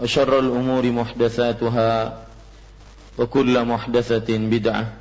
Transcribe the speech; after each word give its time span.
وشر 0.00 0.38
الأمور 0.38 0.84
محدثاتها 0.92 2.18
وكل 3.18 3.64
محدثة 3.64 4.28
بدعة 4.28 4.92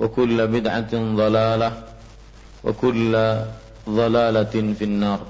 وكل 0.00 0.46
بدعة 0.46 0.92
ضلالة 0.94 1.82
وكل 2.64 3.12
ضلالة 3.88 4.54
في 4.78 4.84
النار 4.84 5.20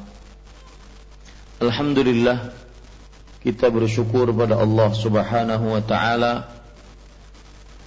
Alhamdulillah 1.57 2.53
kita 3.41 3.73
bersyukur 3.73 4.29
pada 4.37 4.61
Allah 4.61 4.93
Subhanahu 4.93 5.73
wa 5.73 5.81
taala 5.81 6.45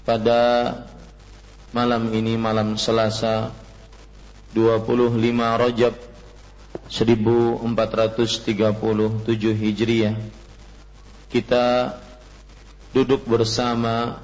pada 0.10 0.74
malam 1.70 2.10
ini 2.10 2.34
malam 2.34 2.82
Selasa 2.82 3.54
25 4.58 5.22
Rajab 5.38 5.94
1437 6.90 9.54
Hijriah 9.54 10.18
kita 11.35 11.99
duduk 12.95 13.27
bersama 13.27 14.23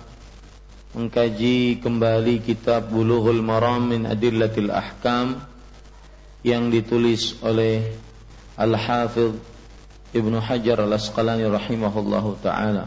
mengkaji 0.95 1.83
kembali 1.83 2.39
kitab 2.39 2.87
Bulughul 2.87 3.43
Maram 3.43 3.91
min 3.91 4.07
Adillatil 4.07 4.71
Ahkam 4.71 5.43
yang 6.47 6.71
ditulis 6.71 7.35
oleh 7.43 7.83
Al-Hafidh 8.55 9.35
Ibnu 10.15 10.39
Hajar 10.39 10.87
Al-Asqalani 10.87 11.51
rahimahullahu 11.51 12.39
taala. 12.47 12.87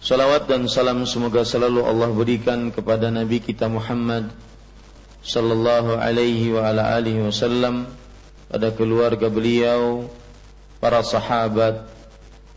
Salawat 0.00 0.48
dan 0.48 0.72
salam 0.72 1.04
semoga 1.04 1.44
selalu 1.44 1.84
Allah 1.84 2.16
berikan 2.16 2.72
kepada 2.72 3.12
Nabi 3.12 3.44
kita 3.44 3.68
Muhammad 3.68 4.32
sallallahu 5.20 6.00
alaihi 6.00 6.48
wa 6.48 6.64
ala 6.64 6.96
alihi 6.96 7.28
wasallam 7.28 7.92
pada 8.48 8.72
keluarga 8.72 9.28
beliau, 9.28 10.08
para 10.80 11.04
sahabat, 11.04 11.92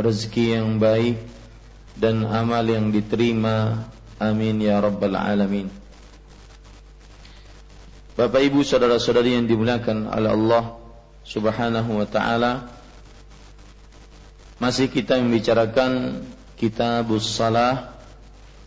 rezeki 0.00 0.56
yang 0.56 0.80
baik 0.80 1.20
dan 1.96 2.24
amal 2.24 2.64
yang 2.64 2.88
diterima. 2.88 3.86
Amin 4.20 4.60
ya 4.60 4.80
rabbal 4.80 5.16
alamin. 5.16 5.68
Bapak 8.16 8.42
Ibu 8.44 8.60
saudara-saudari 8.60 9.32
yang 9.32 9.48
dimuliakan 9.48 10.12
oleh 10.12 10.30
Allah 10.32 10.64
Subhanahu 11.24 12.00
wa 12.00 12.06
taala, 12.08 12.68
masih 14.60 14.92
kita 14.92 15.16
membicarakan 15.16 16.20
Kitabus 16.60 17.32
Salah 17.32 17.96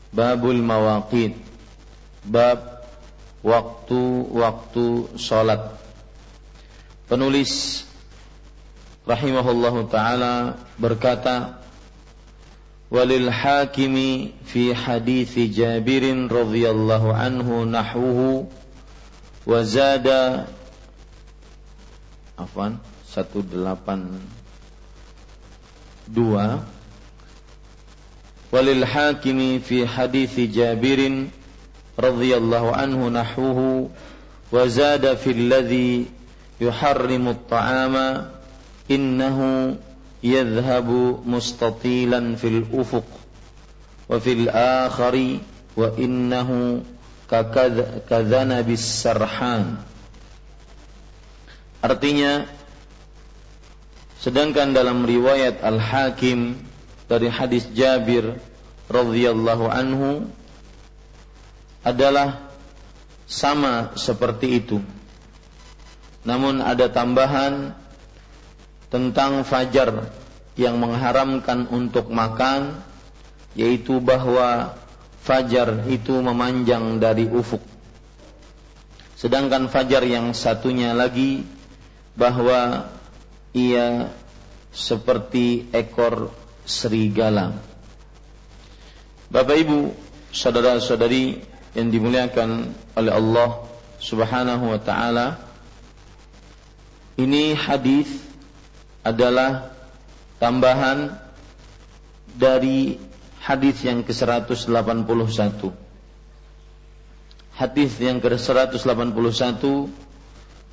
Babul 0.10 0.58
Mawaqit 0.58 1.38
Bab 2.26 2.74
waktu-waktu 3.44 5.20
salat. 5.20 5.76
Penulis 7.06 7.84
rahimahullahu 9.04 9.92
taala 9.92 10.56
berkata 10.80 11.60
walil 12.88 13.28
hakimi 13.28 14.32
fi 14.48 14.72
hadis 14.72 15.36
Jabir 15.36 16.08
radhiyallahu 16.30 17.12
anhu 17.12 17.66
nahwuhu 17.68 18.48
wa 19.44 19.60
zada 19.68 20.48
afwan 22.40 22.80
182 23.12 24.24
walil 28.54 28.84
hakimi 28.86 29.60
fi 29.60 29.84
hadis 29.84 30.38
Jabir 30.54 31.28
radhiyallahu 31.98 32.72
anhu 32.72 33.10
nahwuhu 33.10 33.92
wa 34.54 34.68
zada 34.70 35.18
fil 35.18 35.50
ladhi 35.50 36.08
yuharrimu 36.62 37.34
at-ta'ama 37.34 38.30
innahu 38.88 39.78
yadhhabu 40.24 41.24
mustatilan 41.24 42.36
fil 42.40 42.68
wa 42.68 44.18
fil 44.20 44.48
akhari 44.52 45.40
wa 45.76 45.92
innahu 46.00 46.84
bis 48.68 48.86
sarhan 48.86 49.82
artinya 51.82 52.48
sedangkan 54.24 54.72
dalam 54.72 55.04
riwayat 55.04 55.60
Al-Hakim 55.60 56.56
dari 57.12 57.28
hadis 57.28 57.68
Jabir 57.76 58.40
radhiyallahu 58.88 59.66
anhu 59.68 60.32
adalah 61.84 62.48
sama 63.28 63.92
seperti 64.00 64.64
itu. 64.64 64.80
Namun 66.24 66.64
ada 66.64 66.88
tambahan 66.88 67.76
tentang 68.94 69.42
fajar 69.42 70.14
yang 70.54 70.78
mengharamkan 70.78 71.66
untuk 71.74 72.14
makan 72.14 72.78
yaitu 73.58 73.98
bahwa 73.98 74.78
fajar 75.26 75.90
itu 75.90 76.14
memanjang 76.22 77.02
dari 77.02 77.26
ufuk 77.26 77.74
Sedangkan 79.24 79.72
fajar 79.72 80.04
yang 80.04 80.36
satunya 80.36 80.92
lagi 80.92 81.48
bahwa 82.12 82.92
ia 83.56 84.12
seperti 84.76 85.72
ekor 85.72 86.28
serigala. 86.68 87.56
Bapak 89.32 89.56
Ibu, 89.64 89.96
saudara-saudari 90.28 91.40
yang 91.72 91.88
dimuliakan 91.88 92.76
oleh 93.00 93.12
Allah 93.16 93.64
Subhanahu 94.04 94.76
wa 94.76 94.80
taala, 94.84 95.40
ini 97.16 97.56
hadis 97.56 98.12
adalah 99.04 99.76
tambahan 100.40 101.20
dari 102.34 102.98
hadis 103.44 103.84
yang 103.84 104.02
ke-181 104.02 105.84
hadis 107.54 108.02
yang 108.02 108.18
ke-181 108.18 109.62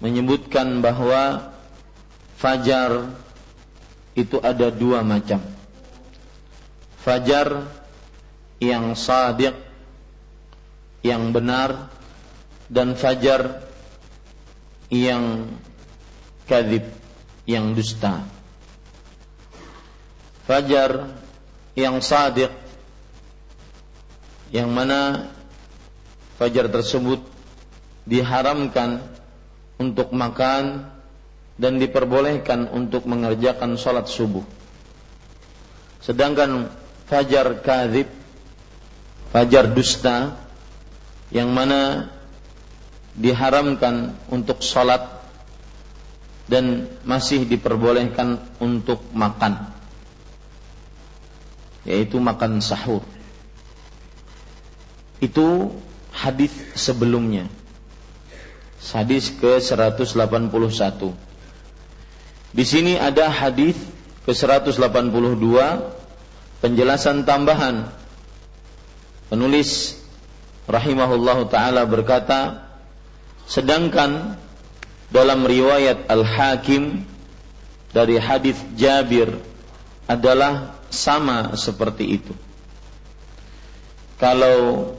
menyebutkan 0.01 0.81
bahwa 0.81 1.53
fajar 2.41 3.13
itu 4.17 4.41
ada 4.41 4.73
dua 4.73 5.05
macam. 5.05 5.45
Fajar 7.01 7.69
yang 8.61 8.93
sadiq, 8.97 9.57
yang 11.05 11.33
benar, 11.33 11.89
dan 12.69 12.97
fajar 12.97 13.65
yang 14.93 15.49
kadhib, 16.45 16.85
yang 17.47 17.73
dusta. 17.73 18.25
Fajar 20.45 21.15
yang 21.79 22.03
sadiq, 22.03 22.51
yang 24.51 24.69
mana 24.73 25.31
fajar 26.41 26.67
tersebut 26.67 27.23
diharamkan 28.09 29.05
untuk 29.79 30.11
makan 30.11 30.91
dan 31.61 31.77
diperbolehkan 31.77 32.73
untuk 32.73 33.07
mengerjakan 33.07 33.77
sholat 33.77 34.09
subuh. 34.09 34.43
Sedangkan 36.01 36.73
fajar 37.07 37.61
kadhib, 37.61 38.09
fajar 39.31 39.69
dusta, 39.71 40.35
yang 41.31 41.53
mana 41.53 42.11
diharamkan 43.15 44.17
untuk 44.33 44.65
sholat 44.65 45.20
dan 46.51 46.91
masih 47.07 47.47
diperbolehkan 47.47 48.43
untuk 48.59 48.99
makan, 49.15 49.71
yaitu 51.87 52.19
makan 52.19 52.59
sahur. 52.59 53.07
Itu 55.23 55.79
hadis 56.11 56.51
sebelumnya. 56.75 57.47
Hadis 58.83 59.31
ke-181. 59.31 60.11
Di 62.51 62.65
sini 62.67 62.99
ada 62.99 63.31
hadis 63.31 63.79
ke-182 64.27 65.55
penjelasan 66.59 67.23
tambahan. 67.23 67.95
Penulis 69.31 69.95
rahimahullahu 70.67 71.47
taala 71.47 71.87
berkata, 71.87 72.67
sedangkan 73.47 74.35
dalam 75.11 75.43
riwayat 75.43 76.07
Al-Hakim 76.07 77.03
dari 77.91 78.17
hadis 78.17 78.57
Jabir 78.79 79.35
adalah 80.07 80.79
sama 80.91 81.55
seperti 81.59 82.19
itu. 82.19 82.35
Kalau 84.19 84.91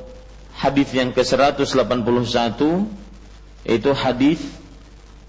hadis 0.56 0.92
yang 0.92 1.16
ke-181 1.16 2.60
itu 3.68 3.92
hadis 3.96 4.40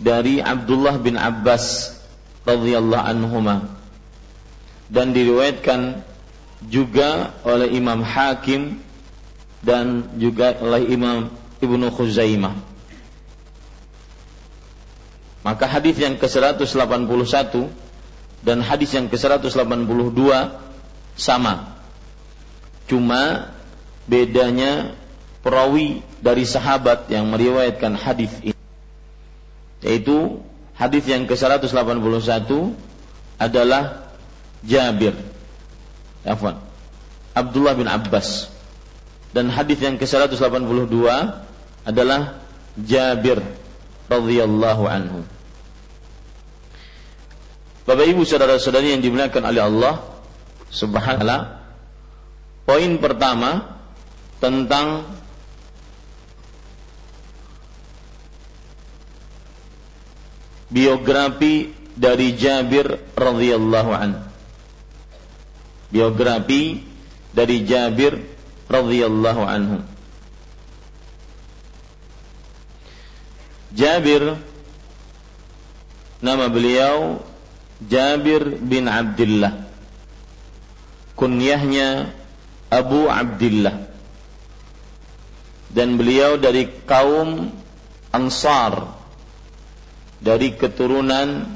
dari 0.00 0.43
Abdullah 0.43 0.99
bin 0.99 1.14
Abbas 1.14 1.94
radhiyallahu 2.43 3.06
anhuma 3.06 3.70
dan 4.90 5.14
diriwayatkan 5.14 6.02
juga 6.67 7.37
oleh 7.46 7.70
Imam 7.75 8.02
Hakim 8.02 8.82
dan 9.62 10.11
juga 10.19 10.58
oleh 10.58 10.90
Imam 10.90 11.31
Ibnu 11.62 11.87
Khuzaimah. 11.94 12.71
Maka 15.42 15.66
hadis 15.66 15.98
yang 15.98 16.14
ke-181 16.22 16.62
dan 18.46 18.58
hadis 18.62 18.94
yang 18.94 19.10
ke-182 19.10 20.22
sama. 21.18 21.74
Cuma 22.86 23.50
bedanya 24.06 24.94
perawi 25.42 26.06
dari 26.22 26.46
sahabat 26.46 27.10
yang 27.10 27.26
meriwayatkan 27.34 27.98
hadis 27.98 28.30
ini. 28.46 28.58
Yaitu 29.82 30.38
hadis 30.78 31.10
yang 31.10 31.26
ke-181 31.26 31.74
adalah 33.42 34.14
Jabir. 34.62 35.18
Afwan. 36.22 36.62
Abdullah 37.34 37.74
bin 37.74 37.90
Abbas. 37.90 38.46
Dan 39.34 39.50
hadis 39.50 39.82
yang 39.82 39.98
ke-182 39.98 41.02
adalah 41.82 42.38
Jabir 42.78 43.42
radhiyallahu 44.10 44.84
anhu 44.88 45.20
Bapak 47.82 48.06
Ibu 48.06 48.22
saudara-saudari 48.22 48.94
yang 48.94 49.02
dimuliakan 49.02 49.43
oleh 49.43 49.62
Allah 49.66 49.94
Subhanahu 50.70 51.62
Poin 52.62 52.93
pertama 53.02 53.82
tentang 54.38 55.02
biografi 60.70 61.75
dari 61.99 62.38
Jabir 62.38 63.02
radhiyallahu 63.19 63.90
an. 63.90 64.31
Biografi 65.93 66.81
dari 67.34 67.66
Jabir 67.66 68.22
radhiyallahu 68.70 69.43
anhu. 69.43 69.91
Jabir 73.72 74.36
nama 76.20 76.46
beliau 76.46 77.24
Jabir 77.82 78.62
bin 78.62 78.86
Abdullah. 78.86 79.66
Kunyahnya 81.19 82.12
Abu 82.70 83.10
Abdullah. 83.10 83.90
Dan 85.73 85.97
beliau 85.97 86.37
dari 86.37 86.68
kaum 86.85 87.49
Ansar 88.12 88.92
dari 90.23 90.54
keturunan 90.54 91.49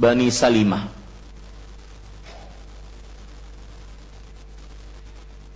Bani 0.00 0.28
Salimah. 0.32 0.88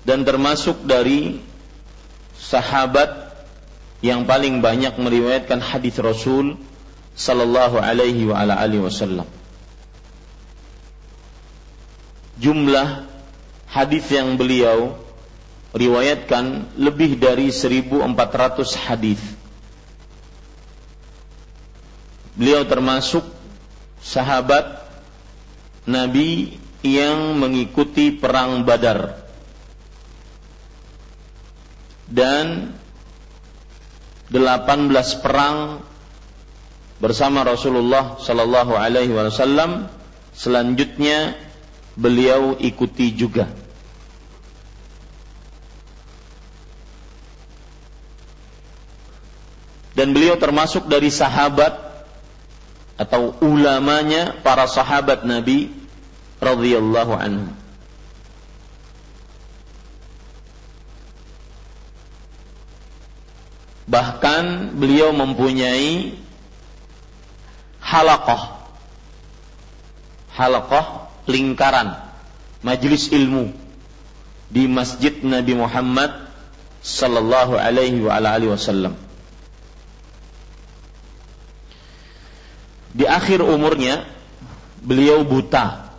Dan 0.05 0.25
termasuk 0.25 0.85
dari 0.85 1.41
sahabat 2.37 3.18
yang 4.05 4.27
paling 4.27 4.63
banyak 4.63 4.95
meriwayatkan 4.95 5.59
hadis 5.59 5.99
Rasul 5.99 6.55
sallallahu 7.19 7.83
alaihi 7.83 8.31
wa 8.31 8.39
ala 8.39 8.55
alihi 8.59 8.83
wasallam. 8.83 9.27
Jumlah 12.39 13.11
hadis 13.67 14.07
yang 14.15 14.39
beliau 14.39 14.95
riwayatkan 15.75 16.79
lebih 16.79 17.19
dari 17.19 17.51
1400 17.51 18.87
hadis 18.87 19.19
Beliau 22.39 22.63
termasuk 22.71 23.27
sahabat 23.99 24.87
Nabi 25.91 26.55
yang 26.87 27.35
mengikuti 27.35 28.15
perang 28.15 28.63
Badar. 28.63 29.19
Dan 32.07 32.78
18 34.29 35.25
perang 35.25 35.81
bersama 37.01 37.47
Rasulullah 37.47 38.21
sallallahu 38.21 38.77
alaihi 38.77 39.15
wasallam 39.15 39.89
selanjutnya 40.37 41.35
beliau 41.97 42.55
ikuti 42.61 43.11
juga. 43.17 43.51
Dan 49.99 50.15
beliau 50.15 50.39
termasuk 50.39 50.87
dari 50.87 51.11
sahabat 51.11 51.75
atau 52.95 53.35
ulamanya 53.43 54.31
para 54.47 54.71
sahabat 54.71 55.27
Nabi 55.27 55.75
radhiyallahu 56.39 57.19
anhu. 57.19 57.58
Bahkan 63.89 64.77
beliau 64.77 65.17
mempunyai 65.17 66.13
halakoh. 67.81 68.61
Halakoh 70.37 71.09
lingkaran. 71.25 71.97
Majelis 72.61 73.09
ilmu. 73.09 73.49
Di 74.53 74.69
masjid 74.69 75.17
Nabi 75.25 75.57
Muhammad 75.57 76.29
sallallahu 76.85 77.57
alaihi 77.57 78.05
wa 78.05 78.17
alihi 78.21 78.53
wasallam. 78.53 78.97
Di 82.93 83.05
akhir 83.05 83.45
umurnya 83.45 84.09
beliau 84.81 85.23
buta 85.25 85.93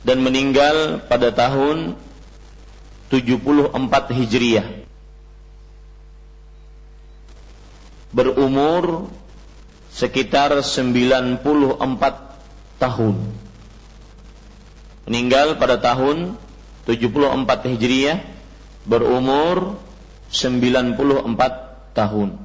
dan 0.00 0.24
meninggal 0.24 1.04
pada 1.06 1.28
tahun 1.28 1.94
74 3.12 3.76
Hijriah. 4.16 4.79
Berumur 8.10 9.10
sekitar 9.90 10.54
94 10.62 11.42
tahun. 12.80 13.16
Meninggal 15.06 15.58
pada 15.58 15.76
tahun 15.76 16.38
74 16.86 17.70
Hijriah 17.76 18.18
berumur 18.86 19.78
94 20.30 20.96
tahun. 21.94 22.38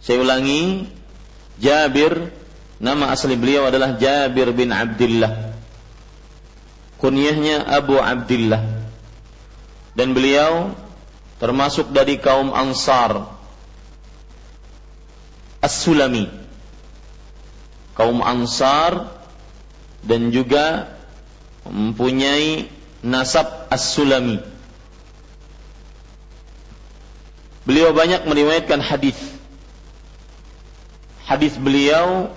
Saya 0.00 0.18
ulangi, 0.24 0.88
Jabir 1.60 2.32
nama 2.80 3.12
asli 3.12 3.34
beliau 3.36 3.68
adalah 3.68 3.98
Jabir 4.00 4.50
bin 4.56 4.72
Abdullah. 4.72 5.52
Kunyahnya 6.98 7.68
Abu 7.68 8.00
Abdullah. 8.00 8.62
Dan 9.94 10.14
beliau 10.14 10.74
termasuk 11.42 11.90
dari 11.90 12.18
kaum 12.18 12.54
Ansar 12.54 13.37
As-Sulami. 15.64 16.30
Kaum 17.98 18.22
Ansar 18.22 19.10
dan 20.06 20.30
juga 20.30 20.94
mempunyai 21.66 22.70
nasab 23.02 23.66
As-Sulami. 23.68 24.38
Beliau 27.68 27.92
banyak 27.92 28.24
meriwayatkan 28.24 28.80
hadis 28.80 29.38
hadis 31.28 31.60
beliau 31.60 32.32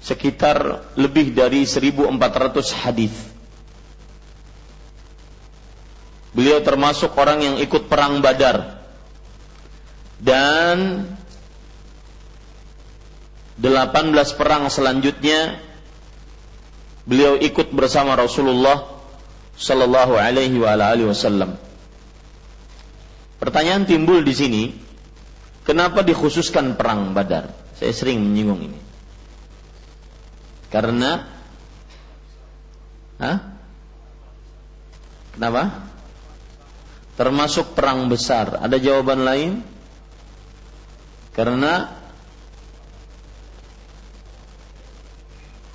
sekitar 0.00 0.80
lebih 0.96 1.36
dari 1.36 1.68
1400 1.68 2.72
hadis. 2.72 3.12
Beliau 6.32 6.64
termasuk 6.64 7.12
orang 7.14 7.44
yang 7.44 7.56
ikut 7.60 7.86
perang 7.86 8.24
Badar. 8.24 8.80
Dan 10.18 11.04
18 13.60 14.38
perang 14.38 14.66
selanjutnya 14.66 15.62
beliau 17.06 17.38
ikut 17.38 17.70
bersama 17.70 18.18
Rasulullah 18.18 18.88
sallallahu 19.54 20.18
alaihi 20.18 20.58
wa 20.58 20.74
alihi 20.74 21.06
wasallam. 21.06 21.54
Pertanyaan 23.38 23.86
timbul 23.86 24.24
di 24.24 24.34
sini, 24.34 24.62
kenapa 25.62 26.02
dikhususkan 26.02 26.74
perang 26.74 27.14
Badar? 27.14 27.52
Saya 27.78 27.92
sering 27.94 28.22
menyinggung 28.24 28.62
ini. 28.72 28.80
Karena 30.72 31.34
Hah? 33.14 33.38
Kenapa? 35.34 35.86
Termasuk 37.14 37.78
perang 37.78 38.10
besar. 38.10 38.58
Ada 38.58 38.78
jawaban 38.82 39.22
lain? 39.22 39.62
Karena 41.34 41.94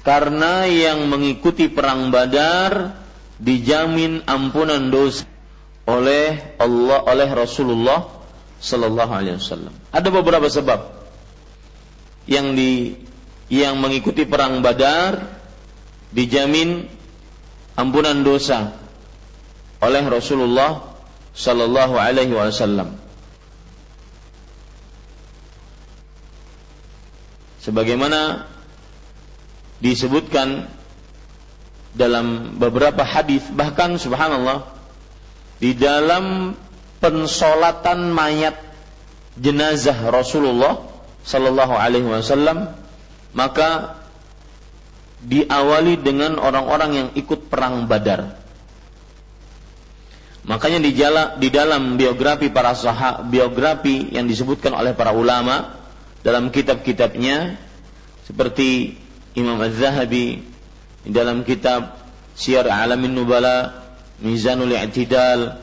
karena 0.03 0.65
yang 0.65 1.07
mengikuti 1.11 1.67
perang 1.67 2.09
Badar 2.09 2.95
dijamin 3.39 4.23
ampunan 4.27 4.91
dosa 4.91 5.27
oleh 5.89 6.55
Allah 6.61 6.99
oleh 7.07 7.29
Rasulullah 7.33 8.07
sallallahu 8.59 9.11
alaihi 9.11 9.39
wasallam. 9.39 9.73
Ada 9.89 10.09
beberapa 10.11 10.47
sebab 10.51 10.79
yang 12.29 12.53
di 12.53 12.99
yang 13.49 13.81
mengikuti 13.81 14.29
perang 14.29 14.61
Badar 14.61 15.25
dijamin 16.13 16.85
ampunan 17.73 18.21
dosa 18.21 18.75
oleh 19.81 20.03
Rasulullah 20.05 20.83
sallallahu 21.33 21.95
alaihi 21.97 22.35
wasallam. 22.35 22.99
Sebagaimana 27.63 28.47
disebutkan 29.79 30.67
dalam 31.95 32.55
beberapa 32.59 33.01
hadis 33.01 33.41
bahkan 33.49 33.97
subhanallah 33.97 34.67
di 35.57 35.73
dalam 35.75 36.55
pensolatan 36.99 38.11
mayat 38.13 38.55
jenazah 39.39 39.97
Rasulullah 40.11 40.83
Sallallahu 41.23 41.73
Alaihi 41.75 42.07
Wasallam 42.07 42.75
maka 43.33 43.99
diawali 45.19 45.99
dengan 45.99 46.39
orang-orang 46.39 46.91
yang 46.95 47.09
ikut 47.19 47.51
perang 47.51 47.85
Badar. 47.91 48.39
Makanya 50.47 50.79
di, 50.79 50.95
di 51.43 51.49
dalam 51.51 51.99
biografi 51.99 52.47
para 52.49 52.71
sahabat, 52.71 53.27
biografi 53.27 54.15
yang 54.15 54.25
disebutkan 54.25 54.71
oleh 54.71 54.95
para 54.95 55.11
ulama 55.11 55.77
dalam 56.23 56.49
kitab-kitabnya 56.49 57.59
seperti 58.25 58.95
Imam 59.39 59.55
Az-Zahabi 59.63 60.43
dalam 61.07 61.47
kitab 61.47 61.95
Syiar 62.35 62.67
Alamin 62.67 63.15
Nubala, 63.15 63.87
Mizanul 64.19 64.75
I'tidal, 64.75 65.55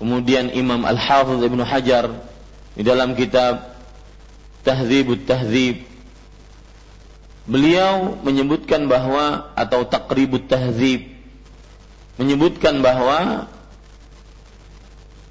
kemudian 0.00 0.48
Imam 0.52 0.82
Al-Hafidh 0.88 1.44
Ibnu 1.44 1.62
Hajar 1.64 2.08
di 2.74 2.82
dalam 2.82 3.12
kitab 3.12 3.76
Tahdzibut 4.64 5.28
Tahdzib 5.28 5.84
beliau 7.44 8.16
menyebutkan 8.24 8.88
bahwa 8.88 9.52
atau 9.52 9.84
Taqribut 9.84 10.48
Tahdzib 10.48 11.04
menyebutkan 12.16 12.80
bahwa 12.80 13.52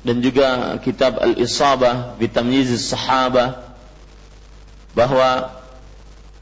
dan 0.03 0.19
juga 0.19 0.77
kitab 0.83 1.17
Al-Isabah 1.17 2.19
Tamyiz 2.29 2.69
Sahabah 2.91 3.73
bahwa 4.93 5.62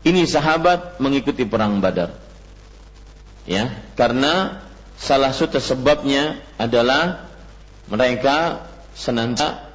ini 0.02 0.26
sahabat 0.26 0.98
mengikuti 0.98 1.46
perang 1.46 1.78
Badar. 1.82 2.18
Ya, 3.46 3.74
karena 3.98 4.62
salah 4.98 5.34
satu 5.34 5.58
sebabnya 5.58 6.38
adalah 6.62 7.30
mereka 7.90 8.70
senantiasa 8.94 9.72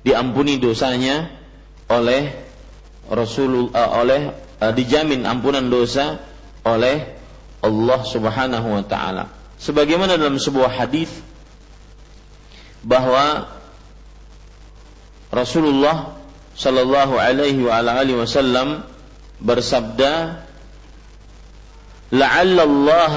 diampuni 0.00 0.56
dosanya 0.56 1.28
oleh 1.92 2.32
Rasulullah 3.10 3.74
uh, 3.74 3.90
oleh 4.00 4.20
uh, 4.62 4.72
dijamin 4.72 5.26
ampunan 5.26 5.66
dosa 5.68 6.22
oleh 6.64 7.18
Allah 7.60 8.00
Subhanahu 8.06 8.68
wa 8.80 8.84
taala. 8.86 9.28
Sebagaimana 9.60 10.16
dalam 10.16 10.40
sebuah 10.40 10.72
hadis 10.72 11.12
bahwa 12.80 13.52
Rasulullah 15.28 16.16
sallallahu 16.56 17.20
alaihi 17.20 17.60
wa 17.68 17.84
alihi 17.84 18.16
wasallam 18.16 18.88
bersabda 19.40 20.44
la'alla 22.12 22.62
Allah 22.64 23.14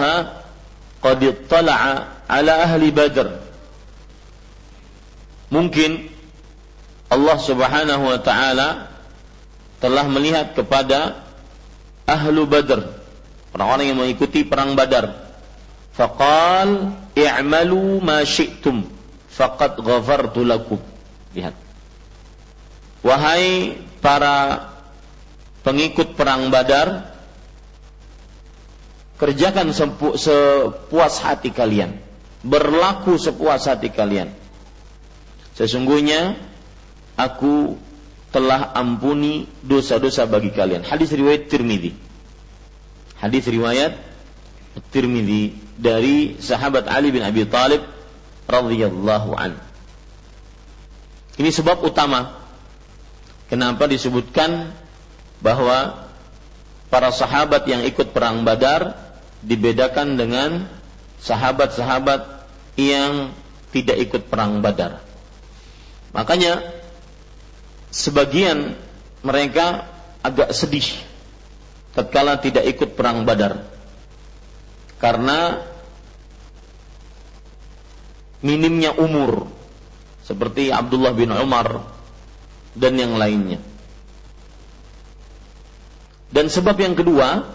qad 1.03 1.19
ittala'a 1.19 1.93
ala 2.27 2.53
ahli 2.63 2.87
badr 2.89 3.27
mungkin 5.53 6.09
Allah 7.13 7.37
Subhanahu 7.37 8.03
wa 8.09 8.19
taala 8.25 8.89
telah 9.77 10.07
melihat 10.09 10.57
kepada 10.57 11.21
ahlu 12.09 12.49
Badr, 12.49 12.81
orang-orang 13.53 13.85
yang 13.93 13.99
mengikuti 14.01 14.41
perang 14.47 14.73
Badar. 14.73 15.29
Faqal 15.93 16.97
i'malu 17.13 18.01
ma 18.01 18.25
syi'tum 18.25 18.89
faqad 19.29 19.77
ghafartu 19.77 20.41
lakum. 20.41 20.81
Lihat. 21.37 21.53
Wahai 23.05 23.77
para 24.01 24.72
pengikut 25.63 26.13
perang 26.19 26.51
Badar, 26.51 27.15
kerjakan 29.17 29.71
sepuas 29.73 31.15
hati 31.23 31.49
kalian. 31.49 31.97
Berlaku 32.43 33.15
sepuas 33.15 33.71
hati 33.71 33.87
kalian. 33.87 34.35
Sesungguhnya 35.55 36.35
aku 37.15 37.79
telah 38.35 38.75
ampuni 38.75 39.47
dosa-dosa 39.63 40.27
bagi 40.27 40.51
kalian. 40.51 40.83
Hadis 40.83 41.15
riwayat 41.15 41.47
Tirmidzi. 41.47 41.95
Hadis 43.21 43.47
riwayat 43.47 43.95
Tirmidzi 44.91 45.55
dari 45.79 46.35
sahabat 46.41 46.89
Ali 46.91 47.13
bin 47.13 47.23
Abi 47.23 47.47
Thalib 47.47 47.85
radhiyallahu 48.49 49.31
an. 49.37 49.55
Ini 51.39 51.49
sebab 51.49 51.85
utama 51.85 52.43
kenapa 53.47 53.87
disebutkan 53.87 54.73
bahwa 55.43 56.07
para 56.87 57.11
sahabat 57.11 57.67
yang 57.67 57.83
ikut 57.83 58.15
perang 58.15 58.47
Badar 58.47 58.95
dibedakan 59.43 60.15
dengan 60.15 60.71
sahabat-sahabat 61.19 62.47
yang 62.79 63.35
tidak 63.75 63.97
ikut 63.99 64.31
perang 64.31 64.63
Badar. 64.63 65.03
Makanya 66.15 66.63
sebagian 67.91 68.79
mereka 69.25 69.89
agak 70.23 70.55
sedih 70.55 70.87
tatkala 71.91 72.39
tidak 72.39 72.63
ikut 72.69 72.95
perang 72.95 73.27
Badar. 73.27 73.67
Karena 74.97 75.59
minimnya 78.39 78.95
umur 78.95 79.51
seperti 80.23 80.71
Abdullah 80.71 81.11
bin 81.11 81.35
Umar 81.35 81.83
dan 82.73 82.95
yang 82.95 83.19
lainnya. 83.19 83.72
Dan 86.33 86.49
sebab 86.49 86.73
yang 86.81 86.97
kedua, 86.97 87.45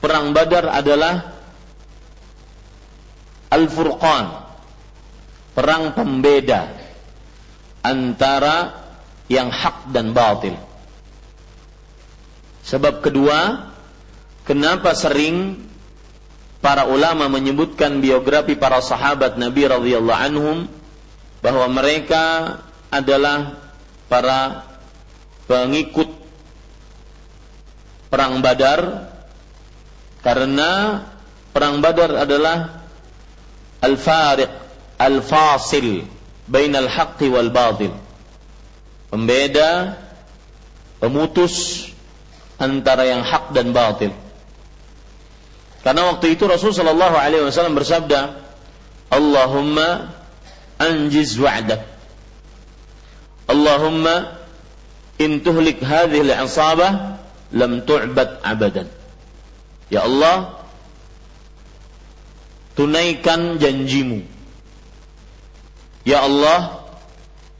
perang 0.00 0.32
Badar 0.32 0.72
adalah 0.72 1.36
Al-Furqan, 3.52 4.26
perang 5.52 5.92
pembeda 5.92 6.72
antara 7.84 8.86
yang 9.28 9.52
hak 9.52 9.92
dan 9.92 10.16
batil. 10.16 10.56
Sebab 12.66 13.04
kedua, 13.04 13.70
kenapa 14.48 14.96
sering 14.96 15.60
para 16.64 16.88
ulama 16.90 17.30
menyebutkan 17.30 18.02
biografi 18.02 18.58
para 18.58 18.82
sahabat 18.82 19.38
Nabi 19.38 19.70
radhiyallahu 19.70 20.22
anhum 20.32 20.66
bahwa 21.44 21.66
mereka 21.70 22.58
adalah 22.90 23.54
para 24.10 24.66
pengikut 25.46 26.05
perang 28.08 28.40
Badar 28.40 29.10
karena 30.22 31.02
perang 31.54 31.78
Badar 31.78 32.26
adalah 32.26 32.82
al-fariq 33.82 34.50
al-fasil 34.96 36.06
bainal 36.48 36.88
haqqi 36.88 37.28
wal 37.28 37.52
batil. 37.52 37.92
Pembeda 39.12 39.96
pemutus 40.98 41.86
antara 42.58 43.06
yang 43.06 43.22
hak 43.22 43.52
dan 43.52 43.70
batil. 43.70 44.12
Karena 45.86 46.10
waktu 46.10 46.34
itu 46.34 46.50
Rasul 46.50 46.74
Shallallahu 46.74 47.14
Alaihi 47.14 47.46
Wasallam 47.46 47.78
bersabda 47.78 48.42
Allahumma 49.06 50.10
anjiz 50.82 51.38
wa'dak. 51.38 51.86
Allahumma 53.46 54.42
in 55.22 55.46
tuhlik 55.46 55.78
hadhihi 55.78 56.26
al-'isabah 56.26 57.22
lam 57.54 57.82
tu'bad 57.86 58.42
abadan. 58.42 58.88
Ya 59.92 60.02
Allah 60.02 60.66
tunaikan 62.74 63.62
janjimu. 63.62 64.26
Ya 66.06 66.22
Allah 66.22 66.86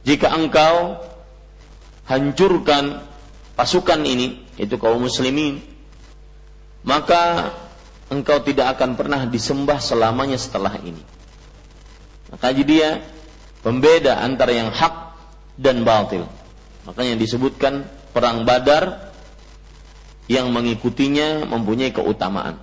jika 0.07 0.31
engkau 0.31 1.03
hancurkan 2.07 3.03
pasukan 3.59 3.99
ini 4.07 4.39
itu 4.55 4.79
kaum 4.79 5.03
muslimin 5.03 5.59
maka 6.87 7.51
engkau 8.07 8.39
tidak 8.39 8.79
akan 8.79 8.95
pernah 8.95 9.27
disembah 9.27 9.83
selamanya 9.83 10.39
setelah 10.39 10.79
ini. 10.79 11.03
Maka 12.31 12.55
dia 12.55 13.03
pembeda 13.63 14.19
antara 14.23 14.55
yang 14.55 14.71
hak 14.71 15.15
dan 15.59 15.83
batil. 15.83 16.23
Makanya 16.87 17.19
disebutkan 17.19 17.83
perang 18.15 18.47
badar 18.47 19.06
yang 20.27 20.51
mengikutinya 20.51 21.47
mempunyai 21.47 21.95
keutamaan. 21.95 22.59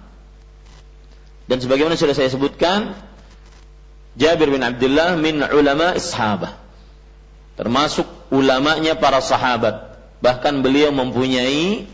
Dan 1.44 1.60
sebagaimana 1.60 1.96
sudah 1.96 2.16
saya 2.16 2.32
sebutkan, 2.32 2.96
Jabir 4.16 4.48
bin 4.48 4.62
Abdullah 4.64 5.18
min 5.18 5.42
ulama 5.42 5.96
sahabah. 5.98 6.56
Termasuk 7.54 8.06
ulamanya 8.30 8.96
para 8.96 9.20
sahabat. 9.20 9.96
Bahkan 10.24 10.64
beliau 10.64 10.90
mempunyai 10.94 11.86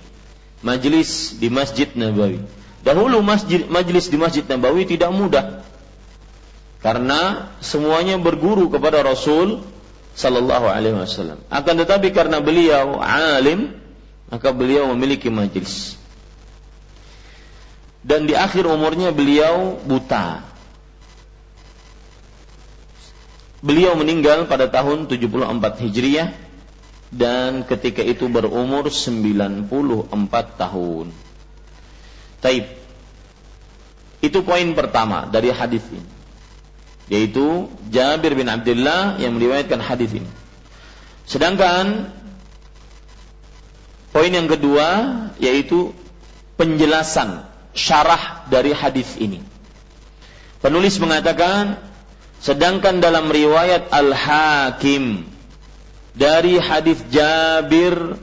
majlis 0.62 1.40
di 1.40 1.48
Masjid 1.50 1.88
Nabawi. 1.96 2.40
Dahulu 2.80 3.20
masjid, 3.20 3.68
majlis 3.68 4.08
di 4.08 4.16
Masjid 4.16 4.44
Nabawi 4.46 4.88
tidak 4.88 5.12
mudah. 5.12 5.60
Karena 6.80 7.52
semuanya 7.60 8.16
berguru 8.16 8.72
kepada 8.72 9.04
Rasul 9.04 9.60
sallallahu 10.16 10.64
alaihi 10.64 10.96
wasallam. 10.96 11.44
Akan 11.52 11.76
tetapi 11.76 12.08
karena 12.16 12.40
beliau 12.40 12.96
alim, 13.04 13.79
maka 14.30 14.54
beliau 14.54 14.86
memiliki 14.94 15.28
majlis. 15.28 15.98
Dan 18.00 18.24
di 18.24 18.32
akhir 18.32 18.64
umurnya 18.64 19.12
beliau 19.12 19.76
buta. 19.84 20.46
Beliau 23.60 23.92
meninggal 23.92 24.48
pada 24.48 24.72
tahun 24.72 25.04
74 25.04 25.84
Hijriah 25.84 26.32
dan 27.12 27.66
ketika 27.68 28.00
itu 28.00 28.30
berumur 28.32 28.88
94 28.88 29.68
tahun. 30.56 31.12
Taib. 32.40 32.66
Itu 34.24 34.40
poin 34.46 34.64
pertama 34.72 35.28
dari 35.28 35.52
hadis 35.52 35.84
ini. 35.92 36.08
Yaitu 37.10 37.68
Jabir 37.92 38.32
bin 38.32 38.48
Abdullah 38.48 39.20
yang 39.20 39.36
meriwayatkan 39.36 39.82
hadis 39.82 40.14
ini. 40.16 40.30
Sedangkan 41.28 42.08
Poin 44.10 44.30
yang 44.30 44.50
kedua 44.50 44.88
yaitu 45.38 45.94
penjelasan 46.58 47.46
syarah 47.72 48.44
dari 48.50 48.74
hadis 48.74 49.14
ini. 49.16 49.40
Penulis 50.60 50.98
mengatakan 51.00 51.78
sedangkan 52.42 53.00
dalam 53.00 53.30
riwayat 53.30 53.88
Al-Hakim 53.88 55.24
dari 56.12 56.58
hadis 56.58 57.00
Jabir 57.08 58.18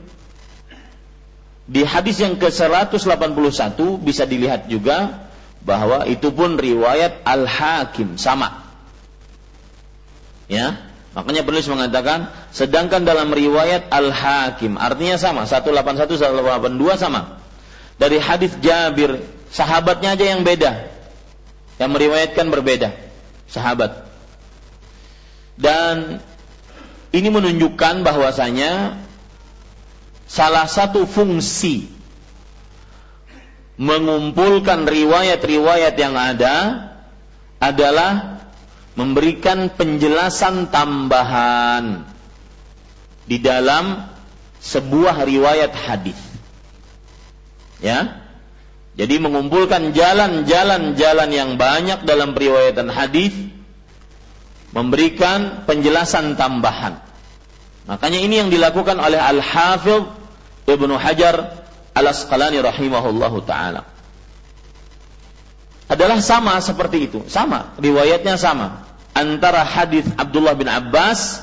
di 1.68 1.82
hadis 1.84 2.20
yang 2.20 2.40
ke-181 2.40 3.76
bisa 4.00 4.24
dilihat 4.24 4.72
juga 4.72 5.28
bahwa 5.64 6.08
itu 6.08 6.32
pun 6.32 6.56
riwayat 6.56 7.24
Al-Hakim 7.28 8.16
sama. 8.16 8.64
Ya, 10.48 10.87
Makanya 11.16 11.42
penulis 11.42 11.66
mengatakan 11.72 12.28
sedangkan 12.52 13.02
dalam 13.08 13.32
riwayat 13.32 13.88
Al-Hakim 13.88 14.76
artinya 14.76 15.16
sama 15.16 15.48
181 15.48 16.04
182 16.04 17.00
sama. 17.00 17.40
Dari 17.98 18.20
hadis 18.22 18.54
Jabir 18.62 19.18
sahabatnya 19.50 20.14
aja 20.14 20.24
yang 20.36 20.46
beda. 20.46 20.86
Yang 21.80 21.90
meriwayatkan 21.90 22.46
berbeda 22.52 22.94
sahabat. 23.48 24.06
Dan 25.58 26.22
ini 27.10 27.28
menunjukkan 27.32 28.06
bahwasanya 28.06 29.02
salah 30.28 30.68
satu 30.68 31.08
fungsi 31.08 31.88
mengumpulkan 33.78 34.84
riwayat-riwayat 34.84 35.94
yang 35.96 36.14
ada 36.14 36.54
adalah 37.58 38.37
memberikan 38.98 39.70
penjelasan 39.70 40.74
tambahan 40.74 42.02
di 43.30 43.38
dalam 43.38 44.10
sebuah 44.58 45.22
riwayat 45.22 45.70
hadis. 45.70 46.18
Ya. 47.78 48.26
Jadi 48.98 49.22
mengumpulkan 49.22 49.94
jalan-jalan-jalan 49.94 51.30
yang 51.30 51.54
banyak 51.54 52.02
dalam 52.02 52.34
periwayatan 52.34 52.90
hadis 52.90 53.30
memberikan 54.74 55.62
penjelasan 55.70 56.34
tambahan. 56.34 56.98
Makanya 57.86 58.18
ini 58.18 58.42
yang 58.42 58.50
dilakukan 58.50 58.98
oleh 58.98 59.22
Al-Hafidh 59.22 60.10
Ibnu 60.66 60.98
Hajar 60.98 61.62
Al-Asqalani 61.94 62.58
rahimahullahu 62.58 63.46
taala. 63.46 63.86
Adalah 65.86 66.18
sama 66.18 66.58
seperti 66.58 67.06
itu, 67.06 67.22
sama, 67.30 67.78
riwayatnya 67.78 68.34
sama 68.34 68.87
antara 69.18 69.66
hadis 69.66 70.06
Abdullah 70.14 70.54
bin 70.54 70.70
Abbas 70.70 71.42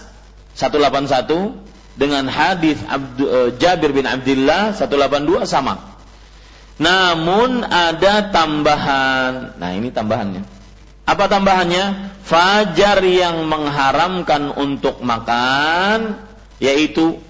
181 0.56 2.00
dengan 2.00 2.24
hadis 2.32 2.80
uh, 2.88 3.52
Jabir 3.60 3.92
bin 3.92 4.08
Abdullah 4.08 4.72
182 4.72 5.44
sama. 5.44 6.00
Namun 6.76 7.64
ada 7.64 8.32
tambahan. 8.32 9.56
Nah, 9.56 9.70
ini 9.76 9.92
tambahannya. 9.92 10.44
Apa 11.08 11.32
tambahannya? 11.32 12.16
Fajar 12.26 13.00
yang 13.06 13.48
mengharamkan 13.48 14.52
untuk 14.58 15.00
makan 15.06 16.20
yaitu 16.58 17.22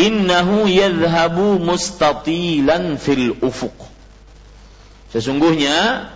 innahu 0.00 0.64
yadhhabu 0.66 1.60
mustatilan 1.60 2.96
fil 2.96 3.36
ufuq. 3.44 3.76
Sesungguhnya 5.12 6.08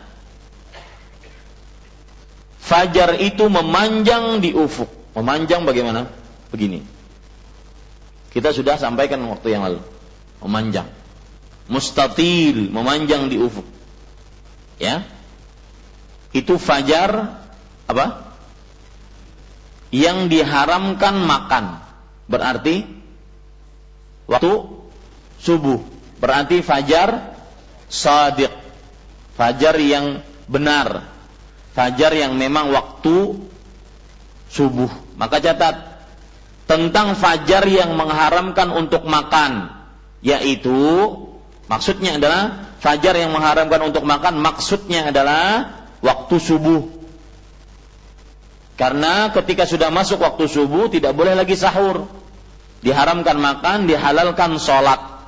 fajar 2.71 3.19
itu 3.19 3.51
memanjang 3.51 4.39
di 4.39 4.55
ufuk. 4.55 4.87
Memanjang 5.19 5.67
bagaimana? 5.67 6.07
Begini. 6.55 6.87
Kita 8.31 8.55
sudah 8.55 8.79
sampaikan 8.79 9.19
waktu 9.27 9.59
yang 9.59 9.67
lalu. 9.67 9.83
Memanjang. 10.39 10.87
Mustatil, 11.67 12.71
memanjang 12.71 13.27
di 13.27 13.43
ufuk. 13.43 13.67
Ya. 14.79 15.03
Itu 16.31 16.63
fajar 16.63 17.43
apa? 17.91 18.31
Yang 19.91 20.31
diharamkan 20.31 21.27
makan. 21.27 21.83
Berarti 22.31 22.87
waktu 24.31 24.55
subuh. 25.43 25.83
Berarti 26.23 26.63
fajar 26.63 27.35
sadiq. 27.91 28.55
Fajar 29.35 29.75
yang 29.83 30.23
benar. 30.47 31.11
Fajar 31.71 32.13
yang 32.15 32.35
memang 32.35 32.75
waktu 32.75 33.39
subuh. 34.51 34.91
Maka 35.15 35.39
catat 35.39 35.75
tentang 36.67 37.19
fajar 37.19 37.67
yang 37.67 37.99
mengharamkan 37.99 38.71
untuk 38.71 39.03
makan 39.07 39.75
yaitu 40.23 40.77
maksudnya 41.67 42.21
adalah 42.21 42.71
fajar 42.79 43.17
yang 43.17 43.33
mengharamkan 43.35 43.81
untuk 43.91 44.05
makan 44.05 44.39
maksudnya 44.39 45.11
adalah 45.11 45.81
waktu 45.99 46.37
subuh. 46.39 47.01
Karena 48.81 49.29
ketika 49.29 49.69
sudah 49.69 49.93
masuk 49.93 50.25
waktu 50.25 50.49
subuh 50.49 50.89
tidak 50.89 51.13
boleh 51.13 51.37
lagi 51.37 51.53
sahur. 51.53 52.09
Diharamkan 52.81 53.37
makan, 53.37 53.85
dihalalkan 53.85 54.57
sholat. 54.57 55.21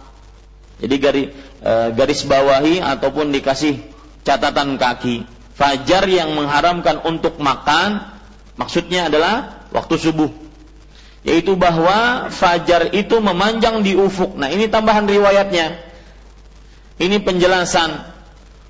Jadi 0.81 0.97
garis, 0.97 1.29
e, 1.61 1.73
garis 1.93 2.25
bawahi 2.25 2.81
ataupun 2.81 3.29
dikasih 3.29 3.77
catatan 4.25 4.81
kaki. 4.81 5.29
Fajar 5.53 6.09
yang 6.09 6.33
mengharamkan 6.33 7.05
untuk 7.05 7.37
makan 7.37 8.09
maksudnya 8.57 9.13
adalah 9.13 9.67
waktu 9.73 10.01
subuh. 10.01 10.31
Yaitu 11.23 11.55
bahwa 11.55 12.33
fajar 12.35 12.91
itu 12.91 13.23
memanjang 13.23 13.87
di 13.87 13.95
ufuk. 13.95 14.35
Nah 14.35 14.51
ini 14.51 14.67
tambahan 14.67 15.07
riwayatnya. 15.07 15.79
Ini 16.99 17.23
penjelasan 17.23 17.95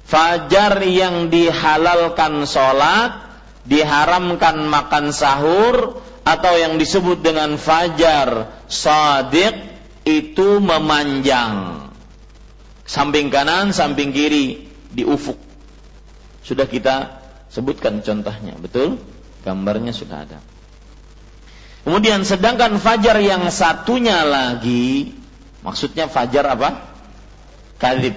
fajar 0.04 0.84
yang 0.84 1.32
dihalalkan 1.32 2.44
sholat, 2.44 3.24
diharamkan 3.64 4.68
makan 4.68 5.16
sahur, 5.16 6.02
atau 6.22 6.54
yang 6.54 6.78
disebut 6.78 7.24
dengan 7.24 7.58
fajar 7.58 8.52
sadiq 8.70 9.54
itu 10.06 10.62
memanjang. 10.62 11.88
Samping 12.86 13.30
kanan, 13.32 13.72
samping 13.72 14.12
kiri, 14.12 14.68
di 14.92 15.02
ufuk. 15.06 15.51
Sudah 16.42 16.66
kita 16.66 17.22
sebutkan 17.48 18.02
contohnya, 18.02 18.58
betul? 18.58 18.98
Gambarnya 19.46 19.94
sudah 19.94 20.26
ada. 20.26 20.38
Kemudian 21.82 22.22
sedangkan 22.22 22.78
fajar 22.78 23.18
yang 23.18 23.46
satunya 23.50 24.22
lagi, 24.22 25.14
maksudnya 25.66 26.06
fajar 26.06 26.46
apa? 26.46 26.94
Kadib 27.78 28.14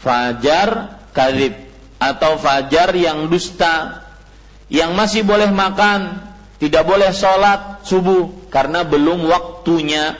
fajar 0.00 0.96
kadib 1.12 1.54
atau 2.00 2.40
fajar 2.40 2.96
yang 2.96 3.28
dusta 3.28 4.08
yang 4.72 4.96
masih 4.96 5.22
boleh 5.22 5.52
makan 5.52 6.24
tidak 6.56 6.88
boleh 6.88 7.12
sholat 7.12 7.84
subuh 7.84 8.48
karena 8.48 8.84
belum 8.84 9.28
waktunya 9.28 10.16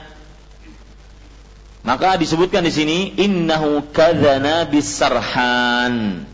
maka 1.80 2.20
disebutkan 2.20 2.64
di 2.66 2.72
sini 2.72 2.98
innahu 3.20 3.88
kadzana 3.94 4.68
bisarhan 4.68 6.26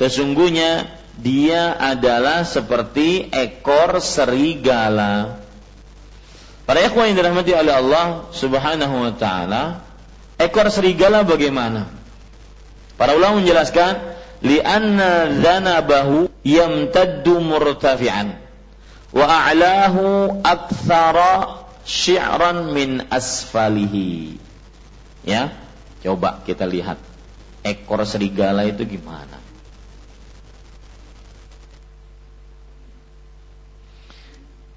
sesungguhnya 0.00 0.88
dia 1.18 1.74
adalah 1.74 2.46
seperti 2.46 3.28
ekor 3.34 3.98
serigala 3.98 5.42
Para 6.68 6.84
ikhwan 6.84 7.08
yang 7.08 7.16
dirahmati 7.16 7.56
oleh 7.56 7.72
Allah 7.72 8.28
Subhanahu 8.28 9.08
wa 9.08 9.12
taala, 9.16 9.88
ekor 10.36 10.68
serigala 10.68 11.24
bagaimana? 11.24 11.88
Para 13.00 13.16
ulama 13.16 13.40
menjelaskan 13.40 13.96
li'anna 14.44 15.32
dzanabahu 15.32 16.28
yamtaddu 16.44 17.40
murtafi'an 17.40 18.36
wa 19.16 19.24
a'lahu 19.24 20.44
aktsara 20.44 21.64
syi'ran 21.88 22.76
min 22.76 23.00
asfalihi. 23.08 24.36
Ya, 25.26 25.50
coba 26.02 26.42
kita 26.46 26.64
lihat 26.64 26.98
ekor 27.66 28.02
serigala 28.06 28.64
itu 28.64 28.86
gimana. 28.86 29.38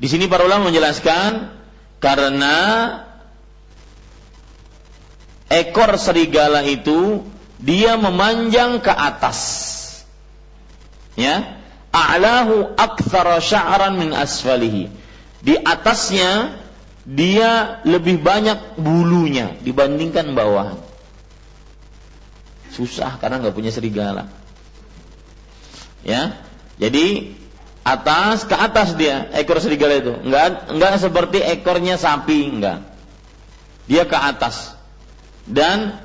Di 0.01 0.10
sini 0.10 0.25
para 0.25 0.49
ulama 0.49 0.73
menjelaskan 0.73 1.54
karena 2.01 2.58
ekor 5.45 5.93
serigala 6.01 6.65
itu 6.65 7.21
dia 7.62 8.01
memanjang 8.01 8.82
ke 8.82 8.89
atas. 8.89 9.69
Ya, 11.13 11.62
a'lahu 11.93 12.73
aktsara 12.73 13.38
sya'ran 13.38 13.99
min 14.01 14.10
asfalihi. 14.15 14.89
Di 15.45 15.54
atasnya 15.62 16.61
dia 17.05 17.81
lebih 17.83 18.21
banyak 18.21 18.77
bulunya 18.77 19.57
dibandingkan 19.65 20.37
bawah. 20.37 20.77
Susah 22.71 23.17
karena 23.17 23.41
nggak 23.41 23.55
punya 23.57 23.73
serigala. 23.73 24.29
Ya, 26.01 26.41
jadi 26.81 27.35
atas 27.81 28.45
ke 28.45 28.53
atas 28.53 28.93
dia 28.93 29.25
ekor 29.33 29.57
serigala 29.57 29.97
itu 29.97 30.13
nggak 30.21 30.77
nggak 30.77 30.93
seperti 31.01 31.41
ekornya 31.41 31.97
sapi 31.97 32.45
enggak 32.45 32.85
dia 33.89 34.05
ke 34.05 34.13
atas 34.13 34.77
dan 35.49 35.97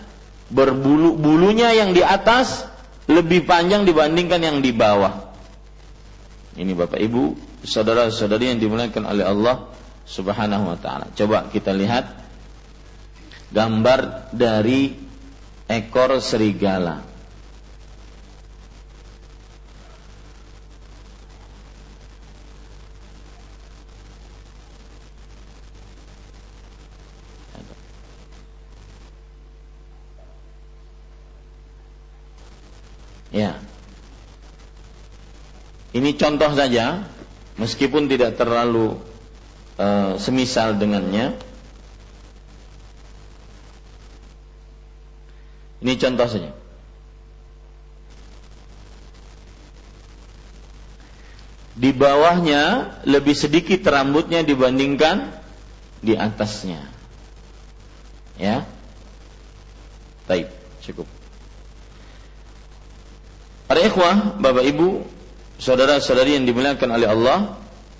berbulu 0.48 1.20
bulunya 1.20 1.76
yang 1.76 1.92
di 1.92 2.00
atas 2.00 2.64
lebih 3.06 3.44
panjang 3.46 3.86
dibandingkan 3.86 4.42
yang 4.42 4.58
di 4.64 4.74
bawah. 4.74 5.30
Ini 6.56 6.72
Bapak 6.72 6.98
Ibu, 6.98 7.36
saudara-saudari 7.62 8.56
yang 8.56 8.58
dimuliakan 8.58 9.04
oleh 9.04 9.24
Allah 9.28 9.56
Subhanahu 10.06 10.70
wa 10.70 10.78
taala. 10.78 11.10
Coba 11.18 11.50
kita 11.50 11.74
lihat 11.74 12.06
gambar 13.50 14.30
dari 14.30 14.94
ekor 15.66 16.22
serigala. 16.22 17.02
Ya. 33.34 33.60
Ini 35.92 36.16
contoh 36.16 36.56
saja, 36.56 37.04
meskipun 37.60 38.08
tidak 38.08 38.40
terlalu 38.40 38.96
uh, 39.76 40.16
semisal 40.20 40.76
dengannya. 40.76 41.36
Ini 45.84 45.92
contoh 46.00 46.28
saja. 46.28 46.50
Di 51.76 51.92
bawahnya 51.92 52.96
lebih 53.04 53.36
sedikit 53.36 53.84
rambutnya 53.84 54.40
dibandingkan 54.40 55.28
di 56.00 56.16
atasnya. 56.16 56.80
Ya. 58.40 58.64
Baik, 60.24 60.48
cukup. 60.80 61.04
Para 63.68 63.84
ikhwah, 63.84 64.40
Bapak 64.40 64.64
Ibu, 64.64 65.04
saudara-saudari 65.60 66.40
yang 66.40 66.48
dimuliakan 66.48 66.90
oleh 66.96 67.08
Allah 67.12 67.38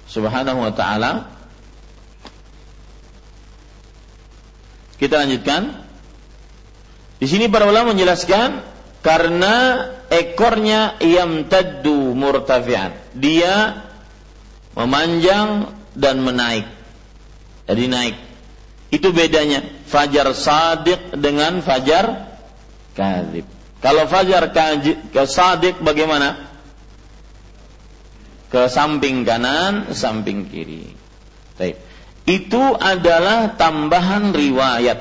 Subhanahu 0.08 0.64
wa 0.64 0.72
taala. 0.72 1.35
Kita 4.96 5.20
lanjutkan. 5.24 5.84
Di 7.16 7.26
sini 7.28 7.48
para 7.48 7.68
ulama 7.68 7.96
menjelaskan 7.96 8.60
karena 9.00 9.88
ekornya 10.12 11.00
yamtaddu 11.00 12.12
murtafi'an. 12.12 12.92
Dia 13.16 13.86
memanjang 14.76 15.72
dan 15.96 16.20
menaik. 16.20 16.68
Jadi 17.66 17.84
naik. 17.88 18.16
Itu 18.92 19.10
bedanya 19.10 19.64
fajar 19.88 20.30
sadiq 20.36 21.16
dengan 21.16 21.64
fajar 21.64 22.36
kadzib. 22.94 23.46
Kalau 23.80 24.04
fajar 24.08 24.50
ke 25.12 25.22
sadik 25.28 25.78
bagaimana? 25.84 26.48
Ke 28.46 28.70
samping 28.70 29.26
kanan, 29.26 29.90
samping 29.92 30.46
kiri. 30.48 30.94
Baik. 31.58 31.85
Itu 32.26 32.74
adalah 32.74 33.54
tambahan 33.54 34.34
riwayat 34.34 34.98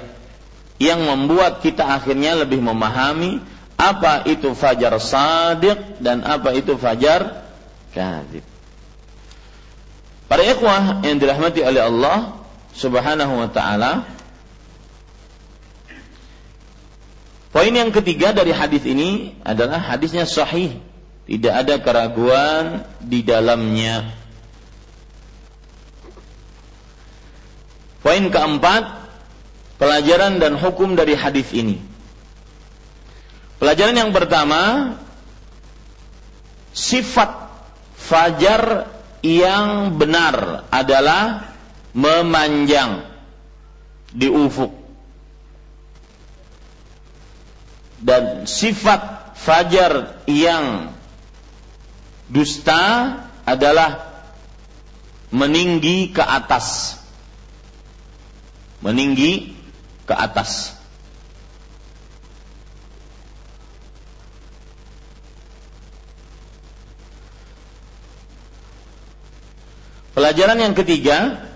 yang 0.78 1.02
membuat 1.10 1.66
kita 1.66 1.82
akhirnya 1.82 2.38
lebih 2.38 2.62
memahami 2.62 3.42
apa 3.76 4.24
itu 4.30 4.54
fajar 4.54 4.94
sadik 5.02 6.00
dan 6.00 6.22
apa 6.22 6.54
itu 6.54 6.78
fajar 6.78 7.50
kadib. 7.92 8.46
Para 10.30 10.42
ikhwah 10.46 11.02
yang 11.02 11.18
dirahmati 11.18 11.62
oleh 11.66 11.82
Allah 11.82 12.18
Subhanahu 12.78 13.34
wa 13.42 13.50
taala, 13.50 14.06
Poin 17.56 17.72
yang 17.72 17.88
ketiga 17.88 18.36
dari 18.36 18.52
hadis 18.52 18.84
ini 18.84 19.40
adalah 19.40 19.80
hadisnya 19.80 20.28
sahih, 20.28 20.76
tidak 21.24 21.54
ada 21.64 21.80
keraguan 21.80 22.84
di 23.00 23.24
dalamnya. 23.24 24.12
Poin 28.06 28.30
keempat, 28.30 29.10
pelajaran 29.82 30.38
dan 30.38 30.54
hukum 30.62 30.94
dari 30.94 31.18
hadis 31.18 31.50
ini. 31.58 31.82
Pelajaran 33.58 33.98
yang 33.98 34.13
pertama, 34.13 34.94
sifat 36.70 37.50
fajar 37.98 38.86
yang 39.26 39.98
benar 39.98 40.70
adalah 40.70 41.50
memanjang 41.98 43.10
di 44.13 44.30
ufuk. 44.30 44.70
Dan 48.06 48.46
sifat 48.46 49.34
fajar 49.34 50.22
yang 50.30 50.94
dusta 52.30 53.18
adalah 53.50 54.22
meninggi 55.34 56.13
ke 56.13 56.22
atas. 56.22 57.02
Meninggi 58.86 59.58
ke 60.06 60.13
atas. 60.13 60.78
Pelajaran 70.13 70.62
yang 70.62 70.78
ketiga, 70.78 71.50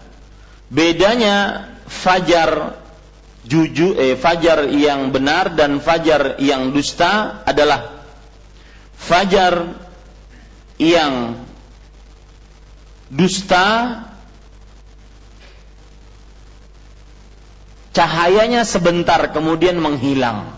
bedanya 0.74 1.70
fajar 1.86 2.82
jujur 3.46 3.96
eh 3.96 4.18
fajar 4.20 4.68
yang 4.68 5.13
benar 5.13 5.54
dan 5.54 5.80
fajar 5.80 6.42
yang 6.44 6.76
dusta 6.76 7.46
adalah 7.48 8.04
fajar 9.00 9.80
yang 10.76 11.39
dusta 13.08 14.09
cahayanya 18.00 18.64
sebentar 18.64 19.20
kemudian 19.36 19.76
menghilang. 19.76 20.56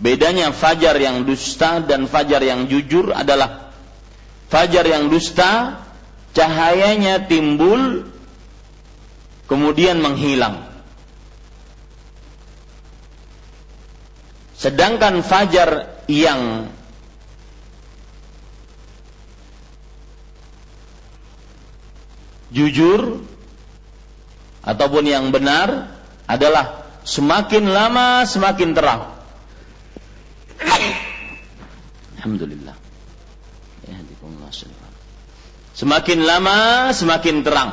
Bedanya 0.00 0.48
fajar 0.56 0.96
yang 0.96 1.28
dusta 1.28 1.84
dan 1.84 2.08
fajar 2.08 2.40
yang 2.40 2.64
jujur 2.72 3.12
adalah 3.12 3.68
fajar 4.48 4.88
yang 4.88 5.12
dusta 5.12 5.84
cahayanya 6.32 7.28
timbul 7.28 8.08
kemudian 9.44 10.00
menghilang. 10.00 10.64
Sedangkan 14.56 15.20
fajar 15.20 16.00
yang 16.08 16.72
jujur 22.48 23.20
ataupun 24.64 25.04
yang 25.04 25.28
benar 25.28 25.92
adalah 26.24 26.88
semakin 27.04 27.68
lama 27.68 28.24
semakin 28.24 28.72
terang. 28.72 29.02
Alhamdulillah. 32.18 32.76
Ya, 33.84 34.00
Semakin 35.76 36.18
lama 36.24 36.90
semakin 36.96 37.44
terang. 37.44 37.70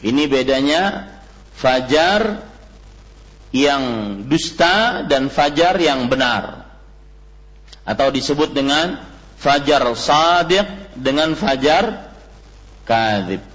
Ini 0.00 0.24
bedanya 0.28 1.12
fajar 1.52 2.48
yang 3.52 3.82
dusta 4.26 5.04
dan 5.04 5.28
fajar 5.28 5.76
yang 5.76 6.08
benar. 6.08 6.64
Atau 7.84 8.08
disebut 8.08 8.56
dengan 8.56 9.04
fajar 9.36 9.84
sadiq 9.92 10.96
dengan 10.96 11.36
fajar 11.36 12.14
kadzib. 12.88 13.53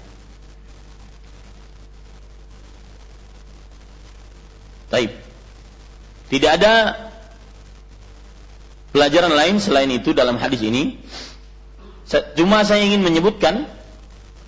Taib. 4.90 5.14
Tidak 6.30 6.50
ada 6.50 6.98
pelajaran 8.90 9.32
lain 9.32 9.56
selain 9.62 9.90
itu 9.90 10.10
dalam 10.10 10.36
hadis 10.38 10.62
ini 10.66 10.98
Cuma 12.10 12.66
saya 12.66 12.82
ingin 12.82 13.06
menyebutkan 13.06 13.70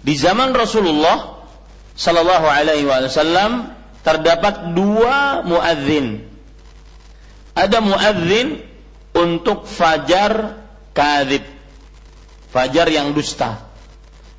di 0.02 0.18
zaman 0.18 0.50
Rasulullah 0.50 1.46
Sallallahu 1.94 2.46
Alaihi 2.50 2.88
Wasallam 2.88 3.70
terdapat 4.02 4.74
dua 4.74 5.46
muadzin. 5.46 6.26
Ada 7.54 7.78
muadzin 7.78 8.66
untuk 9.14 9.70
fajar 9.70 10.58
kadhib, 10.90 11.46
fajar 12.50 12.90
yang 12.90 13.14
dusta. 13.14 13.62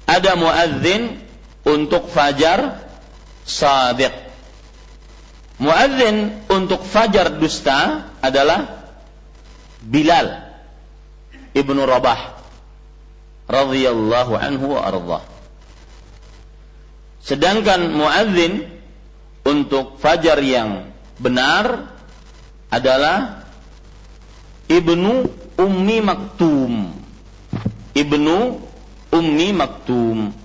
Ada 0.03 0.35
muadzin 0.35 1.23
untuk 1.63 2.11
fajar 2.11 2.83
sadiq. 3.47 4.11
Muadzin 5.63 6.43
untuk 6.51 6.83
fajar 6.83 7.39
dusta 7.39 8.11
adalah 8.19 8.83
Bilal 9.79 10.43
ibnu 11.55 11.79
Rabah 11.87 12.35
radhiyallahu 13.47 14.33
anhu 14.35 14.75
wa. 14.75 15.23
Sedangkan 17.23 17.95
muadzin 17.95 18.67
untuk 19.47 19.95
fajar 20.03 20.43
yang 20.43 20.91
benar 21.15 21.95
adalah 22.67 23.47
Ibnu 24.67 25.27
Ummi 25.55 25.97
Maktum. 26.03 26.91
Ibnu 27.95 28.37
Ummi 29.13 29.49
Maktum. 29.55 30.35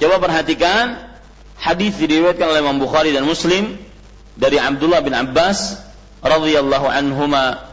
Coba 0.00 0.16
perhatikan 0.16 1.11
Hadis 1.62 1.94
diriwayatkan 1.94 2.42
oleh 2.42 2.58
Imam 2.58 2.82
Bukhari 2.82 3.14
dan 3.14 3.22
Muslim 3.22 3.78
dari 4.34 4.58
Abdullah 4.58 4.98
bin 4.98 5.14
Abbas 5.14 5.78
radhiyallahu 6.18 6.90
anhuma. 6.90 7.70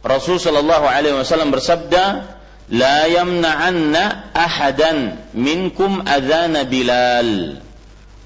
Rasul 0.00 0.40
sallallahu 0.40 0.88
alaihi 0.88 1.12
wasallam 1.12 1.52
bersabda 1.52 2.24
la 2.72 2.98
yamna'anna 3.04 4.32
ahadan 4.32 5.20
minkum 5.36 6.00
adzana 6.08 6.64
Bilal 6.64 7.60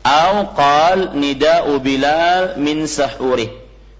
atau 0.06 0.54
qal 0.54 1.18
nida'u 1.18 1.82
Bilal 1.82 2.62
min 2.62 2.86
sahuri 2.86 3.50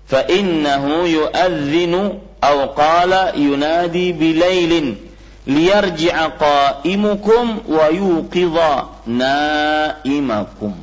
fa 0.06 0.22
innahu 0.30 1.10
yu'adhdhinu 1.10 2.22
atau 2.38 2.74
qala 2.78 3.34
yunadi 3.38 4.14
bilailin 4.14 4.98
liyarji'a 5.46 6.38
qa'imukum 6.38 7.66
wa 7.66 7.86
yuqidha 7.90 9.02
na'imakum 9.06 10.74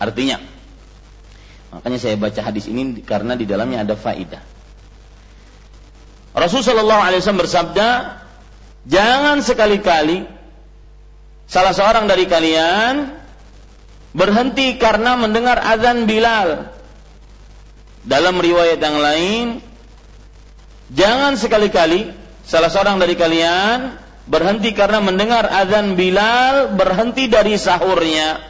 artinya 0.00 0.40
makanya 1.70 1.98
saya 2.00 2.16
baca 2.18 2.40
hadis 2.42 2.66
ini 2.66 2.98
karena 3.04 3.36
di 3.36 3.44
dalamnya 3.46 3.84
ada 3.84 3.94
faidah 3.94 4.42
Rasul 6.30 6.62
Shallallahu 6.62 7.02
Alaihi 7.04 7.20
Wasallam 7.22 7.42
bersabda 7.42 7.88
Jangan 8.88 9.44
sekali-kali 9.44 10.24
salah 11.44 11.76
seorang 11.76 12.08
dari 12.08 12.24
kalian 12.24 13.12
berhenti 14.16 14.80
karena 14.80 15.20
mendengar 15.20 15.60
azan 15.60 16.08
Bilal. 16.08 16.72
Dalam 18.00 18.40
riwayat 18.40 18.80
yang 18.80 18.96
lain, 18.96 19.46
jangan 20.88 21.36
sekali-kali 21.36 22.08
salah 22.40 22.72
seorang 22.72 22.96
dari 22.96 23.12
kalian 23.12 24.00
berhenti 24.24 24.72
karena 24.72 25.04
mendengar 25.04 25.44
azan 25.44 26.00
Bilal, 26.00 26.72
berhenti 26.72 27.28
dari 27.28 27.60
sahurnya. 27.60 28.49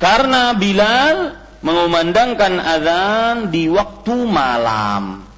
Karena 0.00 0.56
Bilal 0.56 1.36
mengumandangkan 1.60 2.56
azan 2.56 3.36
di 3.52 3.68
waktu 3.68 4.16
malam, 4.24 5.28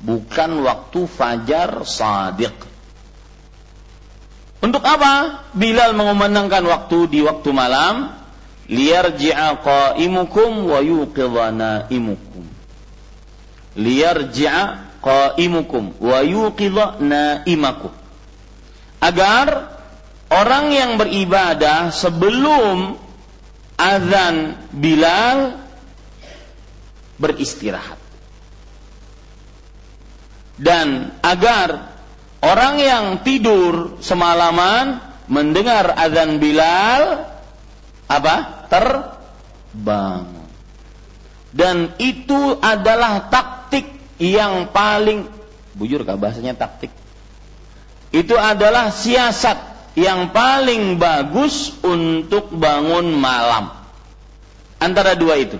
bukan 0.00 0.50
waktu 0.64 1.04
fajar 1.04 1.84
sadiq. 1.84 2.56
Untuk 4.64 4.80
apa? 4.84 5.44
Bilal 5.52 5.92
mengumandangkan 5.92 6.64
waktu 6.64 7.12
di 7.12 7.20
waktu 7.20 7.52
malam, 7.52 8.12
liyarji'a 8.72 9.60
qa'imukum 9.60 10.64
wa 10.64 10.80
yuqidha 10.80 11.52
na'imukum. 11.52 12.44
Liyarji'a 13.76 14.60
qa'imukum 15.04 16.00
wa 16.00 16.24
yuqidha 16.24 17.04
na'imakum. 17.04 17.92
Agar 19.00 19.76
orang 20.32 20.72
yang 20.72 20.90
beribadah 20.96 21.92
sebelum 21.92 23.09
azan 23.80 24.60
Bilal 24.76 25.56
beristirahat. 27.16 27.96
Dan 30.60 31.16
agar 31.24 31.90
Orang 32.40 32.80
yang 32.80 33.20
tidur 33.20 34.00
semalaman 34.00 34.96
mendengar 35.28 35.92
azan 35.92 36.40
Bilal 36.40 37.28
apa? 38.08 38.64
Terbang. 38.72 40.48
Dan 41.52 41.92
itu 42.00 42.56
adalah 42.64 43.28
taktik 43.28 43.84
yang 44.16 44.72
paling 44.72 45.28
bujur 45.76 46.00
kah 46.08 46.16
bahasanya 46.16 46.56
taktik? 46.56 46.88
Itu 48.08 48.40
adalah 48.40 48.88
siasat 48.88 49.69
yang 49.98 50.30
paling 50.30 50.98
bagus 51.00 51.74
untuk 51.82 52.54
bangun 52.54 53.10
malam. 53.14 53.74
Antara 54.78 55.18
dua 55.18 55.36
itu. 55.36 55.58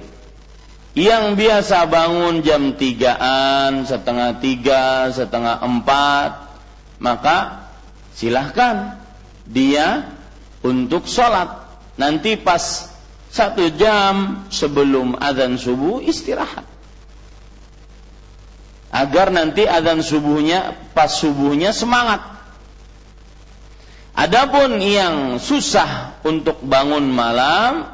Yang 0.95 1.39
biasa 1.39 1.87
bangun 1.87 2.43
jam 2.43 2.75
tigaan, 2.75 3.87
setengah 3.87 4.43
tiga, 4.43 5.07
setengah 5.15 5.63
empat, 5.63 6.51
maka 6.99 7.69
silahkan 8.15 8.99
dia 9.47 10.11
untuk 10.67 11.07
sholat. 11.07 11.63
Nanti 11.95 12.35
pas 12.35 12.91
satu 13.31 13.71
jam 13.79 14.47
sebelum 14.51 15.15
azan 15.15 15.55
subuh 15.61 16.03
istirahat. 16.03 16.67
Agar 18.91 19.31
nanti 19.31 19.63
azan 19.71 20.03
subuhnya 20.03 20.75
pas 20.91 21.15
subuhnya 21.15 21.71
semangat. 21.71 22.40
Adapun 24.21 24.85
yang 24.85 25.41
susah 25.41 26.21
untuk 26.29 26.61
bangun 26.61 27.09
malam, 27.09 27.89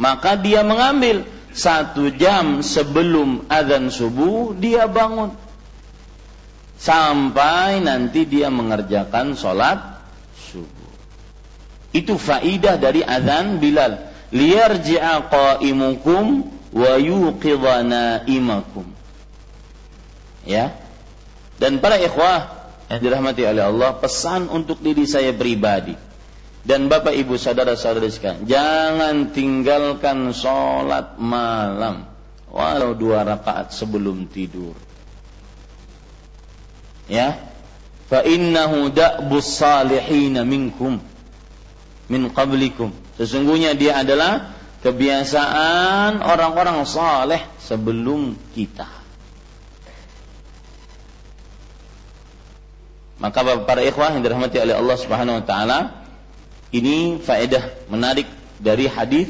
maka 0.00 0.40
dia 0.40 0.64
mengambil 0.64 1.28
satu 1.52 2.08
jam 2.16 2.64
sebelum 2.64 3.44
azan 3.52 3.92
subuh 3.92 4.56
dia 4.56 4.88
bangun 4.88 5.36
sampai 6.80 7.84
nanti 7.84 8.24
dia 8.24 8.48
mengerjakan 8.48 9.36
sholat 9.36 10.00
subuh. 10.36 10.92
Itu 11.92 12.16
faidah 12.16 12.80
dari 12.80 13.04
azan 13.04 13.60
Bilal 13.60 14.00
liyarji'a 14.32 15.28
qa'imukum 15.28 16.48
wa 16.72 16.92
yuqidha 16.96 17.84
na'imakum. 17.84 18.88
Ya. 20.48 20.72
Dan 21.60 21.80
para 21.84 22.00
ikhwah 22.00 22.55
yang 22.86 23.00
dirahmati 23.02 23.42
oleh 23.42 23.66
Allah, 23.66 23.98
pesan 23.98 24.46
untuk 24.50 24.78
diri 24.78 25.04
saya 25.04 25.34
pribadi 25.34 25.94
dan 26.66 26.90
Bapak 26.90 27.14
Ibu 27.14 27.38
saudara-saudara 27.38 28.10
sekalian, 28.10 28.42
jangan 28.50 29.30
tinggalkan 29.30 30.34
sholat 30.34 31.14
malam 31.14 32.10
walau 32.50 32.90
dua 32.98 33.22
rakaat 33.22 33.70
sebelum 33.70 34.26
tidur. 34.26 34.74
Ya, 37.06 37.38
fa 38.10 38.26
innahu 38.26 38.90
da'bus 38.90 39.46
salihin 39.46 40.42
minkum 40.42 40.98
min 42.10 42.22
qablikum 42.34 42.90
Sesungguhnya 43.16 43.78
dia 43.78 44.02
adalah 44.02 44.52
kebiasaan 44.82 46.18
orang-orang 46.20 46.82
saleh 46.82 47.40
sebelum 47.62 48.34
kita. 48.52 48.95
Maka 53.21 53.45
para 53.65 53.85
ikhwah 53.85 54.17
yang 54.17 54.25
dirahmati 54.25 54.57
oleh 54.57 54.73
Allah 54.73 54.97
Subhanahu 54.97 55.39
wa 55.41 55.45
taala, 55.45 55.79
ini 56.73 57.21
faedah 57.21 57.85
menarik 57.91 58.25
dari 58.57 58.89
hadis 58.89 59.29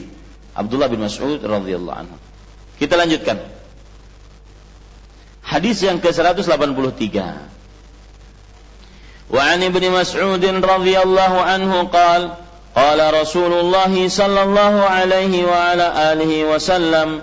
Abdullah 0.56 0.88
bin 0.88 1.04
Mas'ud 1.04 1.44
radhiyallahu 1.44 1.98
anhu. 2.08 2.16
Kita 2.80 2.96
lanjutkan. 2.96 3.40
Hadis 5.44 5.84
yang 5.84 6.00
ke-183. 6.00 7.18
Wa 9.32 9.42
an 9.44 9.60
Ibnu 9.60 9.88
Mas'ud 9.92 10.44
radhiyallahu 10.44 11.38
anhu 11.40 11.88
qala 11.92 12.42
قال 12.72 13.14
رسول 13.22 13.54
الله 13.54 14.08
صلى 14.08 14.44
الله 14.44 14.76
عليه 14.84 15.46
وعلى 15.46 16.14
آله 16.14 16.56
وسلم 16.56 17.22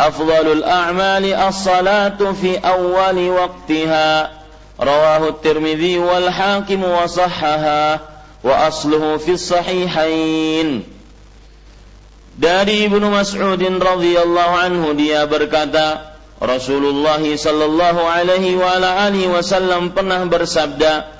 أفضل 0.00 0.52
الأعمال 0.52 1.34
الصلاة 1.34 2.18
في 2.40 2.58
أول 2.58 3.30
وقتها 3.30 4.30
رواه 4.80 5.28
الترمذي 5.28 5.98
والحاكم 5.98 6.80
وصحها 6.84 8.00
وأصله 8.44 9.16
في 9.16 9.32
الصحيحين 9.32 10.68
dari 12.38 12.86
Ibnu 12.86 13.10
Mas'udin 13.10 13.82
radhiyallahu 13.82 14.54
anhu 14.62 14.94
dia 14.94 15.26
berkata 15.26 16.14
Rasulullah 16.38 17.18
sallallahu 17.18 18.06
alaihi 18.06 18.54
wa 18.54 18.78
ala 18.78 19.10
alihi 19.10 19.26
wasallam 19.26 19.90
pernah 19.90 20.22
bersabda 20.22 21.18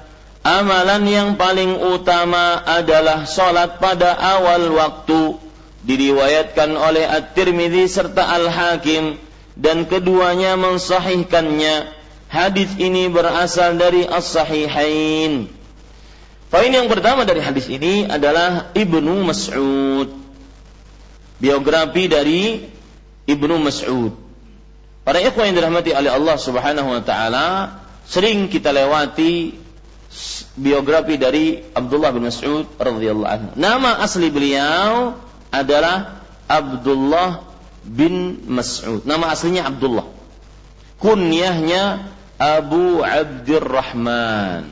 Amalan 0.48 1.05
yang 1.05 1.31
paling 1.35 1.77
utama 1.77 2.62
adalah 2.62 3.27
salat 3.27 3.83
pada 3.83 4.14
awal 4.16 4.70
waktu 4.70 5.37
diriwayatkan 5.85 6.72
oleh 6.72 7.05
At-Tirmidzi 7.05 7.85
serta 7.90 8.33
Al-Hakim 8.38 9.18
dan 9.59 9.85
keduanya 9.85 10.55
mensahihkannya. 10.55 11.90
Hadis 12.34 12.74
ini 12.82 13.13
berasal 13.13 13.78
dari 13.78 14.10
As-Sahihain. 14.10 15.46
Poin 16.50 16.69
yang 16.74 16.89
pertama 16.89 17.30
dari 17.30 17.46
hadis 17.46 17.69
ini 17.69 18.10
adalah 18.10 18.74
Ibnu 18.74 19.22
Mas'ud. 19.22 20.10
Biografi 21.38 22.10
dari 22.10 22.65
Ibnu 23.30 23.62
Mas'ud. 23.62 24.17
Para 25.06 25.22
ikhwan 25.22 25.54
yang 25.54 25.62
dirahmati 25.62 25.93
oleh 25.93 26.10
Allah 26.10 26.34
Subhanahu 26.41 26.89
wa 26.98 27.02
taala, 27.06 27.48
sering 28.10 28.50
kita 28.50 28.74
lewati 28.74 29.54
biografi 30.58 31.22
dari 31.22 31.62
Abdullah 31.69 32.17
bin 32.17 32.26
Mas'ud 32.26 32.65
radhiyallahu 32.82 33.30
anhu. 33.30 33.50
Nama 33.62 34.02
asli 34.02 34.34
beliau 34.34 35.22
adalah 35.54 36.26
Abdullah 36.50 37.46
bin 37.86 38.41
Mas'ud. 38.50 39.06
Nama 39.06 39.38
aslinya 39.38 39.69
Abdullah. 39.69 40.10
Kunyahnya 40.98 42.10
Abu 42.43 42.99
Abdurrahman. 42.99 44.67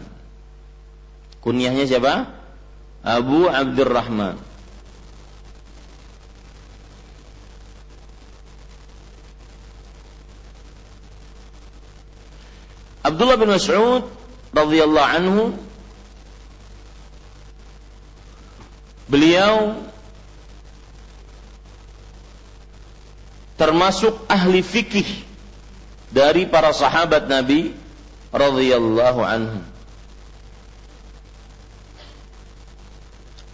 Kunyahnya 1.40 1.88
siapa? 1.88 2.28
Abu 3.00 3.48
Abdurrahman. 3.48 4.36
Abdullah 13.02 13.40
bin 13.40 13.50
Mas'ud 13.50 14.06
radhiyallahu 14.54 15.10
anhu 15.18 15.44
beliau 19.10 19.80
termasuk 23.58 24.14
ahli 24.30 24.62
fikih 24.62 25.31
dari 26.12 26.44
para 26.46 26.76
sahabat 26.76 27.26
Nabi 27.32 27.72
radhiyallahu 28.36 29.22
anhu. 29.24 29.60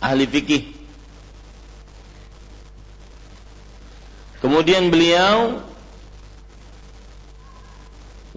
Ahli 0.02 0.26
fikih. 0.30 0.74
Kemudian 4.41 4.93
beliau 4.93 5.65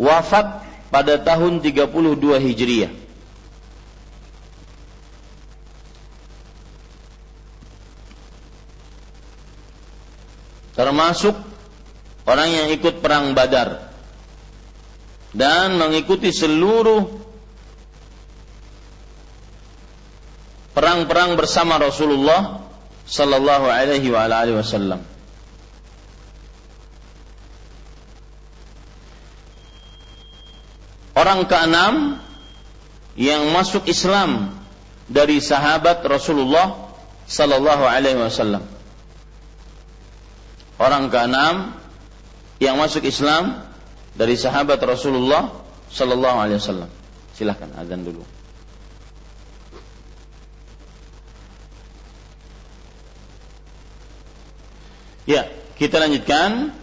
wafat 0.01 0.65
pada 0.89 1.21
tahun 1.21 1.61
32 1.61 2.41
Hijriah. 2.41 2.93
Termasuk 10.73 11.37
orang 12.25 12.49
yang 12.49 12.67
ikut 12.73 13.05
perang 13.05 13.37
Badar 13.37 13.90
dan 15.31 15.79
mengikuti 15.79 16.35
seluruh 16.35 17.07
perang-perang 20.75 21.39
bersama 21.39 21.79
Rasulullah 21.79 22.67
sallallahu 23.07 23.67
alaihi 23.71 24.11
wasallam. 24.11 25.03
orang 31.21 31.47
keenam 31.47 31.95
yang 33.15 33.53
masuk 33.53 33.87
Islam 33.87 34.57
dari 35.07 35.39
sahabat 35.39 36.01
Rasulullah 36.03 36.91
sallallahu 37.29 37.85
alaihi 37.85 38.19
wasallam. 38.19 38.65
Orang 40.81 41.13
keenam 41.13 41.77
yang 42.57 42.81
masuk 42.81 43.05
Islam 43.05 43.63
dari 44.15 44.35
sahabat 44.35 44.81
Rasulullah 44.83 45.51
sallallahu 45.91 46.37
alaihi 46.39 46.59
wasallam. 46.59 46.91
Silahkan 47.35 47.71
azan 47.79 48.05
dulu. 48.05 48.23
Ya, 55.29 55.47
kita 55.79 56.03
lanjutkan. 56.03 56.75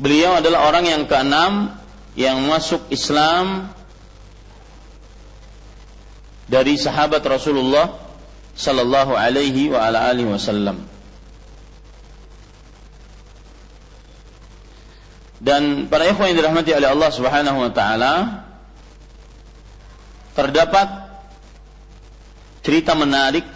Beliau 0.00 0.40
adalah 0.40 0.64
orang 0.64 0.88
yang 0.88 1.02
keenam 1.04 1.76
yang 2.16 2.40
masuk 2.48 2.88
Islam 2.88 3.68
dari 6.48 6.80
sahabat 6.80 7.20
Rasulullah 7.20 8.00
sallallahu 8.56 9.12
alaihi 9.12 9.68
wasallam. 9.70 10.82
Dan 15.40 15.88
para 15.88 16.04
ikhwan 16.04 16.30
yang 16.30 16.38
dirahmati 16.44 16.76
oleh 16.76 16.88
Allah 16.92 17.10
Subhanahu 17.10 17.58
wa 17.64 17.72
taala 17.72 18.12
terdapat 20.36 20.88
cerita 22.60 22.92
menarik 22.92 23.48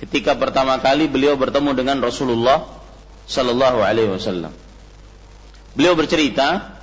ketika 0.00 0.32
pertama 0.40 0.80
kali 0.80 1.04
beliau 1.04 1.36
bertemu 1.36 1.76
dengan 1.76 2.00
Rasulullah 2.00 2.64
sallallahu 3.28 3.84
alaihi 3.84 4.08
wasallam. 4.16 4.56
Beliau 5.76 5.92
bercerita, 5.92 6.80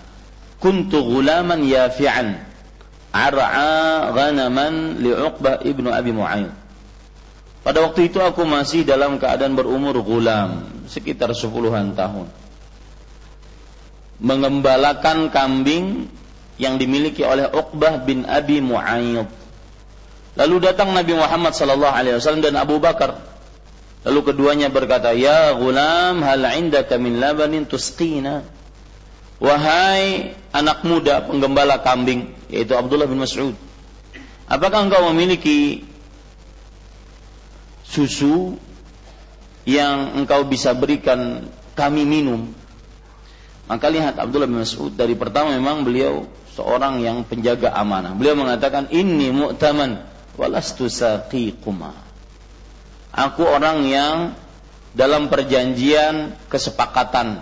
"Kuntu 0.61 1.01
ghulaman 1.01 1.65
yafi'an 1.65 2.37
ar'a 3.09 4.13
ghanaman 4.13 5.01
li 5.01 5.09
Uqbah 5.09 5.65
ibnu 5.65 5.89
Abi 5.89 6.13
Mu'ayyid." 6.13 6.53
Pada 7.65 7.79
waktu 7.81 8.13
itu 8.13 8.21
aku 8.21 8.45
masih 8.45 8.85
dalam 8.85 9.17
keadaan 9.17 9.57
berumur 9.57 9.97
gulam, 10.05 10.69
sekitar 10.85 11.33
sepuluhan 11.33 11.97
tahun. 11.97 12.42
Mengembalakan 14.23 15.27
kambing 15.29 16.07
yang 16.55 16.79
dimiliki 16.79 17.27
oleh 17.27 17.51
Uqbah 17.51 18.07
bin 18.07 18.23
Abi 18.23 18.63
Mu'ayyid. 18.63 19.27
Lalu 20.33 20.55
datang 20.63 20.95
Nabi 20.95 21.13
Muhammad 21.13 21.53
sallallahu 21.53 21.93
alaihi 21.93 22.17
wasallam 22.17 22.41
dan 22.41 22.55
Abu 22.57 22.79
Bakar. 22.81 23.19
Lalu 24.03 24.19
keduanya 24.33 24.67
berkata, 24.71 25.11
"Ya 25.13 25.53
gulam, 25.53 26.23
hal 26.23 26.43
indaka 26.55 26.97
min 26.97 27.19
labanin 27.19 27.67
tusqina?" 27.67 28.47
Wahai 29.43 30.33
anak 30.55 30.87
muda 30.87 31.27
penggembala 31.27 31.83
kambing, 31.83 32.31
yaitu 32.47 32.79
Abdullah 32.79 33.11
bin 33.11 33.19
Mas'ud. 33.19 33.55
Apakah 34.47 34.87
engkau 34.87 35.11
memiliki 35.11 35.83
susu 37.83 38.55
yang 39.63 40.17
engkau 40.17 40.47
bisa 40.47 40.71
berikan 40.73 41.47
kami 41.75 42.03
minum. 42.07 42.51
Maka 43.63 43.87
lihat 43.87 44.19
Abdullah 44.19 44.49
bin 44.49 44.59
Mas'ud 44.59 44.91
dari 44.91 45.15
pertama 45.15 45.55
memang 45.55 45.87
beliau 45.87 46.27
seorang 46.51 46.99
yang 46.99 47.23
penjaga 47.23 47.71
amanah. 47.71 48.11
Beliau 48.11 48.35
mengatakan 48.35 48.91
ini 48.91 49.31
mu'taman 49.31 50.03
walastu 50.35 50.91
saqiquma. 50.91 51.95
Aku 53.13 53.45
orang 53.45 53.85
yang 53.87 54.17
dalam 54.93 55.29
perjanjian 55.31 56.35
kesepakatan 56.51 57.41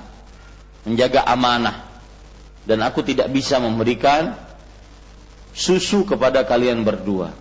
menjaga 0.87 1.25
amanah 1.25 1.89
dan 2.63 2.85
aku 2.85 3.01
tidak 3.01 3.27
bisa 3.33 3.57
memberikan 3.57 4.37
susu 5.51 6.07
kepada 6.07 6.45
kalian 6.45 6.85
berdua. 6.85 7.33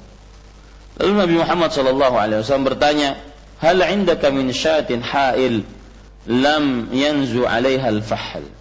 Lalu 0.99 1.13
Nabi 1.17 1.35
Muhammad 1.39 1.71
sallallahu 1.71 2.17
alaihi 2.19 2.43
wasallam 2.43 2.67
bertanya, 2.67 3.17
"Hal 3.63 3.79
'indaka 3.81 4.33
min 4.35 4.51
syatin 4.51 5.01
ha'il 5.01 5.63
lam 6.27 6.91
yanzu 6.91 7.47
'alaiha 7.47 7.89
al-fahl?" 7.89 8.60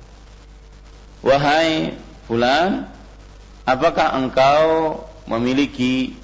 Wahai 1.20 2.00
fulan, 2.28 2.88
apakah 3.68 4.16
engkau 4.16 5.04
memiliki 5.28 6.16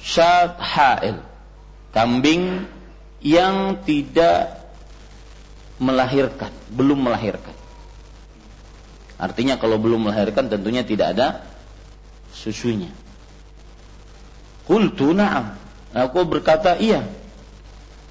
syat 0.00 0.56
ha'il, 0.56 1.20
kambing 1.92 2.64
yang 3.20 3.76
tidak 3.84 4.56
melahirkan, 5.76 6.52
belum 6.72 7.04
melahirkan. 7.04 7.52
Artinya 9.20 9.60
kalau 9.60 9.76
belum 9.76 10.08
melahirkan 10.08 10.48
tentunya 10.48 10.80
tidak 10.80 11.12
ada 11.12 11.44
susunya. 12.32 12.88
Qultu 14.64 15.12
na'am. 15.12 15.60
Aku 15.92 16.24
berkata 16.24 16.80
iya. 16.80 17.04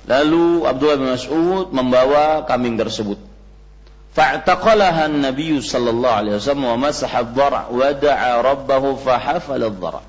Lalu 0.05 0.67
Abdullah 0.69 0.97
bin 1.01 1.09
Mas'ud 1.09 1.73
membawa 1.73 2.45
kambing 2.45 2.77
tersebut. 2.77 3.28
Sallallahu 5.63 6.15
alaihi 6.19 6.35
wasallam 6.35 6.75
wa 6.75 6.77
masaha 6.91 7.23
ad-dhar' 7.23 7.71
wa 7.71 7.87
da'a 7.95 8.43
rabbahu 8.43 8.99
fa 8.99 9.15
hafala 9.15 9.71
ad-dhar'. 9.71 10.03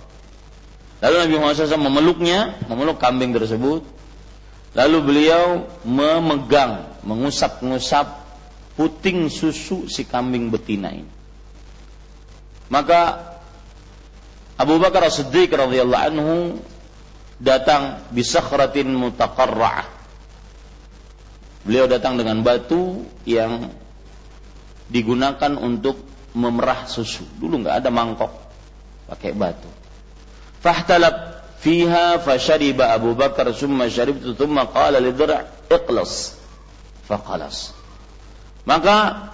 Lalu 1.00 1.16
Nabi 1.16 1.32
Muhammad 1.38 1.56
SAW 1.56 1.88
memeluknya, 1.88 2.58
memeluk 2.66 2.98
kambing 2.98 3.32
tersebut. 3.32 3.86
Lalu 4.74 4.98
beliau 5.00 5.70
memegang, 5.86 6.90
mengusap-ngusap 7.06 8.20
puting 8.76 9.30
susu 9.32 9.86
si 9.86 10.04
kambing 10.04 10.52
betina 10.52 10.92
ini. 10.92 11.08
Maka 12.70 13.32
Abu 14.60 14.76
Bakar 14.76 15.08
As-Siddiq 15.08 15.50
radhiyallahu 15.50 16.04
anhu 16.12 16.36
datang 17.40 18.04
bisakhratin 18.12 18.92
mutaqarra'ah. 18.92 19.88
Beliau 21.64 21.88
datang 21.88 22.20
dengan 22.20 22.44
batu 22.44 23.08
yang 23.24 23.72
digunakan 24.90 25.54
untuk 25.56 26.02
memerah 26.34 26.86
susu. 26.90 27.22
Dulu 27.38 27.62
nggak 27.64 27.82
ada 27.82 27.90
mangkok, 27.90 28.30
pakai 29.06 29.32
batu. 29.32 29.70
Fahtalab 30.60 31.46
fiha 31.62 32.20
fashariba 32.20 32.92
Abu 32.92 33.16
Bakar 33.16 33.48
summa 33.56 33.88
sharibtu 33.88 34.36
thumma 34.36 34.68
qala 34.68 35.00
lidra' 35.00 35.70
iqlas. 35.70 36.36
Faqalas. 37.06 37.72
Maka 38.68 39.30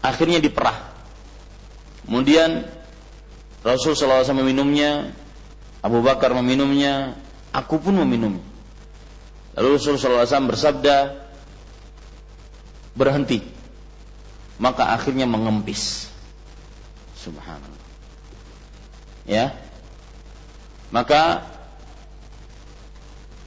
akhirnya 0.00 0.42
diperah. 0.42 0.90
Kemudian 2.02 2.66
Rasul 3.62 3.94
SAW 3.94 4.26
meminumnya, 4.34 5.14
Abu 5.86 6.02
Bakar 6.02 6.34
meminumnya, 6.34 7.14
aku 7.54 7.78
pun 7.78 7.94
meminum. 8.02 8.42
Lalu 9.54 9.78
Rasul 9.78 10.02
SAW 10.02 10.26
bersabda, 10.50 11.14
berhenti. 12.98 13.61
Maka 14.60 14.92
akhirnya 14.92 15.24
mengempis. 15.24 16.08
Subhanallah. 17.16 17.86
Ya. 19.24 19.56
Maka 20.92 21.46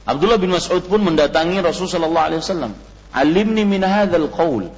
Abdullah 0.06 0.38
bin 0.38 0.54
Mas'ud 0.54 0.86
pun 0.86 1.02
mendatangi 1.02 1.58
Rasul 1.62 1.90
sallallahu 1.90 2.26
alaihi 2.30 2.42
wasallam. 2.42 2.72
Alimni 3.14 3.62
min 3.66 3.82
hadzal 3.82 4.30
qaul. 4.30 4.70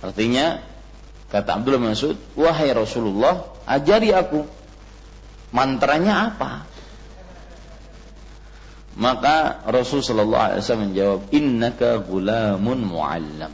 Artinya 0.00 0.64
kata 1.28 1.60
Abdullah 1.60 1.80
bin 1.80 1.92
Mas'ud, 1.92 2.16
"Wahai 2.36 2.72
Rasulullah, 2.72 3.48
ajari 3.68 4.12
aku 4.12 4.44
mantranya 5.50 6.30
apa 6.34 6.66
maka 8.98 9.62
Rasul 9.70 10.02
sallallahu 10.02 10.44
alaihi 10.50 10.60
wasallam 10.62 10.84
menjawab 10.90 11.20
innaka 11.30 12.02
gulamun 12.02 12.78
muallam 12.82 13.52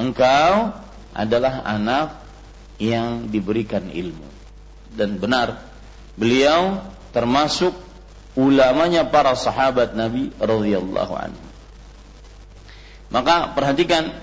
engkau 0.00 0.72
adalah 1.12 1.62
anak 1.68 2.16
yang 2.80 3.28
diberikan 3.28 3.92
ilmu 3.92 4.28
dan 4.96 5.20
benar 5.20 5.60
beliau 6.16 6.80
termasuk 7.12 7.76
ulamanya 8.34 9.04
para 9.04 9.36
sahabat 9.36 9.92
Nabi 9.92 10.32
radhiyallahu 10.40 11.14
anhu 11.14 11.50
maka 13.10 13.52
perhatikan 13.52 14.14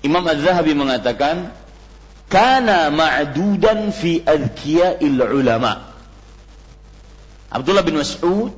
Imam 0.00 0.24
Az-Zahabi 0.24 0.72
mengatakan 0.72 1.52
kana 2.32 2.88
ma'dudan 2.88 3.92
fi 3.92 4.24
adkiya'il 4.24 5.20
ulama. 5.20 5.92
Abdullah 7.52 7.84
bin 7.84 8.00
Mas'ud 8.00 8.54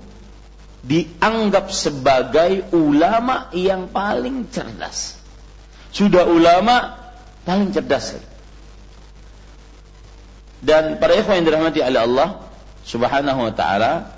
dianggap 0.87 1.75
sebagai 1.75 2.71
ulama 2.77 3.51
yang 3.51 3.91
paling 3.91 4.47
cerdas. 4.55 5.19
Sudah 5.93 6.25
ulama 6.25 6.97
paling 7.45 7.71
cerdas. 7.71 8.17
Dan 10.63 10.97
para 10.97 11.19
ikhwan 11.19 11.43
yang 11.43 11.47
dirahmati 11.47 11.85
oleh 11.85 12.01
Allah 12.01 12.29
Subhanahu 12.87 13.51
wa 13.51 13.53
taala 13.53 14.15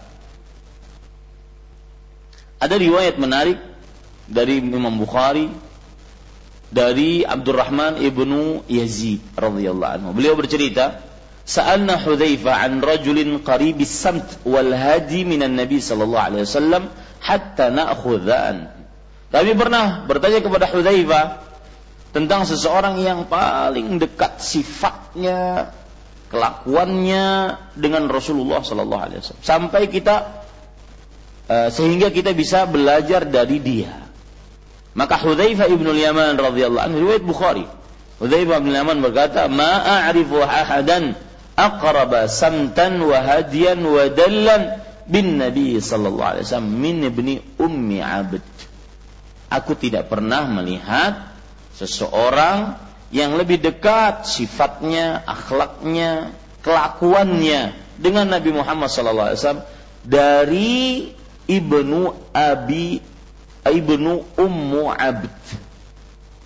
ada 2.61 2.77
riwayat 2.81 3.16
menarik 3.20 3.61
dari 4.29 4.61
Imam 4.61 4.97
Bukhari 4.97 5.53
dari 6.75 7.22
Abdurrahman 7.22 8.01
ibnu 8.01 8.64
Yazid 8.66 9.20
radhiyallahu 9.37 9.93
anhu. 10.01 10.11
Beliau 10.16 10.35
bercerita, 10.35 11.01
"Sa'alna 11.45 12.01
Hudzaifah 12.01 12.66
an 12.66 12.83
rajulin 12.83 13.41
qaribis 13.45 13.93
samt 13.95 14.27
wal 14.49 14.72
hadi 14.72 15.22
minan 15.29 15.55
Nabi 15.55 15.79
sallallahu 15.79 16.25
alaihi 16.25 16.45
wasallam 16.49 16.91
hatta 17.22 17.70
na'khudhan." 17.70 18.75
Kami 19.31 19.53
pernah 19.55 20.03
bertanya 20.09 20.41
kepada 20.43 20.66
Hudzaifah 20.66 21.25
tentang 22.15 22.47
seseorang 22.47 23.03
yang 23.03 23.27
paling 23.27 23.99
dekat 23.99 24.39
sifatnya, 24.39 25.75
kelakuannya 26.31 27.59
dengan 27.75 28.07
Rasulullah 28.07 28.62
sallallahu 28.62 29.03
alaihi 29.03 29.19
wasallam 29.19 29.43
sampai 29.43 29.83
kita 29.91 30.47
uh, 31.51 31.69
sehingga 31.75 32.15
kita 32.15 32.31
bisa 32.31 32.71
belajar 32.71 33.27
dari 33.27 33.59
dia. 33.59 34.07
Maka 34.95 35.19
Hudzaifah 35.19 35.67
ibn 35.75 35.91
Yaman 35.91 36.39
radhiyallahu 36.39 36.85
anhu 36.87 36.99
riwayat 37.03 37.27
Bukhari. 37.27 37.67
Hudzaifah 38.23 38.62
bin 38.62 38.71
Yaman 38.71 39.03
berkata, 39.03 39.51
"Ma 39.51 40.07
a'rifu 40.07 40.39
ahadan 40.39 41.19
aqraba 41.59 42.31
samtan 42.31 43.03
wa 43.03 43.19
hadiyan 43.19 43.83
wa 43.83 44.07
dallan 44.07 44.79
bin 45.11 45.43
Nabi 45.43 45.83
sallallahu 45.83 46.31
alaihi 46.39 46.47
wasallam 46.47 46.79
min 46.79 46.97
ibni 47.11 47.43
ummi 47.59 47.99
abd." 47.99 48.47
Aku 49.51 49.75
tidak 49.75 50.07
pernah 50.07 50.47
melihat 50.47 51.34
seseorang 51.75 52.79
yang 53.14 53.39
lebih 53.39 53.62
dekat 53.62 54.27
sifatnya, 54.27 55.22
akhlaknya, 55.27 56.35
kelakuannya 56.62 57.75
dengan 57.99 58.27
Nabi 58.31 58.51
Muhammad 58.51 58.91
wasallam 58.91 59.62
dari 60.03 61.12
ibnu 61.47 62.11
Abi 62.35 62.99
ibnu 63.64 64.25
Ummu 64.37 64.83
Abd. 64.93 65.41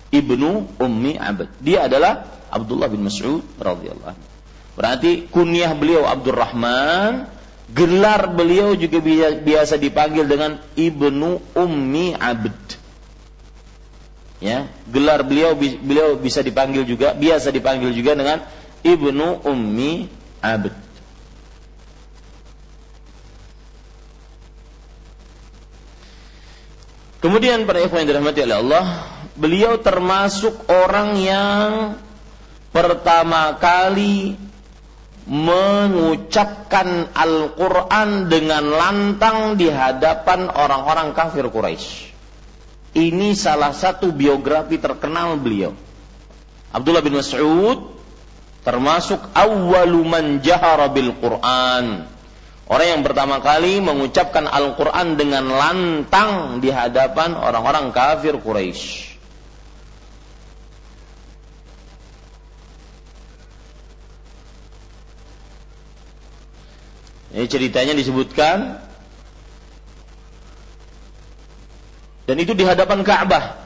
Ibnu 0.09 0.79
Ummi 0.79 1.13
Abd. 1.17 1.49
Dia 1.61 1.85
adalah 1.85 2.25
Abdullah 2.49 2.89
bin 2.89 3.05
Mas'ud 3.05 3.45
radhiyallahu. 3.61 4.17
Berarti 4.79 5.27
kunyah 5.27 5.75
beliau 5.75 6.07
Abdurrahman, 6.07 7.27
gelar 7.69 8.31
beliau 8.31 8.73
juga 8.79 9.03
biasa 9.43 9.75
dipanggil 9.75 10.25
dengan 10.25 10.57
Ibnu 10.73 11.53
Ummi 11.53 12.15
Abd. 12.15 12.78
Ya, 14.39 14.71
gelar 14.87 15.27
beliau 15.27 15.51
beliau 15.59 16.15
bisa 16.15 16.39
dipanggil 16.39 16.87
juga 16.87 17.11
biasa 17.11 17.51
dipanggil 17.51 17.91
juga 17.91 18.15
dengan 18.15 18.39
Ibnu 18.87 19.43
Ummi 19.43 20.07
Abd. 20.39 20.89
Kemudian 27.19 27.67
para 27.67 27.83
ikhwan 27.83 28.07
yang 28.07 28.15
dirahmati 28.15 28.47
oleh 28.47 28.57
Allah, 28.63 28.85
beliau 29.35 29.75
termasuk 29.83 30.71
orang 30.71 31.19
yang 31.19 31.99
pertama 32.71 33.59
kali 33.59 34.39
mengucapkan 35.27 37.11
Al-Quran 37.11 38.31
dengan 38.31 38.63
lantang 38.71 39.59
di 39.59 39.67
hadapan 39.67 40.47
orang-orang 40.47 41.11
kafir 41.11 41.43
Quraisy. 41.51 42.09
Ini 42.89 43.37
salah 43.37 43.69
satu 43.69 44.09
biografi 44.09 44.81
terkenal 44.81 45.37
beliau. 45.37 45.77
Abdullah 46.73 47.05
bin 47.05 47.17
Mas'ud 47.17 47.93
termasuk 48.65 49.21
awwalu 49.33 50.01
man 50.05 50.25
jahara 50.41 50.89
bil 50.89 51.13
Quran. 51.17 52.09
Orang 52.69 52.85
yang 52.85 53.01
pertama 53.01 53.41
kali 53.41 53.81
mengucapkan 53.81 54.45
Al-Quran 54.45 55.17
dengan 55.17 55.49
lantang 55.49 56.61
di 56.61 56.69
hadapan 56.69 57.33
orang-orang 57.33 57.89
kafir 57.89 58.37
Quraisy. 58.37 59.09
Ini 67.29 67.45
ceritanya 67.45 67.93
disebutkan 67.93 68.88
dan 72.29 72.37
itu 72.37 72.53
di 72.53 72.61
hadapan 72.61 73.01
Ka'bah. 73.01 73.57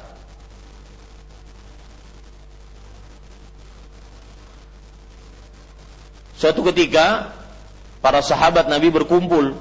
Suatu 6.39 6.63
ketika 6.71 7.35
para 7.99 8.23
sahabat 8.23 8.71
Nabi 8.71 8.87
berkumpul 8.87 9.59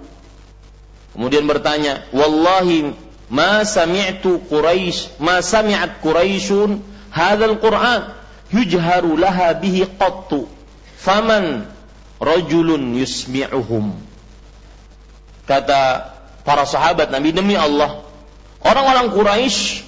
kemudian 1.19 1.51
bertanya, 1.51 2.07
"Wallahi 2.15 2.95
ma 3.27 3.67
sami'tu 3.67 4.47
Quraisy, 4.47 5.19
ma 5.19 5.43
sami'at 5.43 5.99
Quraisyun 5.99 6.79
hadzal 7.11 7.59
Qur'an 7.59 8.15
yujharu 8.55 9.19
laha 9.19 9.51
bihi 9.59 9.99
qattu." 9.99 10.47
Faman 11.03 11.67
rajulun 12.23 12.95
yusmi'uhum. 12.95 13.99
Kata 15.51 16.15
para 16.47 16.63
sahabat 16.63 17.11
Nabi 17.11 17.35
demi 17.35 17.59
Allah, 17.59 18.12
orang-orang 18.67 19.07
Quraisy 19.13 19.83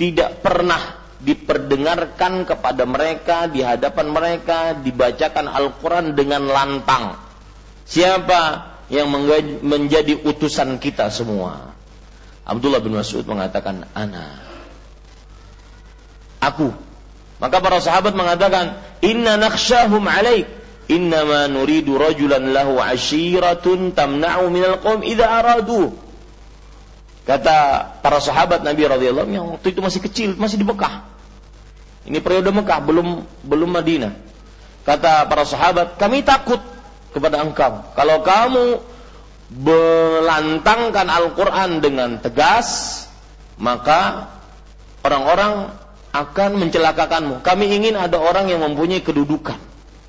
tidak 0.00 0.40
pernah 0.40 0.98
diperdengarkan 1.20 2.48
kepada 2.48 2.88
mereka 2.88 3.44
di 3.46 3.60
hadapan 3.60 4.06
mereka 4.08 4.72
dibacakan 4.80 5.46
Al-Qur'an 5.52 6.16
dengan 6.16 6.48
lantang. 6.48 7.20
Siapa 7.84 8.72
yang 8.88 9.12
menjadi 9.60 10.16
utusan 10.24 10.80
kita 10.80 11.12
semua? 11.12 11.76
Abdullah 12.48 12.80
bin 12.80 12.96
Mas'ud 12.96 13.22
mengatakan, 13.28 13.84
"Ana." 13.92 14.40
Aku. 16.40 16.72
Maka 17.36 17.56
para 17.60 17.78
sahabat 17.84 18.16
mengatakan, 18.16 18.80
"Inna 19.04 19.36
nakhshahum 19.36 20.02
alaik." 20.08 20.60
innama 20.90 21.46
nuridu 21.46 21.94
rajulan 21.94 22.50
lahu 22.50 22.82
ashiratun 22.82 23.94
tamna'u 23.94 24.50
minal 24.50 24.82
qawm 24.82 25.06
idza 25.06 25.22
aradu 25.30 25.94
kata 27.30 27.56
para 28.02 28.18
sahabat 28.18 28.66
Nabi 28.66 28.90
radhiyallahu 28.90 29.30
yang 29.30 29.46
waktu 29.54 29.70
itu 29.70 29.78
masih 29.78 30.02
kecil 30.02 30.30
masih 30.34 30.58
di 30.58 30.66
Mekah. 30.66 31.06
Ini 32.10 32.18
periode 32.18 32.50
Mekah 32.50 32.82
belum 32.82 33.22
belum 33.46 33.70
Madinah. 33.70 34.18
Kata 34.82 35.30
para 35.30 35.46
sahabat 35.46 35.94
kami 35.94 36.26
takut 36.26 36.58
kepada 37.14 37.38
engkau. 37.38 37.86
Kalau 37.94 38.26
kamu 38.26 38.64
belantangkan 39.50 41.06
Al-Quran 41.06 41.78
dengan 41.78 42.18
tegas 42.18 43.06
maka 43.60 44.26
orang-orang 45.06 45.70
akan 46.10 46.50
mencelakakanmu. 46.58 47.46
Kami 47.46 47.70
ingin 47.70 47.94
ada 47.94 48.18
orang 48.18 48.50
yang 48.50 48.66
mempunyai 48.66 49.06
kedudukan. 49.06 49.58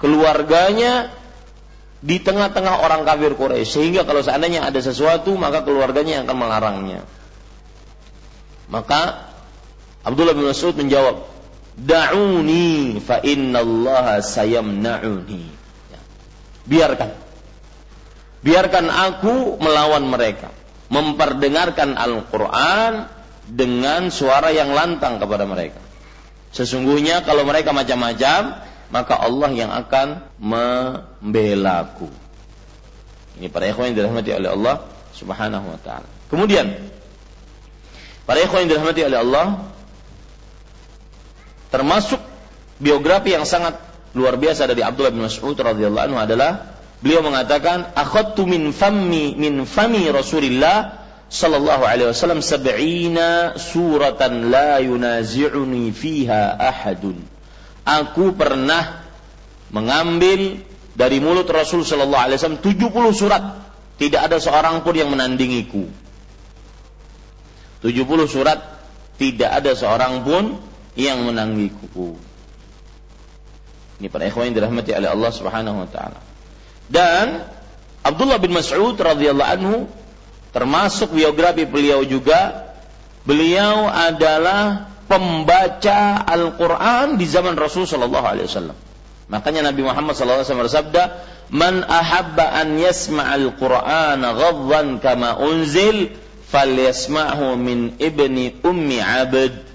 Keluarganya 0.01 1.13
di 2.01 2.17
tengah-tengah 2.17 2.81
orang 2.81 3.05
kafir 3.05 3.37
Quraisy 3.37 3.69
sehingga 3.69 4.01
kalau 4.09 4.25
seandainya 4.25 4.65
ada 4.65 4.81
sesuatu 4.81 5.37
maka 5.37 5.61
keluarganya 5.61 6.25
akan 6.25 6.35
melarangnya. 6.35 7.01
Maka 8.73 9.31
Abdullah 10.01 10.33
bin 10.33 10.49
Mas'ud 10.49 10.73
menjawab, 10.73 11.29
"Da'uni 11.77 12.97
fa 12.97 13.21
innallaha 13.21 14.17
sayamna'uni." 14.17 15.43
Ya. 15.93 16.01
Biarkan. 16.65 17.11
Biarkan 18.41 18.89
aku 18.89 19.61
melawan 19.61 20.09
mereka, 20.09 20.49
memperdengarkan 20.89 21.93
Al-Qur'an 21.93 23.05
dengan 23.45 24.09
suara 24.09 24.49
yang 24.49 24.73
lantang 24.73 25.21
kepada 25.21 25.45
mereka. 25.45 25.77
Sesungguhnya 26.49 27.21
kalau 27.21 27.45
mereka 27.45 27.69
macam-macam, 27.69 28.57
maka 28.91 29.15
Allah 29.15 29.49
yang 29.55 29.71
akan 29.71 30.27
membelaku. 30.37 32.11
Ini 33.39 33.47
para 33.47 33.65
ikhwan 33.71 33.91
yang 33.91 33.97
dirahmati 34.03 34.35
oleh 34.35 34.51
Allah 34.51 34.75
Subhanahu 35.15 35.65
wa 35.71 35.79
taala. 35.79 36.07
Kemudian 36.27 36.75
para 38.27 38.43
ikhwan 38.43 38.67
yang 38.67 38.75
dirahmati 38.75 39.01
oleh 39.07 39.19
Allah 39.23 39.47
termasuk 41.71 42.19
biografi 42.83 43.31
yang 43.31 43.47
sangat 43.47 43.79
luar 44.11 44.35
biasa 44.35 44.67
dari 44.67 44.83
Abdullah 44.83 45.15
bin 45.15 45.23
Mas'ud 45.23 45.55
radhiyallahu 45.55 46.05
anhu 46.11 46.19
adalah 46.19 46.75
beliau 46.99 47.23
mengatakan 47.23 47.95
akhadtu 47.95 48.43
min 48.43 48.75
fammi 48.75 49.39
min 49.39 49.63
fami 49.63 50.11
Rasulillah 50.11 50.99
sallallahu 51.31 51.87
alaihi 51.87 52.11
wasallam 52.11 52.43
sab'ina 52.43 53.55
suratan 53.55 54.51
la 54.51 54.83
yunazi'uni 54.83 55.95
fiha 55.95 56.59
ahadun 56.59 57.23
aku 57.85 58.35
pernah 58.35 59.05
mengambil 59.71 60.61
dari 60.91 61.17
mulut 61.23 61.47
Rasul 61.47 61.87
Shallallahu 61.87 62.23
Alaihi 62.29 62.37
Wasallam 62.37 62.61
70 62.61 62.91
surat. 63.15 63.43
Tidak 64.01 64.17
ada 64.17 64.41
seorang 64.41 64.81
pun 64.81 64.97
yang 64.97 65.13
menandingiku. 65.13 65.85
70 67.85 68.01
surat 68.25 68.59
tidak 69.21 69.49
ada 69.61 69.71
seorang 69.77 70.25
pun 70.25 70.57
yang 70.97 71.21
menandingiku. 71.25 72.17
Ini 74.01 74.09
para 74.09 74.25
ikhwan 74.25 74.49
yang 74.49 74.57
dirahmati 74.57 74.97
oleh 74.97 75.09
Allah 75.13 75.31
Subhanahu 75.33 75.85
wa 75.85 75.89
taala. 75.89 76.19
Dan 76.89 77.45
Abdullah 78.01 78.41
bin 78.41 78.57
Mas'ud 78.57 78.97
radhiyallahu 78.97 79.51
anhu 79.61 79.75
termasuk 80.51 81.13
biografi 81.13 81.69
beliau 81.69 82.01
juga 82.01 82.73
beliau 83.23 83.87
adalah 83.87 84.90
pembaca 85.11 86.23
Al-Quran 86.23 87.19
di 87.19 87.27
zaman 87.27 87.59
Rasul 87.59 87.83
Shallallahu 87.83 88.23
Alaihi 88.23 88.47
Wasallam. 88.47 88.77
Makanya 89.27 89.67
Nabi 89.67 89.83
Muhammad 89.83 90.15
Sallallahu 90.15 90.47
Wasallam 90.47 90.63
bersabda, 90.71 91.03
"Man 91.51 91.83
ahabba 91.83 92.55
an 92.55 92.79
yasma'al 92.79 93.59
Quran 93.59 94.23
ghadhan 94.23 95.03
kama 95.03 95.35
unzil, 95.43 96.15
falyasma'hu 96.47 97.59
min 97.59 97.99
ibni 97.99 98.55
ummi 98.63 99.03
abd." 99.03 99.67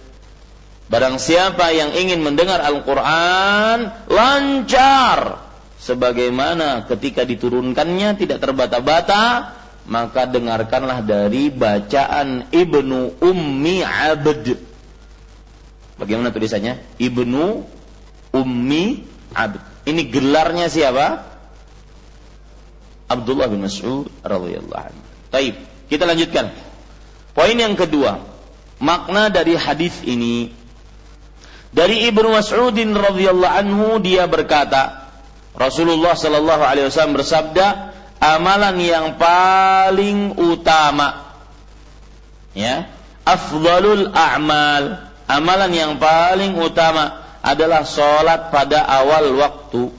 Barang 0.87 1.20
siapa 1.20 1.74
yang 1.74 1.93
ingin 1.99 2.22
mendengar 2.22 2.62
Al-Quran 2.62 3.91
lancar 4.07 5.43
sebagaimana 5.82 6.87
ketika 6.87 7.26
diturunkannya 7.26 8.14
tidak 8.14 8.39
terbata-bata, 8.39 9.51
maka 9.91 10.30
dengarkanlah 10.30 11.03
dari 11.03 11.51
bacaan 11.51 12.47
Ibnu 12.55 13.18
Ummi 13.18 13.82
Abd 13.82 14.76
Bagaimana 15.97 16.32
tulisannya? 16.32 16.80
Ibnu 17.01 17.64
Ummi 18.36 18.84
Abd. 19.32 19.61
Ini 19.88 20.03
gelarnya 20.12 20.68
siapa? 20.68 21.24
Abdullah 23.07 23.47
bin 23.47 23.62
Mas'ud 23.62 24.11
radhiyallahu 24.24 24.82
anhu. 24.92 25.05
Taib. 25.30 25.55
Kita 25.86 26.05
lanjutkan. 26.05 26.51
Poin 27.36 27.55
yang 27.55 27.78
kedua, 27.78 28.18
makna 28.82 29.30
dari 29.30 29.55
hadis 29.55 30.03
ini 30.03 30.51
dari 31.76 32.09
Ibnu 32.09 32.32
Mas'udin 32.32 32.97
radhiyallahu 32.97 33.53
anhu 33.53 34.01
dia 34.01 34.24
berkata, 34.24 35.12
Rasulullah 35.53 36.16
sallallahu 36.16 36.62
alaihi 36.64 36.88
wasallam 36.88 37.20
bersabda, 37.20 37.92
amalan 38.16 38.80
yang 38.80 39.07
paling 39.20 40.40
utama. 40.40 41.36
Ya, 42.57 42.88
afdalul 43.28 44.09
a'mal. 44.16 45.05
Amalan 45.27 45.74
yang 45.74 45.93
paling 45.99 46.55
utama 46.55 47.27
adalah 47.43 47.83
sholat 47.83 48.55
pada 48.55 48.87
awal 48.87 49.35
waktu. 49.39 49.91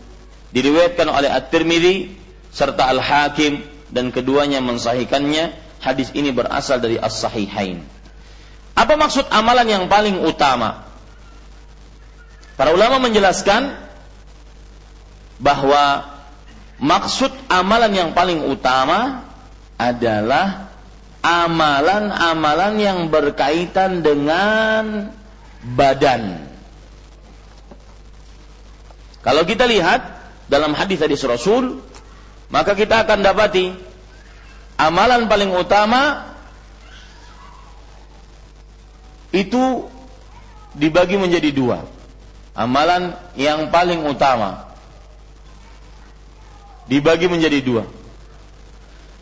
Diriwayatkan 0.56 1.08
oleh 1.12 1.28
At-Tirmidzi 1.28 2.16
serta 2.52 2.88
Al-Hakim 2.88 3.64
dan 3.92 4.16
keduanya 4.16 4.64
mensahihkannya. 4.64 5.68
Hadis 5.84 6.12
ini 6.16 6.32
berasal 6.32 6.80
dari 6.80 6.96
As-Sahihain. 6.98 7.84
Apa 8.74 8.94
maksud 8.96 9.28
amalan 9.30 9.68
yang 9.68 9.84
paling 9.92 10.24
utama? 10.24 10.88
Para 12.58 12.74
ulama 12.74 12.98
menjelaskan 12.98 13.78
bahwa 15.38 16.08
maksud 16.82 17.30
amalan 17.50 17.94
yang 17.94 18.10
paling 18.18 18.42
utama 18.50 19.28
adalah 19.78 20.67
amalan-amalan 21.28 22.74
yang 22.80 23.00
berkaitan 23.12 24.00
dengan 24.00 25.12
badan. 25.76 26.48
Kalau 29.20 29.44
kita 29.44 29.68
lihat 29.68 30.08
dalam 30.48 30.72
hadis-hadis 30.72 31.20
Rasul, 31.28 31.84
maka 32.48 32.80
kita 32.80 33.04
akan 33.04 33.20
dapati 33.28 33.76
amalan 34.80 35.28
paling 35.28 35.52
utama 35.52 36.32
itu 39.36 39.92
dibagi 40.72 41.20
menjadi 41.20 41.52
dua. 41.52 41.84
Amalan 42.56 43.14
yang 43.36 43.68
paling 43.68 44.08
utama 44.08 44.64
dibagi 46.88 47.28
menjadi 47.28 47.60
dua. 47.60 47.84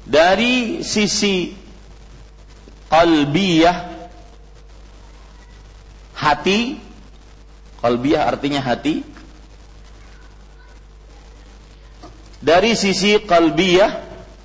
Dari 0.05 0.85
sisi 0.85 1.64
qalbiyah. 2.89 3.93
Hati. 6.15 6.79
Qalbiyah 7.81 8.21
artinya 8.25 8.61
hati. 8.63 9.05
Dari 12.41 12.77
sisi 12.77 13.21
qalbiyah 13.21 14.01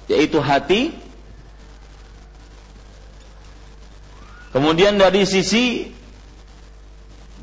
yaitu 0.08 0.40
hati. 0.40 0.92
Kemudian 4.50 4.98
dari 4.98 5.22
sisi 5.22 5.94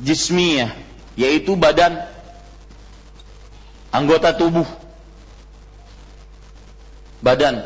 jismiyah 0.04 0.76
yaitu 1.16 1.56
badan. 1.56 2.04
Anggota 3.90 4.36
tubuh. 4.36 4.68
Badan. 7.24 7.66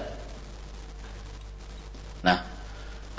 Nah, 2.23 2.45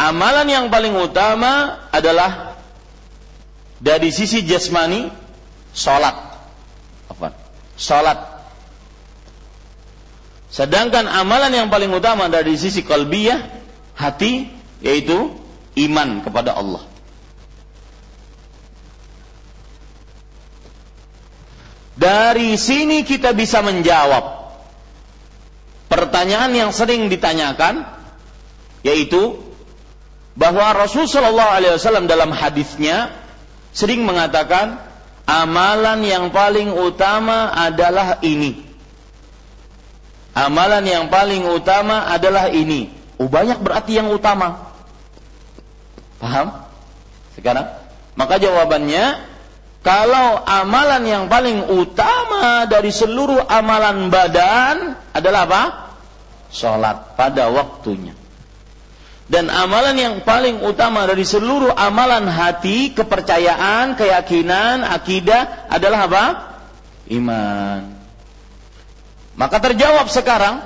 amalan 0.02 0.50
yang 0.50 0.66
paling 0.66 0.98
utama 0.98 1.86
adalah 1.94 2.58
dari 3.78 4.10
sisi 4.10 4.42
jasmani, 4.42 5.06
sholat. 5.70 6.14
Apa? 7.06 7.30
Sholat. 7.78 8.18
Sedangkan 10.50 11.06
amalan 11.06 11.54
yang 11.54 11.68
paling 11.70 11.88
utama 11.94 12.26
dari 12.26 12.58
sisi 12.58 12.82
kalbiyah, 12.82 13.40
hati, 13.94 14.50
yaitu 14.82 15.32
iman 15.78 16.20
kepada 16.20 16.58
Allah. 16.58 16.82
Dari 21.96 22.58
sini 22.58 23.06
kita 23.06 23.30
bisa 23.30 23.62
menjawab 23.62 24.42
pertanyaan 25.86 26.50
yang 26.56 26.70
sering 26.72 27.06
ditanyakan 27.06 27.84
yaitu 28.82 29.51
bahwa 30.32 30.72
Rasul 30.76 31.04
Shallallahu 31.04 31.50
Alaihi 31.52 31.74
Wasallam 31.76 32.08
dalam 32.08 32.32
hadisnya 32.32 33.12
sering 33.72 34.04
mengatakan 34.04 34.80
amalan 35.28 36.00
yang 36.04 36.32
paling 36.32 36.72
utama 36.72 37.52
adalah 37.52 38.20
ini. 38.24 38.64
Amalan 40.32 40.84
yang 40.88 41.04
paling 41.12 41.44
utama 41.44 42.08
adalah 42.08 42.48
ini. 42.48 42.88
Oh, 43.20 43.28
banyak 43.28 43.60
berarti 43.60 44.00
yang 44.00 44.08
utama. 44.08 44.72
Paham? 46.16 46.64
Sekarang? 47.36 47.68
Maka 48.16 48.40
jawabannya, 48.40 49.20
kalau 49.84 50.40
amalan 50.40 51.04
yang 51.04 51.24
paling 51.28 51.68
utama 51.68 52.64
dari 52.64 52.88
seluruh 52.88 53.44
amalan 53.44 54.08
badan 54.08 54.96
adalah 55.12 55.44
apa? 55.44 55.62
sholat 56.52 57.16
pada 57.16 57.48
waktunya. 57.48 58.12
Dan 59.32 59.48
amalan 59.48 59.96
yang 59.96 60.14
paling 60.28 60.60
utama 60.60 61.08
dari 61.08 61.24
seluruh 61.24 61.72
amalan 61.72 62.28
hati, 62.28 62.92
kepercayaan, 62.92 63.96
keyakinan, 63.96 64.84
akidah 64.84 65.72
adalah 65.72 66.04
apa? 66.04 66.24
Iman. 67.08 67.96
Maka 69.32 69.56
terjawab 69.56 70.12
sekarang 70.12 70.60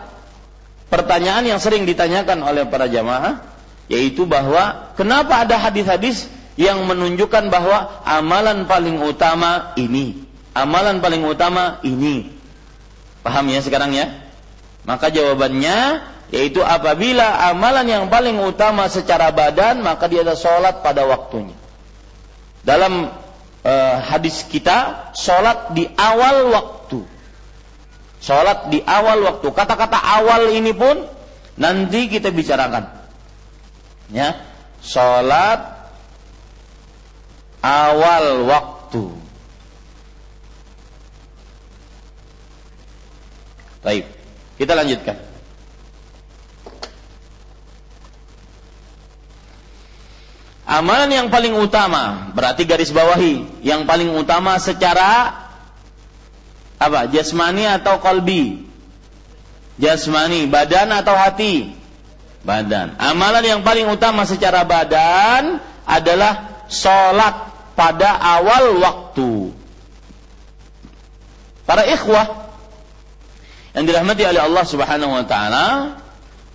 pertanyaan 0.91 1.47
yang 1.47 1.63
sering 1.63 1.87
ditanyakan 1.87 2.43
oleh 2.43 2.67
para 2.67 2.91
jamaah, 2.91 3.39
yaitu 3.87 4.27
bahwa 4.27 4.91
kenapa 4.99 5.47
ada 5.47 5.55
hadis-hadis 5.63 6.27
yang 6.59 6.83
menunjukkan 6.91 7.47
bahwa 7.47 8.03
amalan 8.03 8.67
paling 8.67 8.99
utama 8.99 9.79
ini, 9.79 10.27
amalan 10.59 10.99
paling 10.99 11.23
utama 11.23 11.79
ini. 11.87 12.35
Paham 13.23 13.47
ya 13.47 13.63
sekarang 13.63 13.95
ya? 13.95 14.11
Maka 14.83 15.15
jawabannya 15.15 16.03
yaitu 16.35 16.59
apabila 16.59 17.47
amalan 17.51 17.87
yang 17.87 18.05
paling 18.11 18.35
utama 18.43 18.91
secara 18.91 19.31
badan 19.31 19.79
maka 19.79 20.11
dia 20.11 20.27
ada 20.27 20.35
sholat 20.35 20.83
pada 20.83 21.07
waktunya. 21.07 21.55
Dalam 22.67 23.15
uh, 23.63 23.97
hadis 24.03 24.43
kita 24.51 25.11
sholat 25.15 25.71
di 25.71 25.87
awal 25.95 26.51
waktu. 26.51 27.07
Sholat 28.19 28.75
di 28.75 28.83
awal 28.83 29.23
waktu. 29.23 29.47
Kata-kata 29.55 29.95
awal 29.95 30.51
ini 30.51 30.75
pun 30.75 31.07
nanti 31.55 32.11
kita 32.11 32.35
bicarakan. 32.35 32.91
Ya, 34.11 34.35
sholat 34.83 35.63
awal 37.63 38.51
waktu. 38.51 39.15
Baik. 43.87 44.11
Kita 44.59 44.75
lanjutkan. 44.75 45.36
Amalan 50.67 51.15
yang 51.15 51.29
paling 51.31 51.55
utama, 51.55 52.35
berarti 52.35 52.67
garis 52.67 52.91
bawahi, 52.91 53.63
yang 53.63 53.87
paling 53.87 54.11
utama 54.19 54.59
secara 54.59 55.31
apa? 56.83 57.07
Jasmani 57.07 57.71
atau 57.71 58.03
kolbi? 58.03 58.67
Jasmani, 59.79 60.51
badan 60.51 60.91
atau 60.91 61.15
hati? 61.15 61.71
Badan. 62.43 62.99
Amalan 62.99 63.47
yang 63.47 63.61
paling 63.63 63.87
utama 63.87 64.27
secara 64.27 64.67
badan 64.67 65.63
adalah 65.87 66.67
sholat 66.67 67.47
pada 67.79 68.19
awal 68.19 68.83
waktu. 68.83 69.55
Para 71.67 71.83
ikhwah 71.87 72.47
yang 73.77 73.85
dirahmati 73.85 74.23
oleh 74.25 74.41
Allah 74.41 74.65
Subhanahu 74.65 75.13
wa 75.13 75.25
taala, 75.29 75.67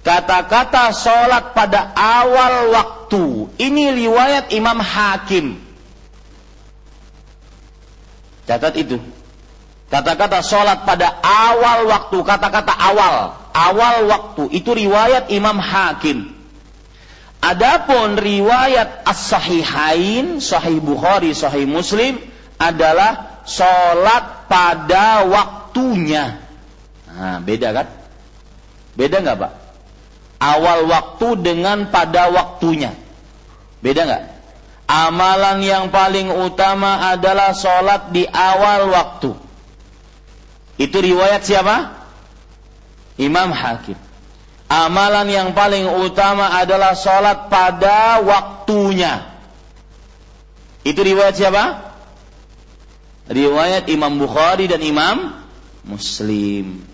kata-kata 0.02 0.90
salat 0.96 1.54
pada 1.54 1.94
awal 1.94 2.74
waktu. 2.74 3.01
Ini 3.60 3.84
riwayat 3.92 4.56
Imam 4.56 4.80
Hakim. 4.80 5.60
Catat 8.48 8.76
itu. 8.80 9.00
Kata-kata 9.92 10.40
salat 10.40 10.88
pada 10.88 11.20
awal 11.20 11.92
waktu, 11.92 12.24
kata-kata 12.24 12.72
awal, 12.72 13.36
awal 13.52 13.96
waktu 14.08 14.48
itu 14.56 14.72
riwayat 14.72 15.28
Imam 15.36 15.60
Hakim. 15.60 16.32
Adapun 17.44 18.16
riwayat 18.16 19.04
As-Sahihain, 19.04 20.40
Sahih 20.40 20.80
Bukhari, 20.80 21.36
Sahih 21.36 21.68
Muslim 21.68 22.22
adalah 22.56 23.42
salat 23.44 24.48
pada 24.48 25.26
waktunya. 25.28 26.40
Nah, 27.12 27.44
beda 27.44 27.76
kan? 27.76 27.88
Beda 28.96 29.20
nggak 29.20 29.38
pak? 29.42 29.52
Awal 30.40 30.88
waktu 30.88 31.28
dengan 31.42 31.90
pada 31.92 32.32
waktunya. 32.32 33.01
Beda 33.82 34.06
nggak? 34.06 34.24
Amalan 34.86 35.64
yang 35.66 35.86
paling 35.90 36.30
utama 36.30 37.12
adalah 37.12 37.56
sholat 37.56 38.14
di 38.14 38.28
awal 38.30 38.92
waktu. 38.94 39.32
Itu 40.78 40.98
riwayat 40.98 41.42
siapa? 41.46 42.02
Imam 43.18 43.54
Hakim. 43.54 43.98
Amalan 44.72 45.28
yang 45.28 45.50
paling 45.52 45.84
utama 46.00 46.56
adalah 46.56 46.96
sholat 46.96 47.52
pada 47.52 48.24
waktunya. 48.24 49.32
Itu 50.82 51.04
riwayat 51.04 51.36
siapa? 51.36 51.64
Riwayat 53.32 53.88
Imam 53.92 54.18
Bukhari 54.18 54.68
dan 54.68 54.82
Imam 54.84 55.40
Muslim. 55.88 56.91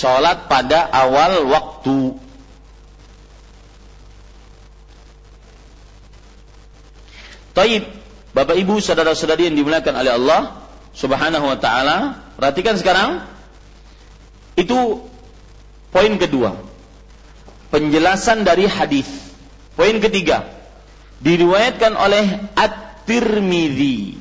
Sholat 0.00 0.48
pada 0.48 0.88
awal 0.88 1.44
waktu. 1.44 2.16
Taib, 7.52 7.84
Bapak 8.32 8.56
Ibu, 8.56 8.80
saudara-saudari 8.80 9.52
yang 9.52 9.60
dimuliakan 9.60 10.00
oleh 10.00 10.16
Allah 10.16 10.42
Subhanahu 10.96 11.44
wa 11.44 11.58
taala, 11.60 12.16
perhatikan 12.40 12.80
sekarang 12.80 13.28
itu 14.56 15.04
poin 15.92 16.16
kedua. 16.16 16.56
Penjelasan 17.68 18.48
dari 18.48 18.64
hadis. 18.64 19.06
Poin 19.76 20.00
ketiga, 20.00 20.48
diriwayatkan 21.20 21.92
oleh 21.92 22.24
At-Tirmidzi. 22.56 24.16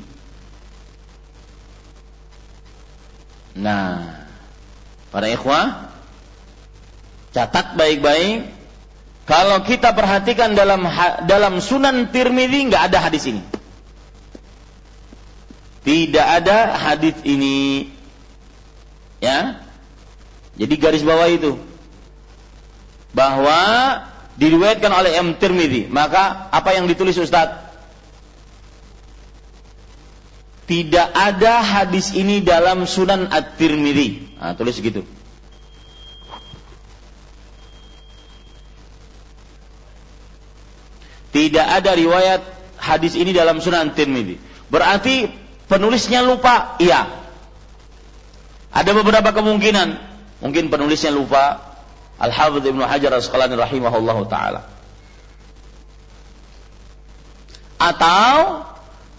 Nah, 3.56 4.19
para 5.10 5.28
ikhwah, 5.30 5.94
catat 7.34 7.78
baik-baik. 7.78 8.58
Kalau 9.30 9.62
kita 9.62 9.94
perhatikan 9.94 10.58
dalam 10.58 10.90
dalam 11.30 11.62
Sunan 11.62 12.10
Tirmidzi 12.10 12.66
nggak 12.66 12.84
ada 12.90 12.98
hadis 12.98 13.30
ini. 13.30 13.46
Tidak 15.86 16.26
ada 16.26 16.74
hadis 16.74 17.14
ini. 17.22 17.90
Ya. 19.22 19.62
Jadi 20.58 20.74
garis 20.82 21.06
bawah 21.06 21.30
itu 21.30 21.62
bahwa 23.14 23.60
diriwayatkan 24.42 24.90
oleh 24.90 25.22
M 25.22 25.38
Tirmidzi. 25.38 25.94
Maka 25.94 26.50
apa 26.50 26.74
yang 26.74 26.90
ditulis 26.90 27.14
Ustaz? 27.22 27.69
Tidak 30.70 31.08
ada 31.18 31.66
hadis 31.66 32.14
ini 32.14 32.46
dalam 32.46 32.86
Sunan 32.86 33.34
At-Tirmidzi. 33.34 34.38
Nah, 34.38 34.54
tulis 34.54 34.78
gitu. 34.78 35.02
Tidak 41.34 41.66
ada 41.66 41.90
riwayat 41.98 42.42
hadis 42.78 43.18
ini 43.18 43.34
dalam 43.34 43.58
Sunan 43.58 43.98
Tirmidzi. 43.98 44.38
Berarti 44.70 45.26
penulisnya 45.66 46.22
lupa? 46.22 46.78
Iya. 46.78 47.18
Ada 48.70 48.94
beberapa 48.94 49.34
kemungkinan. 49.34 49.90
Mungkin 50.46 50.70
penulisnya 50.70 51.10
lupa, 51.10 51.66
Al-Hafidh 52.22 52.70
Ibnu 52.70 52.86
Hajar 52.86 53.18
Asqalani 53.18 53.58
rahimahullahu 53.58 54.30
taala. 54.30 54.70
Atau 57.82 58.70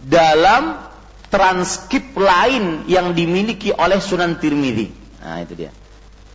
dalam 0.06 0.89
transkrip 1.30 2.12
lain 2.18 2.84
yang 2.90 3.14
dimiliki 3.14 3.70
oleh 3.70 4.02
Sunan 4.02 4.36
Tirmidzi. 4.42 4.90
Nah, 5.22 5.38
itu 5.40 5.54
dia. 5.54 5.72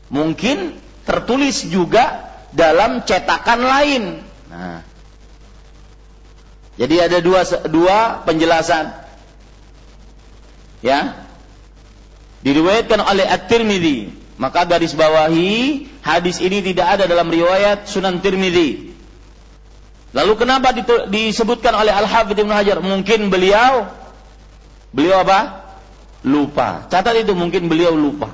Mungkin 0.08 0.80
tertulis 1.04 1.68
juga 1.68 2.32
dalam 2.56 3.04
cetakan 3.04 3.60
lain. 3.60 4.04
Nah. 4.48 4.82
Jadi 6.76 6.96
ada 7.00 7.20
dua 7.20 7.44
dua 7.68 8.24
penjelasan. 8.24 8.96
Ya. 10.80 11.28
Diriwayatkan 12.42 13.02
oleh 13.04 13.26
At-Tirmidzi 13.26 14.26
maka 14.36 14.68
garis 14.68 14.92
bawahi 14.92 15.88
hadis 16.04 16.44
ini 16.44 16.60
tidak 16.60 17.00
ada 17.00 17.04
dalam 17.08 17.32
riwayat 17.32 17.88
Sunan 17.88 18.20
Tirmidzi. 18.20 18.92
Lalu 20.16 20.34
kenapa 20.40 20.72
disebutkan 21.12 21.76
oleh 21.76 21.92
Al-Hafidz 21.92 22.40
Ibnu 22.40 22.52
Hajar? 22.56 22.80
Mungkin 22.80 23.28
beliau 23.28 23.88
beliau 24.96 25.28
apa? 25.28 25.68
Lupa. 26.24 26.88
Catat 26.88 27.20
itu 27.20 27.36
mungkin 27.36 27.68
beliau 27.68 27.92
lupa. 27.94 28.32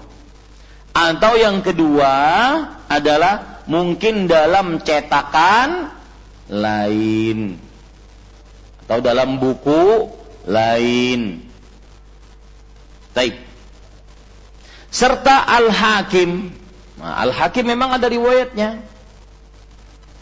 Atau 0.94 1.42
yang 1.42 1.66
kedua 1.66 2.14
adalah 2.86 3.66
mungkin 3.66 4.30
dalam 4.30 4.80
cetakan 4.86 5.90
lain 6.52 7.58
atau 8.86 9.00
dalam 9.02 9.42
buku 9.42 10.14
lain. 10.46 11.42
Baik 13.12 13.52
serta 14.92 15.48
Al-Hakim. 15.48 16.52
Nah, 17.00 17.24
Al-Hakim 17.26 17.66
memang 17.66 17.96
ada 17.96 18.06
riwayatnya. 18.12 18.84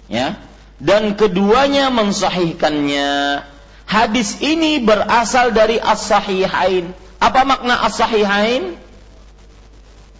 Ya. 0.07 0.37
Dan 0.79 1.17
keduanya 1.17 1.91
mensahihkannya. 1.91 3.43
Hadis 3.89 4.37
ini 4.45 4.77
berasal 4.85 5.49
dari 5.49 5.81
As-Sahihain. 5.81 6.93
Apa 7.17 7.41
makna 7.41 7.81
As-Sahihain? 7.89 8.77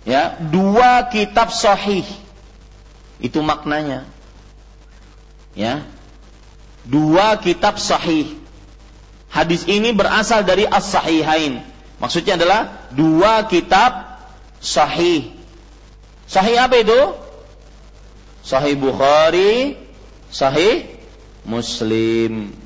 Ya, 0.09 0.41
dua 0.41 1.05
kitab 1.13 1.53
sahih. 1.53 2.07
Itu 3.21 3.45
maknanya. 3.45 4.09
Ya. 5.53 5.85
Dua 6.81 7.37
kitab 7.37 7.77
sahih. 7.77 8.41
Hadis 9.29 9.69
ini 9.69 9.93
berasal 9.93 10.41
dari 10.41 10.65
As-Sahihain. 10.65 11.61
Maksudnya 12.01 12.41
adalah 12.41 12.89
dua 12.89 13.45
kitab 13.45 14.17
sahih. 14.57 15.29
Sahih 16.25 16.57
apa 16.57 16.73
itu? 16.81 17.01
Sahih 18.41 18.73
Bukhari, 18.73 19.77
sahih 20.33 20.89
Muslim. 21.45 22.58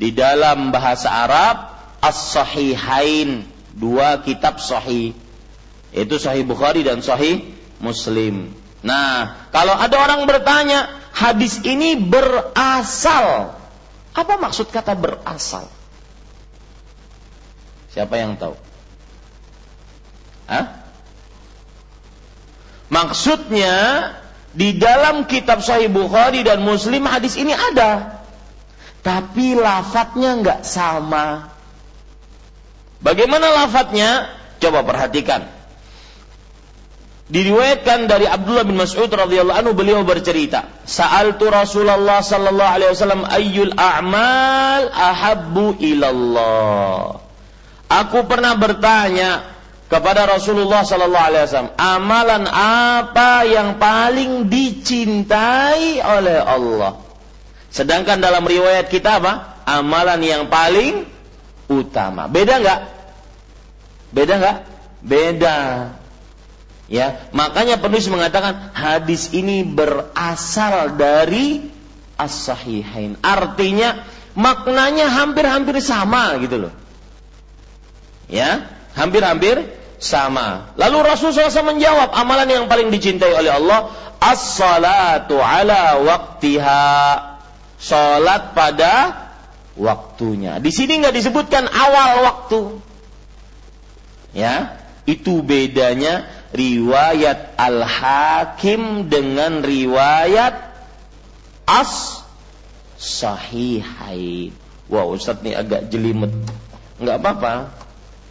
Di 0.00 0.16
dalam 0.16 0.72
bahasa 0.72 1.12
Arab 1.12 1.76
As-Sahihain, 2.00 3.44
dua 3.76 4.24
kitab 4.24 4.56
sahih. 4.56 5.12
Itu 5.92 6.16
sahih 6.16 6.48
Bukhari 6.48 6.80
dan 6.80 7.04
sahih 7.04 7.44
Muslim. 7.84 8.56
Nah, 8.80 9.36
kalau 9.52 9.76
ada 9.76 10.00
orang 10.00 10.24
bertanya, 10.24 10.88
hadis 11.12 11.60
ini 11.68 12.00
berasal. 12.00 13.60
Apa 14.16 14.34
maksud 14.40 14.72
kata 14.72 14.96
berasal? 14.96 15.68
Siapa 17.92 18.16
yang 18.16 18.40
tahu? 18.40 18.56
Hah? 20.48 20.80
Maksudnya 22.90 23.76
di 24.50 24.74
dalam 24.74 25.30
kitab 25.30 25.62
Sahih 25.62 25.86
Bukhari 25.86 26.42
dan 26.42 26.66
Muslim 26.66 27.06
hadis 27.06 27.38
ini 27.38 27.54
ada. 27.54 28.19
Tapi 29.00 29.56
lafadznya 29.56 30.30
nggak 30.44 30.60
sama. 30.64 31.48
Bagaimana 33.00 33.64
lafadznya? 33.64 34.28
Coba 34.60 34.84
perhatikan. 34.84 35.48
Diriwayatkan 37.30 38.10
dari 38.10 38.26
Abdullah 38.26 38.66
bin 38.66 38.74
Mas'ud 38.74 39.06
radhiyallahu 39.06 39.54
anhu 39.54 39.72
beliau 39.72 40.02
bercerita, 40.02 40.66
"Sa'altu 40.82 41.46
Rasulullah 41.46 42.20
sallallahu 42.26 42.74
alaihi 42.74 42.90
wasallam 42.90 43.22
ayyul 43.22 43.72
a'mal 43.78 44.90
ahabbu 44.90 45.78
ilallah." 45.78 47.22
Aku 47.86 48.26
pernah 48.26 48.58
bertanya, 48.58 49.46
kepada 49.86 50.26
Rasulullah 50.26 50.82
sallallahu 50.82 51.26
alaihi 51.30 51.42
wasallam, 51.46 51.74
amalan 51.78 52.44
apa 52.50 53.46
yang 53.46 53.78
paling 53.78 54.50
dicintai 54.50 56.02
oleh 56.02 56.38
Allah? 56.42 57.09
Sedangkan 57.70 58.18
dalam 58.18 58.42
riwayat 58.42 58.90
kita 58.90 59.22
apa? 59.22 59.62
Amalan 59.62 60.20
yang 60.26 60.42
paling 60.50 61.06
utama. 61.70 62.26
Beda 62.26 62.58
nggak? 62.58 62.80
Beda 64.10 64.34
nggak? 64.42 64.56
Beda. 65.00 65.58
Ya, 66.90 67.30
makanya 67.30 67.78
penulis 67.78 68.10
mengatakan 68.10 68.74
hadis 68.74 69.30
ini 69.30 69.62
berasal 69.62 70.98
dari 70.98 71.70
as-sahihain. 72.18 73.14
Artinya 73.22 74.02
maknanya 74.34 75.06
hampir-hampir 75.06 75.78
sama 75.78 76.34
gitu 76.42 76.66
loh. 76.66 76.74
Ya, 78.26 78.66
hampir-hampir 78.98 79.70
sama. 80.02 80.74
Lalu 80.74 81.06
Rasulullah 81.06 81.46
SAW 81.46 81.78
menjawab 81.78 82.10
amalan 82.10 82.50
yang 82.50 82.66
paling 82.66 82.90
dicintai 82.90 83.38
oleh 83.38 83.54
Allah 83.54 83.94
as-salatu 84.18 85.38
ala 85.38 86.02
waktiha. 86.02 87.29
Salat 87.80 88.52
pada 88.52 89.16
waktunya. 89.72 90.60
Di 90.60 90.68
sini 90.68 91.00
nggak 91.00 91.16
disebutkan 91.16 91.64
awal 91.64 92.28
waktu. 92.28 92.60
Ya, 94.36 94.78
itu 95.08 95.42
bedanya 95.42 96.28
riwayat 96.54 97.58
Al-Hakim 97.58 99.10
dengan 99.10 99.64
riwayat 99.64 100.70
As 101.66 102.22
Sahihain. 103.00 104.52
Wah, 104.92 105.08
wow, 105.08 105.16
Ustaz 105.16 105.40
nih 105.40 105.56
agak 105.56 105.88
jelimet. 105.88 106.30
Nggak 107.00 107.16
apa-apa. 107.16 107.72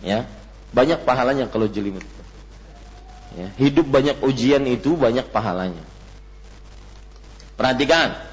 Ya, 0.06 0.30
banyak 0.72 1.02
pahalanya 1.04 1.50
kalau 1.50 1.66
jelimet. 1.66 2.06
Ya, 3.34 3.50
hidup 3.58 3.90
banyak 3.90 4.22
ujian 4.22 4.62
itu 4.70 4.94
banyak 4.94 5.26
pahalanya. 5.34 5.82
Perhatikan. 7.58 8.29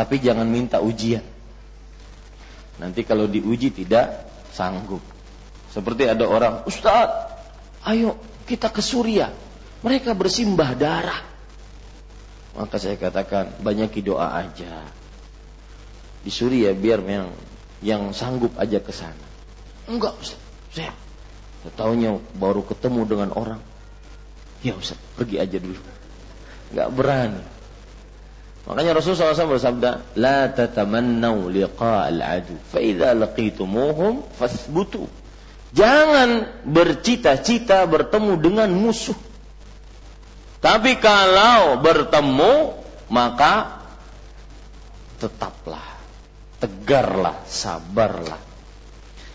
Tapi 0.00 0.16
jangan 0.16 0.48
minta 0.48 0.80
ujian. 0.80 1.20
Nanti 2.80 3.04
kalau 3.04 3.28
diuji 3.28 3.68
tidak 3.68 4.32
sanggup. 4.48 5.04
Seperti 5.68 6.08
ada 6.08 6.24
orang, 6.24 6.64
Ustaz, 6.64 7.28
ayo 7.84 8.16
kita 8.48 8.72
ke 8.72 8.80
Suria. 8.80 9.28
Mereka 9.84 10.16
bersimbah 10.16 10.72
darah. 10.72 11.20
Maka 12.56 12.80
saya 12.80 12.96
katakan, 12.96 13.60
banyak 13.60 13.92
doa 14.00 14.40
aja. 14.40 14.88
Di 16.24 16.32
Suria 16.32 16.72
biar 16.72 17.04
yang 17.04 17.28
yang 17.84 18.16
sanggup 18.16 18.56
aja 18.56 18.80
ke 18.80 18.96
sana. 18.96 19.28
Enggak, 19.84 20.16
Ustaz. 20.16 20.40
Saya 20.72 20.96
tahunya 21.76 22.16
baru 22.40 22.64
ketemu 22.64 23.04
dengan 23.04 23.30
orang. 23.36 23.60
Ya 24.64 24.72
Ustaz, 24.80 24.96
pergi 25.20 25.36
aja 25.36 25.60
dulu. 25.60 25.76
Enggak 26.72 26.88
berani. 26.96 27.59
Makanya 28.70 28.94
Rasulullah 28.94 29.34
SAW 29.34 29.58
bersabda, 29.58 30.14
"La 30.14 30.46
tatamannau 30.46 31.50
liqa'al 31.50 32.22
adu, 32.22 32.54
fa 32.70 32.78
idza 32.78 33.18
laqitumuhum 33.18 34.22
fasbutu." 34.38 35.10
Jangan 35.74 36.62
bercita-cita 36.62 37.82
bertemu 37.90 38.38
dengan 38.38 38.70
musuh. 38.70 39.18
Tapi 40.62 41.02
kalau 41.02 41.82
bertemu, 41.82 42.78
maka 43.10 43.82
tetaplah, 45.18 45.98
tegarlah, 46.62 47.42
sabarlah. 47.50 48.38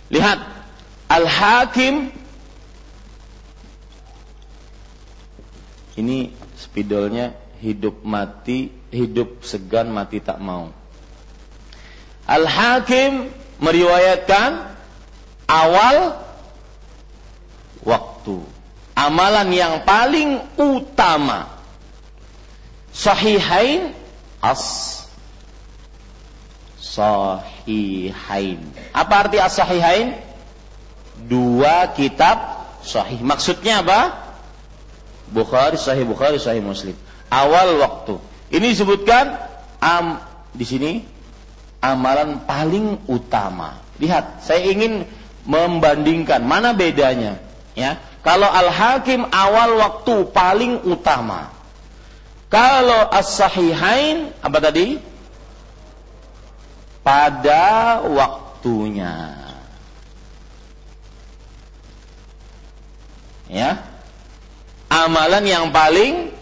Lihat, 0.08 0.40
Al-Hakim 1.12 2.08
ini 6.00 6.32
spidolnya 6.56 7.36
hidup 7.60 8.04
mati, 8.04 8.72
hidup 8.96 9.44
segan 9.44 9.92
mati 9.92 10.24
tak 10.24 10.40
mau. 10.40 10.72
Al-Hakim 12.26 13.30
meriwayatkan 13.60 14.72
awal 15.46 16.18
waktu. 17.84 18.42
Amalan 18.96 19.52
yang 19.52 19.84
paling 19.84 20.40
utama. 20.56 21.52
Sahihain 22.96 23.92
as 24.40 24.64
sahihain. 26.80 28.64
Apa 28.96 29.28
arti 29.28 29.38
as 29.38 29.60
sahihain? 29.60 30.16
Dua 31.28 31.92
kitab 31.92 32.64
sahih. 32.82 33.20
Maksudnya 33.20 33.84
apa? 33.84 34.24
Bukhari, 35.26 35.76
Sahih 35.76 36.06
Bukhari, 36.08 36.38
Sahih 36.40 36.64
Muslim 36.64 36.96
awal 37.36 37.82
waktu. 37.82 38.16
Ini 38.56 38.72
disebutkan 38.72 39.36
am 39.84 40.24
di 40.56 40.64
sini 40.64 40.92
amalan 41.84 42.48
paling 42.48 43.04
utama. 43.12 43.84
Lihat, 44.00 44.48
saya 44.48 44.64
ingin 44.64 45.04
membandingkan 45.44 46.40
mana 46.40 46.72
bedanya, 46.72 47.44
ya. 47.76 48.00
Kalau 48.24 48.48
Al-Hakim 48.48 49.28
awal 49.28 49.76
waktu 49.78 50.16
paling 50.32 50.88
utama. 50.88 51.52
Kalau 52.48 53.12
As-Sahihain 53.12 54.32
apa 54.40 54.58
tadi? 54.64 54.98
Pada 57.06 58.02
waktunya. 58.08 59.36
Ya. 63.52 63.84
Amalan 64.90 65.44
yang 65.46 65.70
paling 65.70 66.34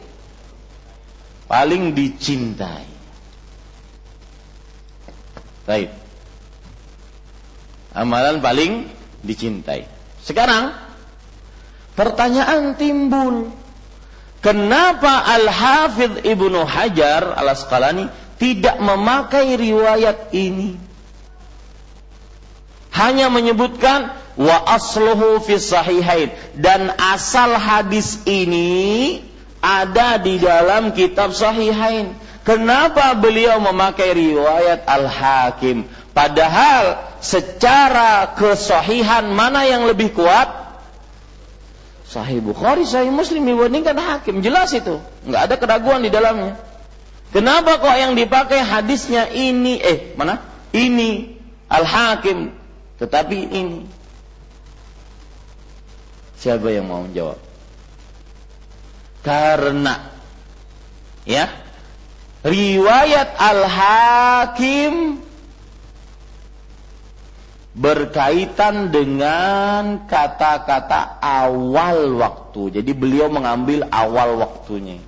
paling 1.53 1.93
dicintai. 1.93 2.89
Baik. 5.69 5.93
Amalan 7.93 8.41
paling 8.41 8.89
dicintai. 9.21 9.85
Sekarang 10.25 10.73
pertanyaan 11.93 12.73
timbul. 12.73 13.53
Kenapa 14.41 15.29
Al-Hafidh 15.29 16.25
Ibnu 16.25 16.65
Hajar 16.65 17.37
Al-Asqalani 17.37 18.09
tidak 18.41 18.81
memakai 18.81 19.53
riwayat 19.53 20.33
ini? 20.33 20.73
Hanya 22.97 23.29
menyebutkan 23.29 24.09
wa 24.41 24.57
asluhu 24.73 25.37
fi 25.45 25.61
sahihain 25.61 26.33
dan 26.57 26.89
asal 26.97 27.53
hadis 27.61 28.25
ini 28.25 29.21
ada 29.63 30.19
di 30.19 30.43
dalam 30.43 30.91
kitab 30.91 31.31
Sahihain. 31.31 32.11
Kenapa 32.43 33.15
beliau 33.15 33.63
memakai 33.63 34.11
riwayat 34.11 34.83
Al-Hakim? 34.83 35.87
Padahal 36.11 36.99
secara 37.23 38.35
kesahihan 38.35 39.31
mana 39.31 39.63
yang 39.63 39.87
lebih 39.87 40.11
kuat? 40.11 40.51
Sahih 42.03 42.43
Bukhari, 42.43 42.83
Sahih 42.83 43.09
Muslim 43.09 43.47
dibandingkan 43.47 43.95
Hakim. 43.95 44.43
Jelas 44.43 44.75
itu. 44.75 44.99
Nggak 45.23 45.41
ada 45.47 45.55
keraguan 45.55 46.03
di 46.03 46.11
dalamnya. 46.11 46.59
Kenapa 47.31 47.81
kok 47.81 47.95
yang 47.97 48.13
dipakai 48.13 48.61
hadisnya 48.61 49.31
ini? 49.31 49.81
Eh, 49.81 50.13
mana? 50.19 50.43
Ini 50.75 51.39
Al-Hakim. 51.71 52.53
Tetapi 53.01 53.39
ini. 53.55 53.89
Siapa 56.37 56.69
yang 56.69 56.91
mau 56.91 57.07
menjawab? 57.07 57.52
Karena 59.23 60.11
ya 61.23 61.47
riwayat 62.43 63.39
Al-Hakim 63.39 65.23
berkaitan 67.73 68.93
dengan 68.93 70.05
kata-kata 70.05 71.17
awal 71.23 72.19
waktu. 72.19 72.79
Jadi 72.79 72.91
beliau 72.93 73.31
mengambil 73.33 73.87
awal 73.89 74.37
waktunya. 74.37 75.01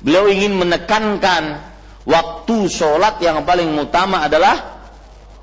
Beliau 0.00 0.30
ingin 0.30 0.56
menekankan 0.56 1.60
waktu 2.08 2.56
sholat 2.70 3.20
yang 3.20 3.44
paling 3.44 3.74
utama 3.76 4.24
adalah 4.24 4.80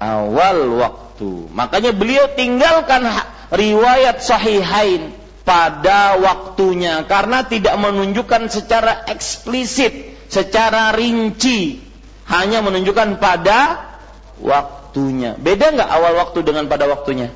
awal 0.01 0.79
waktu. 0.81 1.51
Makanya 1.53 1.93
beliau 1.93 2.33
tinggalkan 2.33 3.05
riwayat 3.53 4.23
sahihain 4.23 5.20
pada 5.41 6.21
waktunya 6.21 7.01
karena 7.09 7.45
tidak 7.45 7.73
menunjukkan 7.77 8.47
secara 8.47 9.05
eksplisit, 9.09 10.15
secara 10.29 10.93
rinci, 10.93 11.81
hanya 12.29 12.61
menunjukkan 12.61 13.17
pada 13.17 13.91
waktunya. 14.39 15.35
Beda 15.37 15.73
nggak 15.73 15.89
awal 15.89 16.13
waktu 16.21 16.39
dengan 16.45 16.69
pada 16.69 16.85
waktunya? 16.85 17.33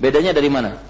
Bedanya 0.00 0.32
dari 0.34 0.50
mana? 0.50 0.80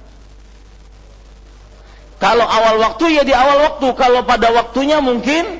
Kalau 2.22 2.46
awal 2.46 2.78
waktu 2.78 3.18
ya 3.18 3.26
di 3.26 3.34
awal 3.34 3.66
waktu, 3.66 3.86
kalau 3.98 4.22
pada 4.22 4.54
waktunya 4.54 5.02
mungkin 5.02 5.58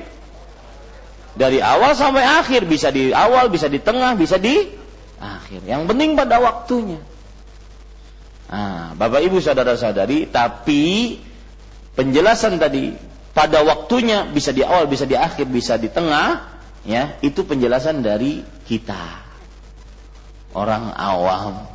dari 1.35 1.59
awal 1.59 1.91
sampai 1.91 2.23
akhir, 2.23 2.63
bisa 2.63 2.87
di 2.87 3.11
awal, 3.11 3.51
bisa 3.51 3.67
di 3.67 3.83
tengah, 3.83 4.15
bisa 4.15 4.39
di 4.39 4.71
akhir. 5.19 5.67
Yang 5.67 5.91
penting 5.91 6.15
pada 6.15 6.39
waktunya. 6.39 7.03
Nah, 8.53 8.93
Bapak 8.93 9.25
Ibu 9.25 9.41
saudara-saudari, 9.41 10.29
tapi 10.29 11.17
penjelasan 11.97 12.61
tadi 12.61 12.93
pada 13.33 13.65
waktunya 13.65 14.29
bisa 14.29 14.53
di 14.53 14.61
awal, 14.61 14.85
bisa 14.85 15.09
di 15.09 15.17
akhir, 15.17 15.49
bisa 15.49 15.73
di 15.81 15.89
tengah, 15.89 16.53
ya, 16.85 17.17
itu 17.25 17.41
penjelasan 17.41 18.05
dari 18.05 18.45
kita. 18.69 19.25
Orang 20.53 20.93
awam. 20.93 21.65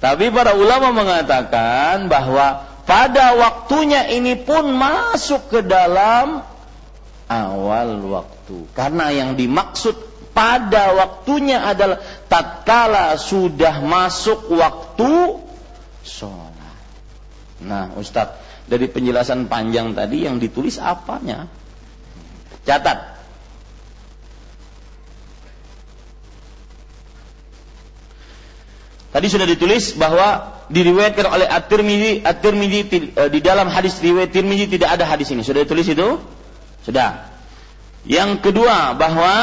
Tapi 0.00 0.32
para 0.32 0.56
ulama 0.56 0.96
mengatakan 0.96 2.08
bahwa 2.08 2.64
pada 2.88 3.36
waktunya 3.36 4.08
ini 4.08 4.32
pun 4.40 4.72
masuk 4.72 5.52
ke 5.52 5.60
dalam 5.60 6.40
awal 7.28 7.88
waktu. 8.08 8.64
Karena 8.72 9.12
yang 9.12 9.36
dimaksud 9.36 9.92
pada 10.32 10.96
waktunya 10.96 11.68
adalah 11.68 12.00
tatkala 12.32 13.20
sudah 13.20 13.84
masuk 13.84 14.48
waktu 14.56 15.44
sholat. 16.08 16.56
Nah, 17.62 17.92
Ustadz, 17.98 18.64
dari 18.64 18.88
penjelasan 18.88 19.50
panjang 19.50 19.92
tadi 19.92 20.24
yang 20.24 20.40
ditulis 20.40 20.80
apanya? 20.80 21.50
Catat. 22.64 23.18
Tadi 29.08 29.26
sudah 29.26 29.48
ditulis 29.48 29.96
bahwa 29.96 30.60
diriwayatkan 30.68 31.26
oleh 31.26 31.48
At-Tirmidzi, 31.48 32.22
At-Tirmidzi 32.22 32.80
eh, 33.16 33.28
di 33.32 33.40
dalam 33.40 33.72
hadis 33.72 33.98
riwayat 34.04 34.30
Tirmidzi 34.30 34.68
tidak 34.68 35.00
ada 35.00 35.08
hadis 35.08 35.32
ini. 35.32 35.40
Sudah 35.40 35.64
ditulis 35.64 35.88
itu? 35.88 36.20
Sudah. 36.84 37.26
Yang 38.04 38.44
kedua 38.44 38.94
bahwa 38.94 39.34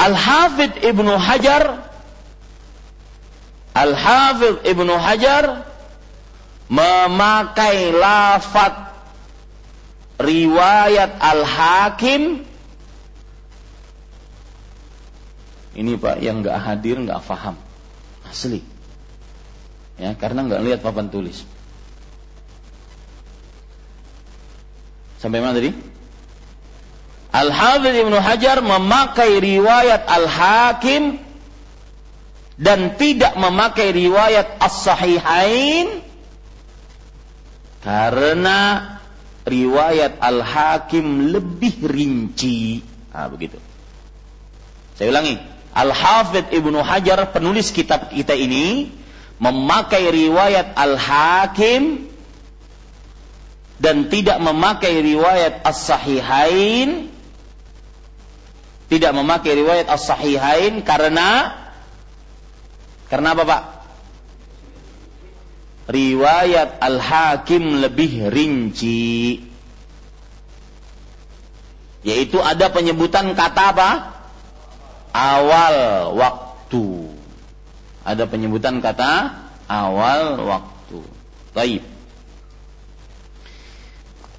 Al-Hafidh 0.00 0.80
Ibnu 0.80 1.12
Hajar 1.16 1.85
Al-Hafidh 3.76 4.64
Ibnu 4.64 4.96
Hajar 4.96 5.68
memakai 6.72 7.92
lafat 7.92 8.96
riwayat 10.16 11.20
Al-Hakim 11.20 12.48
Ini 15.76 15.92
Pak 16.00 16.24
yang 16.24 16.40
nggak 16.40 16.56
hadir 16.56 16.96
nggak 17.04 17.20
faham. 17.20 17.52
Asli. 18.24 18.64
Ya, 20.00 20.16
karena 20.16 20.48
nggak 20.48 20.64
lihat 20.64 20.80
papan 20.80 21.12
tulis. 21.12 21.44
Sampai 25.20 25.44
mana 25.44 25.52
tadi? 25.52 25.76
Al-Hafidh 27.28 28.08
Ibnu 28.08 28.16
Hajar 28.16 28.64
memakai 28.64 29.36
riwayat 29.36 30.08
Al-Hakim 30.08 31.25
dan 32.56 32.96
tidak 32.96 33.36
memakai 33.36 33.92
riwayat 33.92 34.56
As-Sahihain 34.60 36.00
karena 37.84 38.58
riwayat 39.46 40.18
Al-Hakim 40.18 41.30
lebih 41.30 41.84
rinci. 41.86 42.82
Nah, 43.12 43.28
begitu. 43.30 43.60
Saya 44.98 45.12
ulangi. 45.12 45.36
Al-Hafidh 45.76 46.56
Ibnu 46.56 46.80
Hajar 46.80 47.20
penulis 47.36 47.68
kitab 47.68 48.08
kita 48.08 48.32
ini 48.32 48.88
memakai 49.36 50.08
riwayat 50.08 50.72
Al-Hakim 50.72 52.08
dan 53.76 54.08
tidak 54.08 54.40
memakai 54.40 55.04
riwayat 55.04 55.60
As-Sahihain 55.68 57.12
tidak 58.86 59.12
memakai 59.12 59.52
riwayat 59.58 59.86
As-Sahihain 59.90 60.80
karena 60.86 61.54
karena 63.06 63.38
apa 63.38 63.42
Pak? 63.46 63.62
Riwayat 65.86 66.82
Al-Hakim 66.82 67.78
lebih 67.78 68.26
rinci. 68.26 69.38
Yaitu 72.02 72.42
ada 72.42 72.70
penyebutan 72.70 73.34
kata 73.38 73.62
apa? 73.70 73.90
Awal 75.14 75.76
waktu. 76.18 77.14
Ada 78.02 78.26
penyebutan 78.26 78.82
kata 78.82 79.34
awal 79.70 80.42
waktu. 80.42 80.98
Baik. 81.54 81.82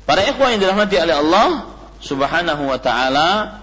Para 0.07 0.23
ikhwan 0.23 0.55
yang 0.55 0.61
dirahmati 0.63 0.95
oleh 1.03 1.15
Allah 1.19 1.47
Subhanahu 1.99 2.63
wa 2.71 2.79
taala, 2.79 3.59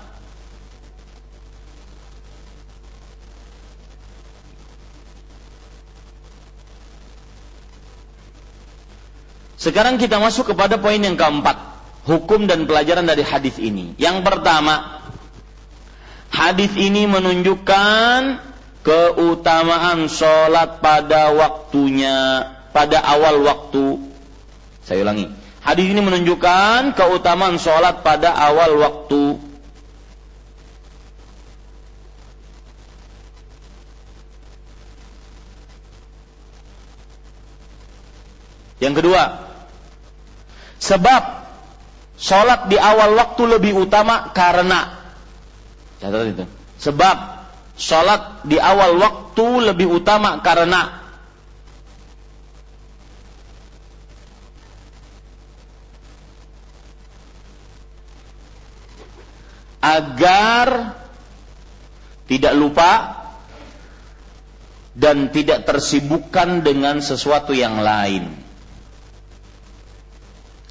Sekarang 9.64 9.96
kita 9.96 10.20
masuk 10.20 10.52
kepada 10.52 10.76
poin 10.76 11.00
yang 11.00 11.16
keempat, 11.16 11.56
hukum 12.04 12.44
dan 12.44 12.68
pelajaran 12.68 13.08
dari 13.08 13.24
hadis 13.24 13.56
ini. 13.56 13.96
Yang 13.96 14.20
pertama, 14.20 15.00
hadis 16.28 16.76
ini 16.76 17.08
menunjukkan 17.08 18.44
keutamaan 18.84 20.04
sholat 20.12 20.84
pada 20.84 21.32
waktunya, 21.32 22.44
pada 22.76 23.00
awal 23.08 23.40
waktu. 23.40 24.04
Saya 24.84 25.00
ulangi, 25.00 25.32
hadis 25.64 25.86
ini 25.88 26.04
menunjukkan 26.04 26.92
keutamaan 26.92 27.56
sholat 27.56 28.04
pada 28.04 28.36
awal 28.36 28.76
waktu. 28.76 29.40
Yang 38.76 39.00
kedua, 39.00 39.43
Sebab 40.84 41.22
sholat 42.20 42.68
di 42.68 42.76
awal 42.76 43.16
waktu 43.16 43.56
lebih 43.56 43.88
utama 43.88 44.36
karena 44.36 45.00
catat 45.96 46.28
itu. 46.28 46.44
Sebab 46.76 47.16
sholat 47.80 48.44
di 48.44 48.60
awal 48.60 49.00
waktu 49.00 49.72
lebih 49.72 49.96
utama 49.96 50.44
karena 50.44 51.00
agar 59.80 61.00
tidak 62.28 62.54
lupa 62.56 62.92
dan 64.92 65.32
tidak 65.32 65.64
tersibukkan 65.64 66.60
dengan 66.60 67.00
sesuatu 67.00 67.56
yang 67.56 67.80
lain. 67.80 68.43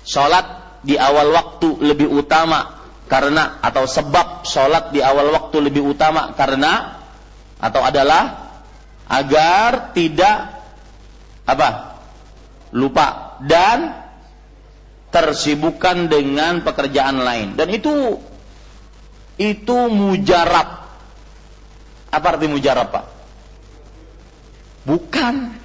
Sholat 0.04 0.80
di 0.84 1.00
awal 1.00 1.32
waktu 1.32 1.80
lebih 1.80 2.12
utama 2.12 2.84
karena 3.08 3.60
atau 3.64 3.88
sebab 3.88 4.44
sholat 4.44 4.92
di 4.92 5.00
awal 5.00 5.32
waktu 5.32 5.58
lebih 5.64 5.84
utama 5.96 6.36
karena 6.36 7.00
atau 7.60 7.80
adalah 7.80 8.52
agar 9.08 9.96
tidak 9.96 10.60
apa 11.48 12.00
lupa 12.76 13.40
dan 13.44 14.04
tersibukkan 15.14 16.10
dengan 16.10 16.66
pekerjaan 16.66 17.22
lain. 17.22 17.54
Dan 17.54 17.70
itu 17.70 18.18
itu 19.38 19.78
mujarab. 19.94 20.90
Apa 22.10 22.26
arti 22.34 22.50
mujarab 22.50 22.90
pak? 22.90 23.06
Bukan. 24.90 25.62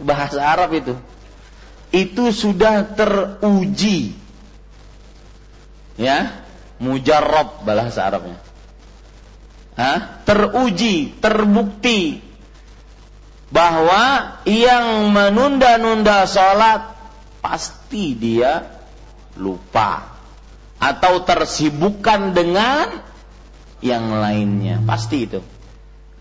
Bahasa 0.00 0.40
Arab 0.40 0.72
itu 0.72 0.96
itu 1.90 2.30
sudah 2.30 2.86
teruji. 2.94 4.14
Ya, 6.00 6.42
mujarrab 6.80 7.66
bahasa 7.66 8.08
Arabnya. 8.08 8.40
Hah? 9.76 10.24
Teruji, 10.24 11.12
terbukti 11.20 12.24
bahwa 13.50 14.38
yang 14.46 15.10
menunda-nunda 15.10 16.24
sholat 16.24 16.94
pasti 17.42 18.14
dia 18.14 18.62
lupa 19.34 20.06
atau 20.80 21.26
tersibukkan 21.26 22.32
dengan 22.32 23.02
yang 23.82 24.12
lainnya 24.16 24.78
pasti 24.86 25.26
itu 25.26 25.40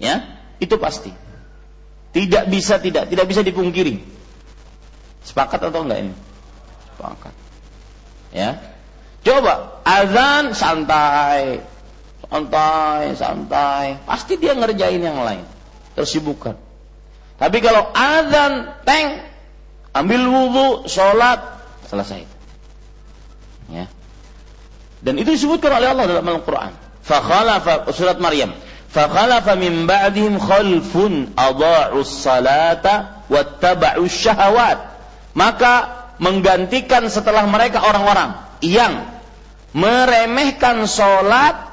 ya 0.02 0.26
itu 0.58 0.76
pasti 0.80 1.12
tidak 2.16 2.50
bisa 2.50 2.82
tidak 2.82 3.12
tidak 3.12 3.26
bisa 3.30 3.42
dipungkiri 3.46 4.02
Sepakat 5.24 5.60
atau 5.70 5.84
enggak 5.84 6.00
ini? 6.08 6.14
Sepakat. 6.96 7.34
Ya. 8.34 8.50
Coba 9.26 9.84
azan 9.84 10.56
santai. 10.56 11.64
Santai, 12.30 13.18
santai. 13.18 13.86
Pasti 14.06 14.38
dia 14.38 14.54
ngerjain 14.54 15.02
yang 15.02 15.20
lain. 15.20 15.44
Tersibukkan. 15.98 16.56
Tapi 17.40 17.58
kalau 17.64 17.90
azan, 17.96 18.76
teng, 18.84 19.24
ambil 19.96 20.22
wudhu, 20.28 20.68
sholat, 20.86 21.40
selesai. 21.88 22.28
Ya. 23.72 23.88
Dan 25.00 25.16
itu 25.18 25.34
disebutkan 25.34 25.72
oleh 25.80 25.88
Allah 25.96 26.06
dalam 26.06 26.28
Al-Quran. 26.28 26.72
Fakhalafa 27.02 27.88
surat 27.96 28.20
Maryam. 28.20 28.52
Fakhalafa 28.92 29.56
min 29.56 29.88
ba'dihim 29.88 30.38
khalfun 30.38 31.34
adha'us 31.34 32.12
salata 32.26 33.26
wattaba'us 33.32 34.14
syahawat 34.14 34.89
maka 35.34 36.08
menggantikan 36.20 37.08
setelah 37.08 37.48
mereka 37.48 37.82
orang-orang 37.82 38.36
yang 38.60 39.08
meremehkan 39.72 40.84
sholat 40.90 41.70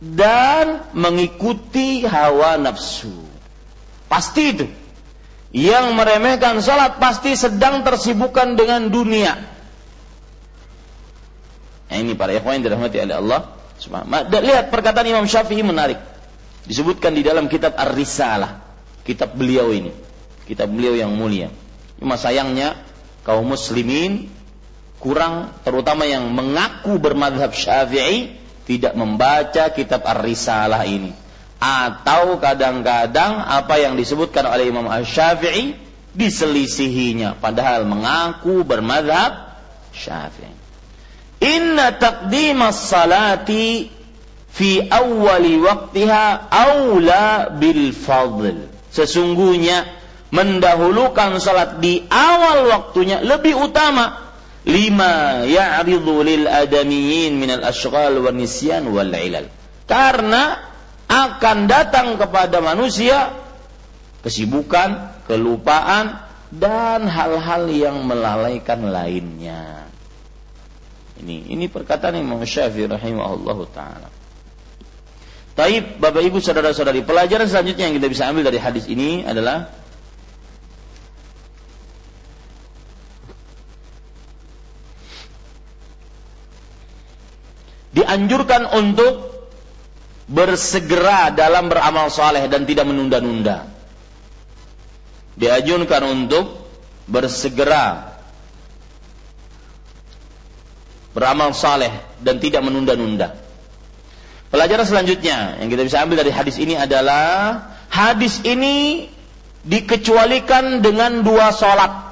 dan 0.00 0.84
mengikuti 0.92 2.04
hawa 2.04 2.60
nafsu. 2.60 3.12
Pasti 4.06 4.44
itu. 4.52 4.66
Yang 5.56 5.96
meremehkan 5.96 6.60
sholat 6.60 7.00
pasti 7.00 7.32
sedang 7.32 7.80
tersibukkan 7.80 8.58
dengan 8.58 8.92
dunia. 8.92 9.32
Nah, 11.86 11.96
ini 11.96 12.18
para 12.18 12.34
ikhwan 12.34 12.60
yang 12.60 12.64
dirahmati 12.66 12.98
oleh 12.98 13.16
Allah. 13.16 13.40
Lihat 14.26 14.74
perkataan 14.74 15.06
Imam 15.06 15.24
Syafi'i 15.24 15.62
menarik. 15.62 15.96
Disebutkan 16.66 17.14
di 17.14 17.22
dalam 17.22 17.46
kitab 17.46 17.78
Ar-Risalah. 17.78 18.58
Kitab 19.06 19.38
beliau 19.38 19.70
ini. 19.70 19.94
Kitab 20.50 20.66
beliau 20.66 20.98
yang 20.98 21.14
mulia. 21.14 21.48
Cuma 21.96 22.18
sayangnya 22.18 22.74
kaum 23.26 23.50
muslimin 23.50 24.30
kurang 25.02 25.50
terutama 25.66 26.06
yang 26.06 26.30
mengaku 26.30 26.96
bermadhab 27.02 27.50
syafi'i 27.50 28.38
tidak 28.66 28.94
membaca 28.94 29.70
kitab 29.74 30.02
Ar-Risalah 30.06 30.86
ini. 30.86 31.14
Atau 31.56 32.36
kadang-kadang 32.36 33.40
apa 33.40 33.80
yang 33.80 33.96
disebutkan 33.96 34.44
oleh 34.44 34.68
Imam 34.68 34.84
Asy-Syafi'i 34.86 35.72
diselisihinya 36.12 37.40
padahal 37.40 37.88
mengaku 37.88 38.60
bermadhab 38.64 39.56
syafi'i. 39.92 40.52
Inna 41.40 41.96
taqdimas 41.96 42.88
salati 42.88 43.88
fi 44.52 44.84
awwali 44.84 45.60
waqtiha 45.60 46.48
aula 46.48 47.52
bil 47.56 47.92
fadl. 47.92 48.68
Sesungguhnya 48.92 49.84
mendahulukan 50.34 51.38
salat 51.38 51.78
di 51.78 52.02
awal 52.10 52.66
waktunya 52.70 53.22
lebih 53.22 53.54
utama 53.54 54.26
lima 54.66 55.46
ya'ridu 55.46 56.26
lil 56.26 56.50
adamiyin 56.50 57.38
minal 57.38 57.62
ashghal 57.62 58.18
wa 58.18 58.34
nisyan 58.34 58.90
wal 58.90 59.06
ilal 59.06 59.46
karena 59.86 60.58
akan 61.06 61.70
datang 61.70 62.18
kepada 62.18 62.58
manusia 62.58 63.30
kesibukan, 64.26 65.22
kelupaan, 65.30 66.18
dan 66.50 67.06
hal-hal 67.06 67.70
yang 67.70 68.02
melalaikan 68.02 68.90
lainnya. 68.90 69.86
Ini 71.22 71.54
ini 71.54 71.70
perkataan 71.70 72.18
Imam 72.18 72.42
Syafi'i 72.42 72.90
rahimahullah 72.90 73.58
taala. 73.70 74.08
Taib, 75.56 76.02
Bapak 76.02 76.20
Ibu 76.20 76.42
saudara-saudari, 76.42 77.00
pelajaran 77.06 77.48
selanjutnya 77.48 77.88
yang 77.88 77.96
kita 77.96 78.12
bisa 78.12 78.28
ambil 78.28 78.44
dari 78.44 78.60
hadis 78.60 78.84
ini 78.90 79.24
adalah 79.24 79.72
dianjurkan 87.96 88.68
untuk 88.76 89.32
bersegera 90.28 91.32
dalam 91.32 91.72
beramal 91.72 92.12
soleh 92.12 92.44
dan 92.52 92.68
tidak 92.68 92.84
menunda-nunda. 92.84 93.72
Dianjurkan 95.40 96.02
untuk 96.04 96.68
bersegera 97.08 98.16
beramal 101.16 101.56
saleh 101.56 101.92
dan 102.20 102.36
tidak 102.36 102.60
menunda-nunda. 102.60 103.32
Pelajaran 104.52 104.84
selanjutnya 104.84 105.56
yang 105.64 105.68
kita 105.72 105.82
bisa 105.88 106.04
ambil 106.04 106.20
dari 106.20 106.32
hadis 106.32 106.60
ini 106.60 106.76
adalah 106.76 107.72
hadis 107.88 108.44
ini 108.44 109.08
dikecualikan 109.64 110.84
dengan 110.84 111.24
dua 111.24 111.50
sholat. 111.56 112.05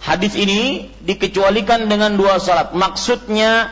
Hadis 0.00 0.32
ini 0.32 0.88
dikecualikan 1.04 1.84
dengan 1.84 2.16
dua 2.16 2.40
sholat. 2.40 2.72
Maksudnya 2.72 3.68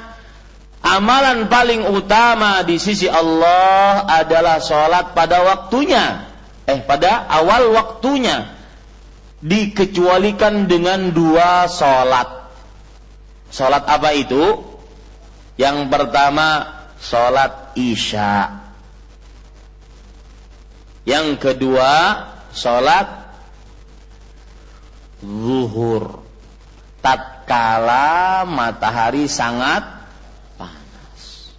amalan 0.84 1.48
paling 1.48 1.88
utama 1.88 2.60
di 2.68 2.76
sisi 2.76 3.08
Allah 3.08 4.04
adalah 4.04 4.60
sholat 4.60 5.16
pada 5.16 5.40
waktunya. 5.40 6.28
Eh, 6.68 6.84
pada 6.84 7.24
awal 7.32 7.72
waktunya. 7.72 8.44
Dikecualikan 9.40 10.68
dengan 10.68 11.16
dua 11.16 11.64
sholat. 11.64 12.52
Sholat 13.48 13.88
apa 13.88 14.12
itu? 14.12 14.68
Yang 15.56 15.88
pertama 15.88 16.78
sholat 17.00 17.72
isya. 17.72 18.68
Yang 21.08 21.40
kedua 21.40 21.92
sholat 22.52 23.32
zuhur. 25.24 26.17
Tatkala 26.98 28.42
matahari 28.42 29.30
sangat 29.30 29.86
panas. 30.58 31.54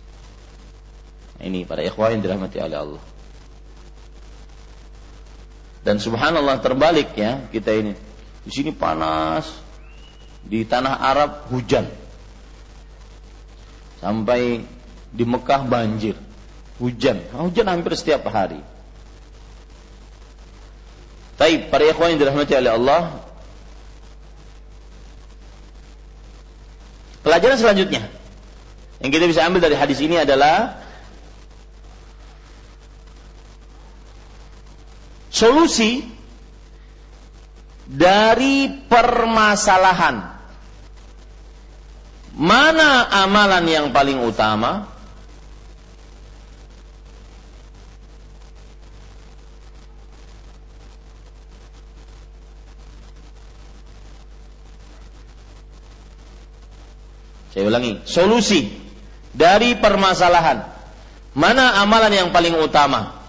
Ini 1.39 1.63
para 1.63 1.79
ikhwan 1.83 2.19
yang 2.19 2.21
dirahmati 2.23 2.59
oleh 2.59 2.77
Allah. 2.77 3.03
Dan 5.79 5.97
subhanallah 5.97 6.59
terbalik 6.59 7.15
ya 7.15 7.47
kita 7.49 7.71
ini. 7.71 7.93
Di 8.43 8.51
sini 8.51 8.71
panas, 8.75 9.47
di 10.43 10.67
tanah 10.67 10.99
Arab 10.99 11.47
hujan. 11.51 11.87
Sampai 13.99 14.63
di 15.11 15.23
Mekah 15.23 15.63
banjir. 15.67 16.15
Hujan. 16.79 17.19
Hujan 17.35 17.67
hampir 17.67 17.95
setiap 17.99 18.23
hari. 18.31 18.59
Tapi 21.35 21.71
para 21.71 21.83
ikhwan 21.87 22.15
yang 22.15 22.19
dirahmati 22.27 22.53
oleh 22.55 22.71
Allah. 22.75 23.01
Pelajaran 27.29 27.61
selanjutnya 27.61 28.09
yang 29.05 29.13
kita 29.13 29.29
bisa 29.29 29.45
ambil 29.45 29.61
dari 29.61 29.77
hadis 29.77 30.01
ini 30.01 30.17
adalah 30.17 30.81
solusi 35.29 36.09
dari 37.85 38.65
permasalahan. 38.89 40.41
Mana 42.33 43.05
amalan 43.13 43.61
yang 43.69 43.85
paling 43.93 44.25
utama 44.25 44.88
Saya 57.59 57.75
ulangi, 57.75 57.99
solusi 58.07 58.71
dari 59.35 59.75
permasalahan. 59.75 60.63
Mana 61.35 61.83
amalan 61.83 62.07
yang 62.07 62.29
paling 62.31 62.55
utama? 62.55 63.19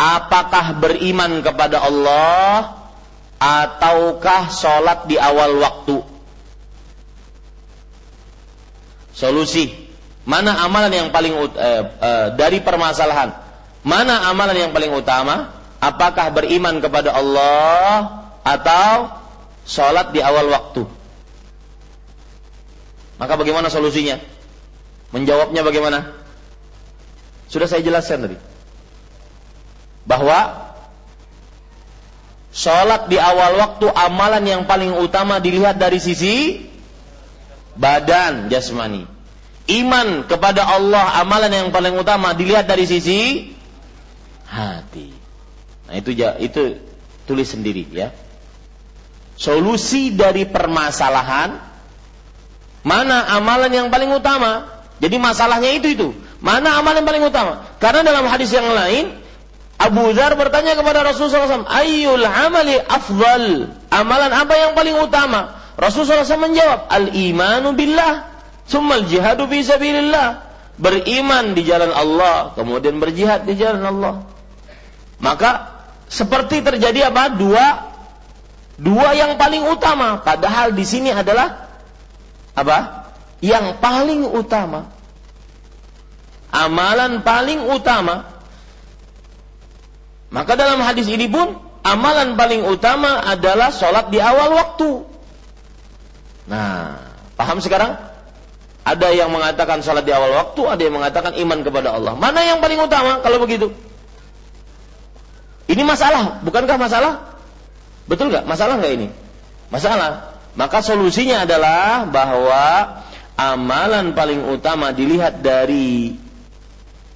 Apakah 0.00 0.80
beriman 0.80 1.44
kepada 1.44 1.84
Allah 1.84 2.80
ataukah 3.36 4.48
sholat 4.48 5.04
di 5.04 5.20
awal 5.20 5.60
waktu? 5.60 6.00
Solusi. 9.12 9.68
Mana 10.24 10.56
amalan 10.64 10.88
yang 10.88 11.08
paling 11.12 11.36
eh, 11.36 11.52
eh, 11.92 12.26
dari 12.32 12.64
permasalahan? 12.64 13.36
Mana 13.84 14.32
amalan 14.32 14.56
yang 14.56 14.72
paling 14.72 14.96
utama? 14.96 15.52
Apakah 15.76 16.32
beriman 16.32 16.80
kepada 16.80 17.12
Allah 17.12 18.24
atau 18.48 19.12
sholat 19.68 20.08
di 20.16 20.24
awal 20.24 20.48
waktu? 20.48 21.01
Maka 23.22 23.38
bagaimana 23.38 23.70
solusinya? 23.70 24.18
Menjawabnya 25.14 25.62
bagaimana? 25.62 26.10
Sudah 27.46 27.70
saya 27.70 27.86
jelaskan 27.86 28.26
tadi. 28.26 28.36
Bahwa 30.02 30.72
Sholat 32.52 33.08
di 33.08 33.16
awal 33.16 33.56
waktu 33.56 33.88
amalan 33.88 34.44
yang 34.44 34.62
paling 34.68 34.92
utama 35.00 35.40
dilihat 35.40 35.80
dari 35.80 35.96
sisi 35.96 36.60
badan 37.80 38.52
jasmani. 38.52 39.08
Iman 39.72 40.28
kepada 40.28 40.68
Allah 40.68 41.16
amalan 41.24 41.48
yang 41.48 41.68
paling 41.72 41.96
utama 41.96 42.36
dilihat 42.36 42.68
dari 42.68 42.84
sisi 42.84 43.48
hati. 44.44 45.16
Nah 45.88 45.96
itu 45.96 46.12
itu 46.44 46.62
tulis 47.24 47.48
sendiri 47.48 47.88
ya. 47.88 48.12
Solusi 49.32 50.12
dari 50.12 50.44
permasalahan 50.44 51.71
mana 52.82 53.38
amalan 53.38 53.70
yang 53.70 53.88
paling 53.88 54.10
utama? 54.10 54.66
Jadi 54.98 55.16
masalahnya 55.18 55.70
itu 55.74 55.88
itu. 55.94 56.08
Mana 56.42 56.78
amalan 56.78 57.02
yang 57.02 57.08
paling 57.08 57.24
utama? 57.26 57.52
Karena 57.78 58.02
dalam 58.02 58.26
hadis 58.26 58.50
yang 58.50 58.66
lain 58.70 59.22
Abu 59.82 60.14
Dhar 60.14 60.38
bertanya 60.38 60.78
kepada 60.78 61.02
Rasulullah 61.02 61.50
SAW, 61.50 61.66
Ayyul 61.66 62.22
amali 62.22 62.78
afdal? 62.78 63.66
Amalan 63.90 64.30
apa 64.30 64.54
yang 64.54 64.78
paling 64.78 64.94
utama? 64.94 65.58
Rasulullah 65.74 66.22
SAW 66.22 66.46
menjawab, 66.46 66.86
Al-imanu 66.86 67.74
billah, 67.74 68.30
summal 68.70 69.02
jihadu 69.10 69.50
fi 69.50 69.66
sabilillah. 69.66 70.54
Beriman 70.78 71.58
di 71.58 71.66
jalan 71.66 71.90
Allah, 71.90 72.54
kemudian 72.54 73.02
berjihad 73.02 73.42
di 73.42 73.58
jalan 73.58 73.82
Allah. 73.82 74.14
Maka 75.18 75.82
seperti 76.06 76.62
terjadi 76.62 77.10
apa? 77.10 77.34
Dua 77.34 77.66
dua 78.78 79.14
yang 79.14 79.34
paling 79.38 79.66
utama. 79.66 80.22
Padahal 80.22 80.74
di 80.74 80.82
sini 80.82 81.10
adalah 81.10 81.61
apa? 82.52 83.08
Yang 83.42 83.78
paling 83.82 84.28
utama. 84.28 84.92
Amalan 86.52 87.24
paling 87.24 87.64
utama 87.64 88.32
maka 90.32 90.56
dalam 90.56 90.80
hadis 90.80 91.12
ini 91.12 91.28
pun 91.28 91.60
amalan 91.84 92.40
paling 92.40 92.64
utama 92.64 93.20
adalah 93.20 93.68
sholat 93.68 94.08
di 94.08 94.16
awal 94.16 94.56
waktu. 94.56 95.04
Nah, 96.48 96.98
paham 97.36 97.60
sekarang? 97.60 98.00
Ada 98.82 99.14
yang 99.14 99.30
mengatakan 99.30 99.84
sholat 99.84 100.02
di 100.08 100.10
awal 100.10 100.32
waktu, 100.32 100.62
ada 100.66 100.82
yang 100.82 100.96
mengatakan 100.96 101.36
iman 101.36 101.60
kepada 101.60 101.94
Allah. 101.94 102.16
Mana 102.16 102.42
yang 102.42 102.64
paling 102.64 102.80
utama 102.80 103.20
kalau 103.20 103.38
begitu? 103.44 103.70
Ini 105.68 105.84
masalah, 105.84 106.42
bukankah 106.42 106.80
masalah? 106.80 107.38
Betul 108.08 108.32
nggak? 108.32 108.48
Masalah 108.48 108.80
nggak 108.80 108.92
ini? 108.96 109.08
Masalah. 109.68 110.32
Maka 110.52 110.84
solusinya 110.84 111.48
adalah 111.48 112.04
bahwa 112.04 113.00
amalan 113.36 114.12
paling 114.12 114.44
utama 114.52 114.92
dilihat 114.92 115.40
dari 115.40 116.16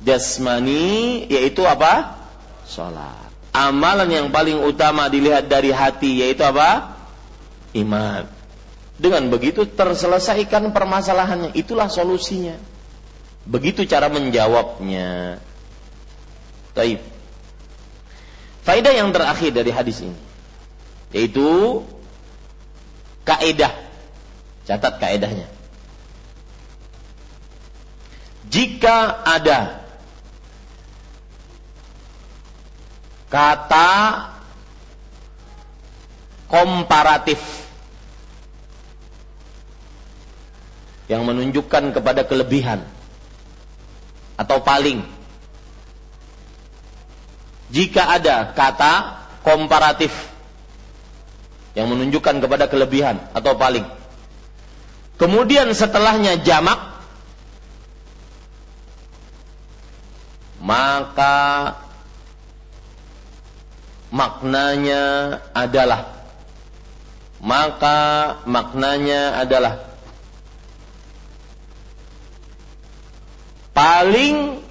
jasmani 0.00 1.28
yaitu 1.28 1.64
apa? 1.68 2.16
sholat. 2.64 3.28
Amalan 3.56 4.08
yang 4.12 4.28
paling 4.28 4.60
utama 4.60 5.08
dilihat 5.08 5.48
dari 5.48 5.72
hati 5.72 6.24
yaitu 6.24 6.44
apa? 6.44 6.96
Iman. 7.72 8.28
Dengan 8.96 9.28
begitu 9.28 9.68
terselesaikan 9.68 10.72
permasalahannya. 10.72 11.52
Itulah 11.52 11.92
solusinya. 11.92 12.56
Begitu 13.44 13.84
cara 13.84 14.08
menjawabnya. 14.08 15.40
Taib. 16.72 17.00
Faedah 18.64 18.92
yang 18.96 19.12
terakhir 19.12 19.52
dari 19.52 19.70
hadis 19.72 20.00
ini 20.04 20.26
yaitu 21.14 21.80
kaedah. 23.26 23.74
Catat 24.66 24.94
kaedahnya. 25.02 25.46
Jika 28.46 29.26
ada 29.26 29.82
kata 33.26 33.90
komparatif 36.46 37.42
yang 41.10 41.26
menunjukkan 41.26 41.94
kepada 41.94 42.22
kelebihan 42.22 42.86
atau 44.38 44.62
paling 44.62 45.02
jika 47.70 48.14
ada 48.14 48.54
kata 48.54 48.94
komparatif 49.42 50.14
yang 51.76 51.92
menunjukkan 51.92 52.40
kepada 52.40 52.72
kelebihan 52.72 53.20
atau 53.36 53.52
paling. 53.54 53.84
Kemudian 55.20 55.68
setelahnya 55.76 56.40
jamak 56.40 56.96
maka 60.60 61.76
maknanya 64.10 65.38
adalah 65.52 66.10
maka 67.38 68.00
maknanya 68.48 69.36
adalah 69.38 69.84
paling 73.76 74.64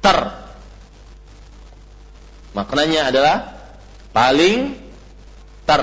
ter 0.00 0.18
maknanya 2.56 3.12
adalah 3.12 3.36
paling 4.10 4.81
ter 5.68 5.82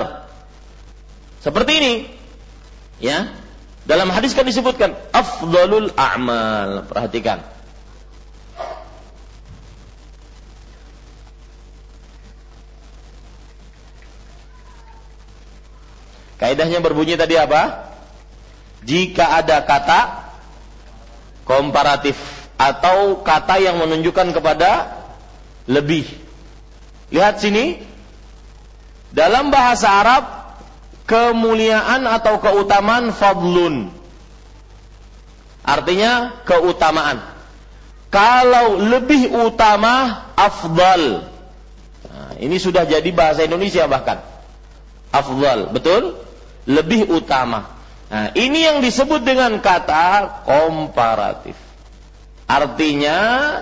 seperti 1.40 1.72
ini 1.80 1.94
ya 3.00 3.32
dalam 3.88 4.12
hadis 4.12 4.36
kan 4.36 4.44
disebutkan 4.44 4.92
afdalul 5.12 5.90
a'mal 5.96 6.84
perhatikan 6.84 7.40
Kaidahnya 16.40 16.80
berbunyi 16.80 17.20
tadi 17.20 17.36
apa? 17.36 17.92
Jika 18.80 19.44
ada 19.44 19.60
kata 19.60 20.32
komparatif 21.44 22.16
atau 22.56 23.20
kata 23.20 23.60
yang 23.60 23.76
menunjukkan 23.76 24.32
kepada 24.32 24.88
lebih. 25.68 26.08
Lihat 27.12 27.44
sini. 27.44 27.89
Dalam 29.10 29.50
bahasa 29.50 29.90
Arab 29.90 30.24
kemuliaan 31.06 32.06
atau 32.06 32.38
keutamaan 32.38 33.10
fadlun. 33.10 33.90
Artinya 35.66 36.42
keutamaan. 36.46 37.18
Kalau 38.10 38.78
lebih 38.78 39.30
utama 39.34 40.26
afdal. 40.34 41.26
Nah, 42.10 42.32
ini 42.42 42.58
sudah 42.58 42.86
jadi 42.86 43.06
bahasa 43.14 43.46
Indonesia 43.46 43.86
bahkan. 43.86 44.22
Afdal, 45.10 45.70
betul? 45.74 46.18
lebih 46.68 47.08
utama. 47.08 47.72
Nah, 48.10 48.34
ini 48.34 48.66
yang 48.66 48.82
disebut 48.82 49.22
dengan 49.22 49.58
kata 49.62 50.42
komparatif. 50.46 51.54
Artinya 52.50 53.18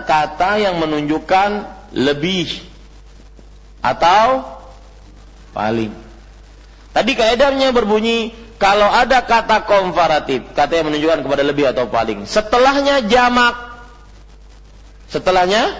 kata 0.08 0.64
yang 0.64 0.80
menunjukkan 0.80 1.68
lebih 1.92 2.48
atau 3.84 4.57
paling. 5.52 5.92
Tadi 6.92 7.12
kaedahnya 7.14 7.70
berbunyi 7.70 8.32
kalau 8.58 8.90
ada 8.90 9.22
kata 9.22 9.64
komparatif, 9.68 10.50
kata 10.56 10.82
yang 10.82 10.90
menunjukkan 10.90 11.22
kepada 11.22 11.42
lebih 11.46 11.70
atau 11.70 11.86
paling. 11.86 12.26
Setelahnya 12.26 13.06
jamak. 13.06 13.54
Setelahnya 15.08 15.78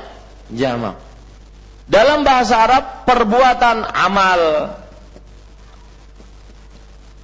jamak. 0.55 0.97
Dalam 1.89 2.23
bahasa 2.23 2.61
Arab 2.61 3.09
perbuatan 3.09 3.81
amal 3.97 4.41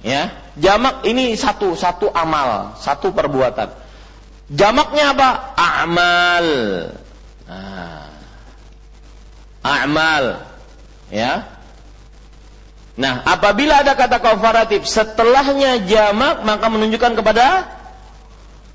Ya, 0.05 0.29
jamak 0.61 1.01
ini 1.09 1.33
satu, 1.33 1.73
satu 1.73 2.13
amal, 2.13 2.77
satu 2.77 3.09
perbuatan. 3.09 3.73
Jamaknya 4.53 5.17
apa? 5.17 5.29
Amal. 5.57 6.47
Nah, 7.49 8.13
amal. 9.65 10.45
Ya. 11.09 11.54
Nah, 12.95 13.27
apabila 13.27 13.83
ada 13.83 13.91
kata 13.91 14.23
komparatif 14.23 14.87
setelahnya 14.87 15.83
jamak 15.83 16.47
maka 16.47 16.71
menunjukkan 16.71 17.19
kepada 17.19 17.67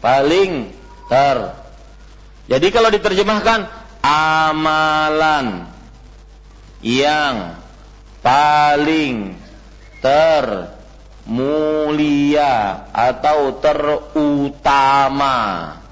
paling 0.04 0.76
ter. 1.08 1.56
Jadi 2.52 2.66
kalau 2.68 2.92
diterjemahkan 2.92 3.64
amalan 4.04 5.72
yang 6.84 7.56
paling 8.20 9.40
ter 10.04 10.76
mulia 11.24 12.88
atau 12.92 13.56
terutama. 13.60 15.36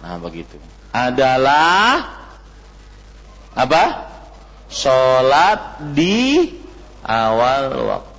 Nah, 0.04 0.16
begitu. 0.20 0.56
Adalah 0.92 2.16
apa? 3.56 3.84
Salat 4.68 5.80
di 5.96 6.52
awal 7.04 7.64
waktu. 7.88 8.17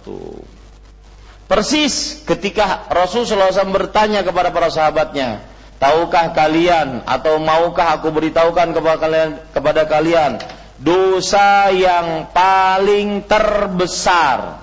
Persis 1.50 2.22
ketika 2.30 2.86
Rasulullah 2.94 3.50
SAW 3.50 3.74
bertanya 3.74 4.22
kepada 4.22 4.54
para 4.54 4.70
sahabatnya, 4.70 5.42
tahukah 5.82 6.30
kalian 6.38 7.02
atau 7.10 7.42
maukah 7.42 7.98
aku 7.98 8.14
beritahukan 8.14 8.70
kepada 8.70 8.98
kalian 9.02 9.30
kepada 9.50 9.82
kalian 9.90 10.38
dosa 10.78 11.74
yang 11.74 12.30
paling 12.30 13.26
terbesar? 13.26 14.62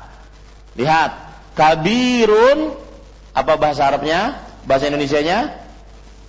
Lihat, 0.79 1.11
kabirun 1.59 2.79
apa 3.35 3.53
bahasa 3.59 3.91
Arabnya? 3.91 4.39
Bahasa 4.63 4.87
Indonesianya? 4.87 5.59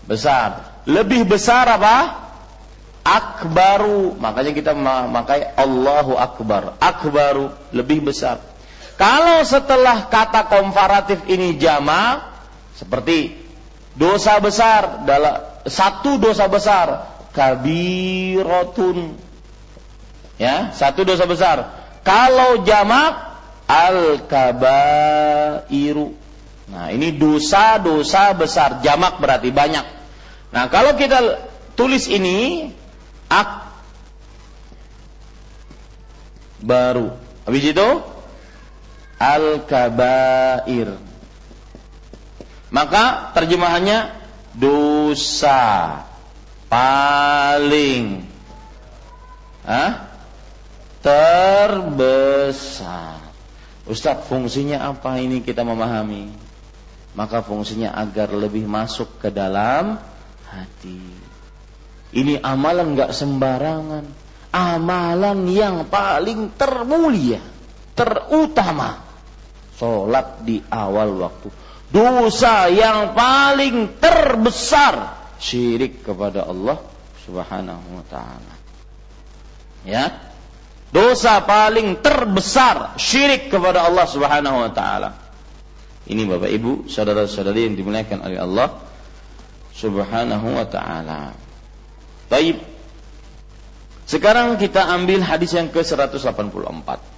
Besar. 0.10 0.82
Lebih 0.90 1.30
besar 1.30 1.70
apa? 1.70 2.26
Akbaru. 3.06 4.18
Makanya 4.18 4.52
kita 4.58 4.74
memakai 4.74 5.54
Allahu 5.54 6.18
Akbar. 6.18 6.82
Akbaru 6.82 7.54
lebih 7.72 8.10
besar. 8.10 8.42
Kalau 8.98 9.46
setelah 9.46 10.10
kata 10.10 10.50
komparatif 10.50 11.22
ini 11.30 11.62
jama 11.62 12.34
seperti 12.74 13.38
dosa 13.94 14.42
besar 14.42 15.06
dalam 15.06 15.38
satu 15.70 16.18
dosa 16.18 16.50
besar 16.50 17.06
kabirotun 17.34 19.14
ya 20.42 20.74
satu 20.74 21.06
dosa 21.06 21.30
besar 21.30 21.78
kalau 22.02 22.66
jamak 22.66 23.28
al-kabairu. 23.68 24.56
Nah, 26.68 26.92
ini 26.92 27.12
dosa-dosa 27.16 28.32
besar, 28.36 28.80
jamak 28.80 29.20
berarti 29.20 29.52
banyak. 29.52 29.84
Nah, 30.56 30.72
kalau 30.72 30.96
kita 30.96 31.20
tulis 31.76 32.08
ini 32.08 32.72
ak 33.28 33.68
baru. 36.64 37.12
Habis 37.44 37.76
itu 37.76 37.88
al-kabair. 39.18 40.98
Maka 42.70 43.34
terjemahannya 43.34 44.14
dosa 44.58 46.02
paling 46.68 48.26
Hah? 49.68 50.08
terbesar. 51.04 52.16
Ustadz 53.88 54.28
fungsinya 54.28 54.92
apa 54.92 55.20
ini 55.20 55.40
kita 55.44 55.64
memahami? 55.64 56.32
Maka 57.16 57.40
fungsinya 57.44 57.96
agar 57.96 58.36
lebih 58.36 58.68
masuk 58.68 59.20
ke 59.20 59.32
dalam 59.32 59.96
hati. 60.48 61.00
Ini 62.16 62.40
amalan 62.44 62.96
nggak 62.96 63.12
sembarangan. 63.16 64.06
Amalan 64.52 65.48
yang 65.52 65.88
paling 65.92 66.56
termulia, 66.56 67.44
terutama. 67.96 69.07
Sholat 69.78 70.42
di 70.42 70.58
awal 70.74 71.14
waktu. 71.22 71.54
Dosa 71.88 72.68
yang 72.68 73.14
paling 73.14 74.02
terbesar. 74.02 75.16
Syirik 75.38 76.02
kepada 76.02 76.50
Allah 76.50 76.82
subhanahu 77.24 78.02
wa 78.02 78.06
ta'ala. 78.10 78.54
Ya, 79.88 80.20
dosa 80.92 81.40
paling 81.48 82.00
terbesar 82.04 83.00
syirik 83.00 83.48
kepada 83.48 83.88
Allah 83.88 84.04
Subhanahu 84.04 84.68
wa 84.68 84.72
taala. 84.72 85.16
Ini 86.08 86.24
Bapak 86.28 86.52
Ibu, 86.52 86.72
saudara-saudari 86.88 87.72
yang 87.72 87.76
dimuliakan 87.76 88.20
oleh 88.24 88.40
Allah 88.40 88.68
Subhanahu 89.76 90.48
wa 90.60 90.66
taala. 90.68 91.36
Baik. 92.28 92.60
Sekarang 94.08 94.56
kita 94.56 94.88
ambil 94.88 95.20
hadis 95.20 95.52
yang 95.52 95.68
ke-184. 95.68 97.17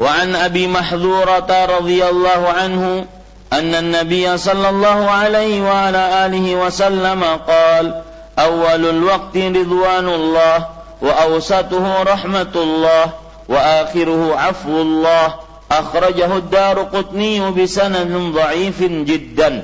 وعن 0.00 0.36
أبي 0.36 0.66
محذورة 0.66 1.64
رضي 1.78 2.08
الله 2.08 2.48
عنه 2.48 3.06
أن 3.52 3.74
النبي 3.74 4.38
صلى 4.38 4.68
الله 4.68 5.10
عليه 5.10 5.62
وعلى 5.62 6.26
آله 6.26 6.54
وسلم 6.54 7.24
قال 7.24 8.02
أول 8.38 8.88
الوقت 8.88 9.36
رضوان 9.36 10.08
الله 10.08 10.66
وأوسطه 11.02 12.02
رحمة 12.02 12.54
الله 12.56 13.04
وآخره 13.48 14.36
عفو 14.36 14.80
الله 14.82 15.34
أخرجه 15.72 16.36
الدار 16.36 16.82
قطني 16.82 17.50
بسند 17.50 18.34
ضعيف 18.34 18.82
جدا. 18.82 19.62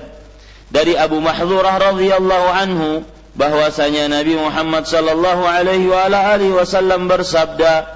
Dari 0.66 0.98
Abu 0.98 1.22
Mahzurah 1.22 1.78
radhiyallahu 1.78 2.48
anhu 2.50 3.06
bahwasanya 3.38 4.10
Nabi 4.10 4.34
Muhammad 4.34 4.82
sallallahu 4.82 5.46
alaihi 5.46 5.86
wa 5.86 6.10
alihi 6.10 6.58
wasallam 6.58 7.06
bersabda 7.06 7.86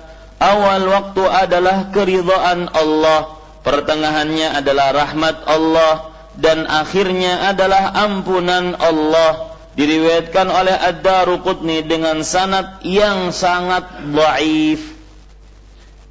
awal 0.41 0.83
waktu 0.89 1.23
adalah 1.29 1.93
keridhaan 1.93 2.73
Allah 2.73 3.39
pertengahannya 3.61 4.57
adalah 4.57 4.89
rahmat 4.97 5.37
Allah 5.45 6.11
dan 6.41 6.65
akhirnya 6.65 7.53
adalah 7.53 7.93
ampunan 7.93 8.75
Allah 8.81 9.53
diriwayatkan 9.77 10.47
oleh 10.49 10.75
Ad-Daruqutni 10.75 11.85
dengan 11.87 12.25
sanad 12.25 12.83
yang 12.83 13.31
sangat 13.31 14.09
dhaif. 14.11 14.83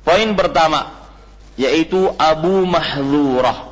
Poin 0.06 0.30
pertama 0.38 0.96
yaitu 1.60 2.08
Abu 2.16 2.64
Mahdzurah. 2.64 3.68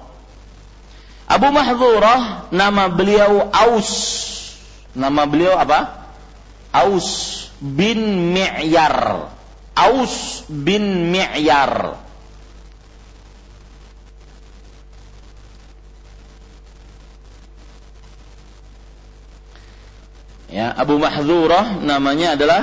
Abu 1.28 1.48
Mahdzurah 1.52 2.52
nama 2.52 2.92
beliau 2.92 3.48
Aus. 3.52 3.92
Nama 4.98 5.24
beliau 5.30 5.56
apa? 5.56 6.10
Aus 6.74 7.48
bin 7.64 8.34
Mi'yar. 8.36 9.37
Aus 9.78 10.42
bin 10.50 11.14
Mi'yar. 11.14 12.02
Ya, 20.50 20.74
Abu 20.74 20.98
Mahdzurah 20.98 21.78
namanya 21.86 22.34
adalah 22.34 22.62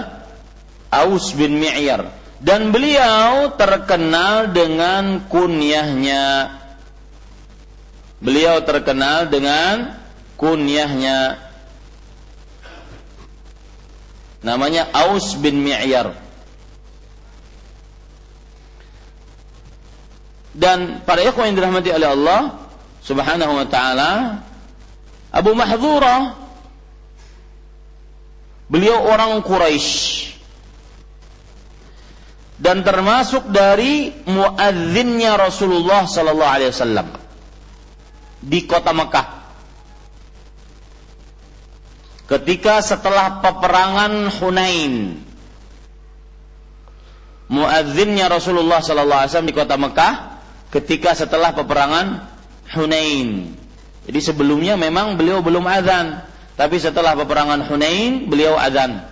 Aus 0.91 1.31
bin 1.39 1.62
Mi'yar 1.62 2.11
dan 2.43 2.74
beliau 2.74 3.55
terkenal 3.55 4.51
dengan 4.51 5.23
kunyahnya. 5.31 6.59
Beliau 8.19 8.59
terkenal 8.66 9.31
dengan 9.31 9.95
kunyahnya. 10.35 11.39
Namanya 14.43 14.91
Aus 14.91 15.39
bin 15.39 15.62
Mi'yar. 15.62 16.23
Dan 20.55 21.02
para 21.02 21.18
ikhwan 21.20 21.51
yang 21.51 21.59
dirahmati 21.59 21.90
oleh 21.90 22.09
Allah 22.14 22.40
Subhanahu 23.02 23.59
wa 23.59 23.66
taala, 23.66 24.40
Abu 25.35 25.51
Mahdzurah 25.52 26.44
Beliau 28.64 29.05
orang 29.05 29.44
Quraisy 29.44 30.32
dan 32.55 32.81
termasuk 32.81 33.51
dari 33.52 34.14
muadzinnya 34.24 35.36
Rasulullah 35.36 36.09
sallallahu 36.09 36.52
alaihi 36.55 36.72
wasallam 36.72 37.09
di 38.40 38.64
kota 38.64 38.90
Mekah. 38.97 39.26
Ketika 42.24 42.81
setelah 42.81 43.44
peperangan 43.44 44.32
Hunain 44.40 45.22
muadzinnya 47.52 48.32
Rasulullah 48.32 48.81
sallallahu 48.81 49.22
alaihi 49.22 49.31
wasallam 49.31 49.51
di 49.52 49.59
kota 49.60 49.76
Mekah 49.76 50.14
ketika 50.74 51.14
setelah 51.14 51.55
peperangan 51.55 52.26
Hunain. 52.74 53.55
Jadi 54.05 54.20
sebelumnya 54.20 54.74
memang 54.74 55.14
beliau 55.14 55.40
belum 55.40 55.64
azan, 55.70 56.26
tapi 56.59 56.82
setelah 56.82 57.14
peperangan 57.14 57.62
Hunain, 57.70 58.26
beliau 58.26 58.59
azan. 58.59 59.06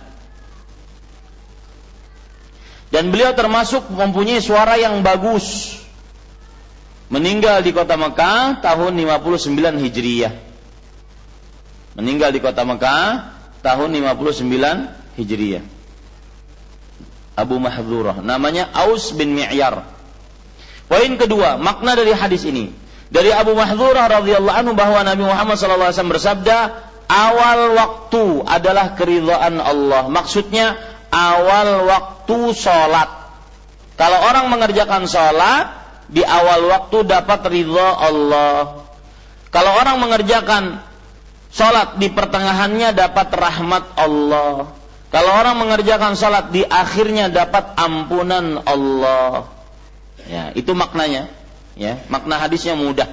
Dan 2.93 3.09
beliau 3.09 3.33
termasuk 3.33 3.89
mempunyai 3.89 4.37
suara 4.37 4.77
yang 4.77 5.01
bagus. 5.01 5.79
Meninggal 7.09 7.65
di 7.65 7.73
kota 7.73 7.97
Mekah 7.97 8.61
tahun 8.61 8.93
59 8.93 9.81
Hijriyah. 9.81 10.33
Meninggal 11.97 12.29
di 12.29 12.39
kota 12.41 12.61
Mekah 12.61 13.33
tahun 13.65 13.89
59 13.97 15.17
Hijriyah. 15.17 15.63
Abu 17.33 17.57
Mahdzurah, 17.57 18.21
namanya 18.21 18.69
Aus 18.77 19.09
bin 19.09 19.33
Mi'yar. 19.33 19.89
Poin 20.93 21.17
kedua, 21.17 21.57
makna 21.57 21.97
dari 21.97 22.13
hadis 22.13 22.45
ini. 22.45 22.69
Dari 23.09 23.33
Abu 23.33 23.57
Mahdzurah 23.57 24.13
radhiyallahu 24.21 24.53
anhu 24.53 24.73
bahwa 24.77 25.01
Nabi 25.01 25.25
Muhammad 25.25 25.57
SAW 25.57 25.89
bersabda, 25.89 26.57
awal 27.09 27.73
waktu 27.73 28.45
adalah 28.45 28.93
keridhaan 28.93 29.57
Allah. 29.57 30.05
Maksudnya 30.05 30.77
awal 31.09 31.89
waktu 31.89 32.37
sholat. 32.53 33.09
Kalau 33.97 34.21
orang 34.21 34.53
mengerjakan 34.53 35.09
sholat, 35.09 35.81
di 36.13 36.21
awal 36.21 36.69
waktu 36.69 37.09
dapat 37.09 37.41
ridha 37.49 37.89
Allah. 37.97 38.85
Kalau 39.49 39.73
orang 39.73 39.97
mengerjakan 39.97 40.77
sholat 41.49 41.97
di 41.97 42.13
pertengahannya 42.13 42.93
dapat 42.93 43.33
rahmat 43.33 43.97
Allah. 43.97 44.69
Kalau 45.09 45.31
orang 45.41 45.57
mengerjakan 45.57 46.13
sholat 46.13 46.53
di 46.53 46.61
akhirnya 46.61 47.33
dapat 47.33 47.81
ampunan 47.81 48.61
Allah. 48.65 49.52
Ya, 50.27 50.55
itu 50.55 50.71
maknanya. 50.71 51.27
Ya, 51.73 51.99
makna 52.07 52.37
hadisnya 52.37 52.77
mudah. 52.77 53.09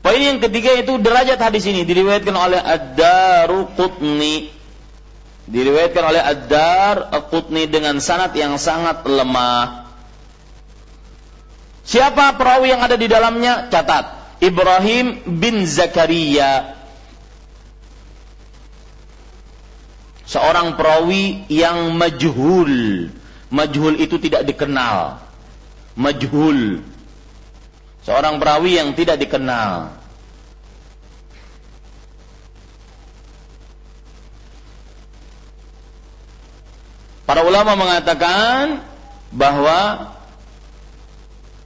Poin 0.00 0.16
yang 0.16 0.40
ketiga 0.40 0.80
itu 0.80 0.96
derajat 0.96 1.36
hadis 1.36 1.68
ini 1.68 1.84
diriwayatkan 1.84 2.32
oleh 2.32 2.56
Ad-Daruqutni. 2.56 4.48
Diriwayatkan 5.50 6.04
oleh 6.08 6.22
Ad-Daruqutni 6.24 7.68
dengan 7.68 8.00
sanad 8.00 8.32
yang 8.32 8.56
sangat 8.56 9.04
lemah. 9.04 9.92
Siapa 11.84 12.38
perawi 12.40 12.72
yang 12.72 12.80
ada 12.80 12.96
di 12.96 13.10
dalamnya? 13.10 13.68
Catat. 13.68 14.38
Ibrahim 14.40 15.36
bin 15.36 15.68
Zakaria. 15.68 16.80
Seorang 20.24 20.80
perawi 20.80 21.44
yang 21.52 21.92
majhul. 21.92 23.10
Majhul 23.50 24.00
itu 24.00 24.16
tidak 24.16 24.48
dikenal. 24.48 25.29
Majhul 26.00 26.80
seorang 28.00 28.40
perawi 28.40 28.80
yang 28.80 28.96
tidak 28.96 29.20
dikenal. 29.20 30.00
Para 37.28 37.46
ulama 37.46 37.78
mengatakan 37.78 38.82
bahwa 39.30 40.10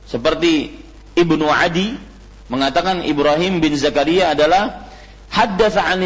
seperti 0.05 0.77
Ibnu 1.17 1.49
Adi 1.49 1.97
mengatakan 2.53 3.01
Ibrahim 3.07 3.65
bin 3.65 3.73
Zakaria 3.73 4.37
adalah 4.37 4.91
haddatsa 5.33 5.81
an 5.81 6.05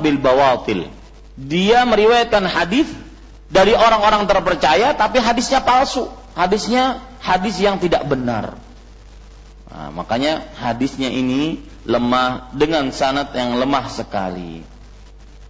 bil 0.00 0.16
bawatil. 0.16 0.88
Dia 1.36 1.84
meriwayatkan 1.84 2.48
hadis 2.48 2.88
dari 3.52 3.76
orang-orang 3.76 4.24
terpercaya 4.24 4.96
tapi 4.96 5.20
hadisnya 5.20 5.60
palsu. 5.60 6.08
Hadisnya 6.32 7.04
hadis 7.24 7.56
yang 7.56 7.80
tidak 7.80 8.04
benar. 8.04 8.60
Nah, 9.72 9.88
makanya 9.90 10.44
hadisnya 10.60 11.08
ini 11.08 11.64
lemah 11.88 12.52
dengan 12.52 12.92
sanat 12.92 13.32
yang 13.32 13.56
lemah 13.56 13.88
sekali. 13.88 14.60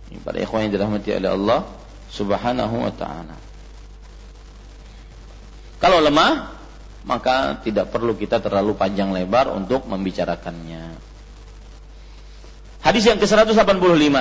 Ini 0.09 0.19
para 0.23 0.39
ikhwan 0.39 0.71
yang 0.71 0.73
dirahmati 0.79 1.11
oleh 1.19 1.31
Allah 1.35 1.61
Subhanahu 2.15 2.77
wa 2.79 2.93
taala. 2.95 3.37
Kalau 5.83 5.99
lemah, 5.99 6.55
maka 7.05 7.61
tidak 7.61 7.91
perlu 7.91 8.15
kita 8.17 8.39
terlalu 8.39 8.79
panjang 8.79 9.11
lebar 9.11 9.51
untuk 9.53 9.85
membicarakannya. 9.91 10.97
Hadis 12.81 13.05
yang 13.05 13.19
ke-185. 13.19 14.17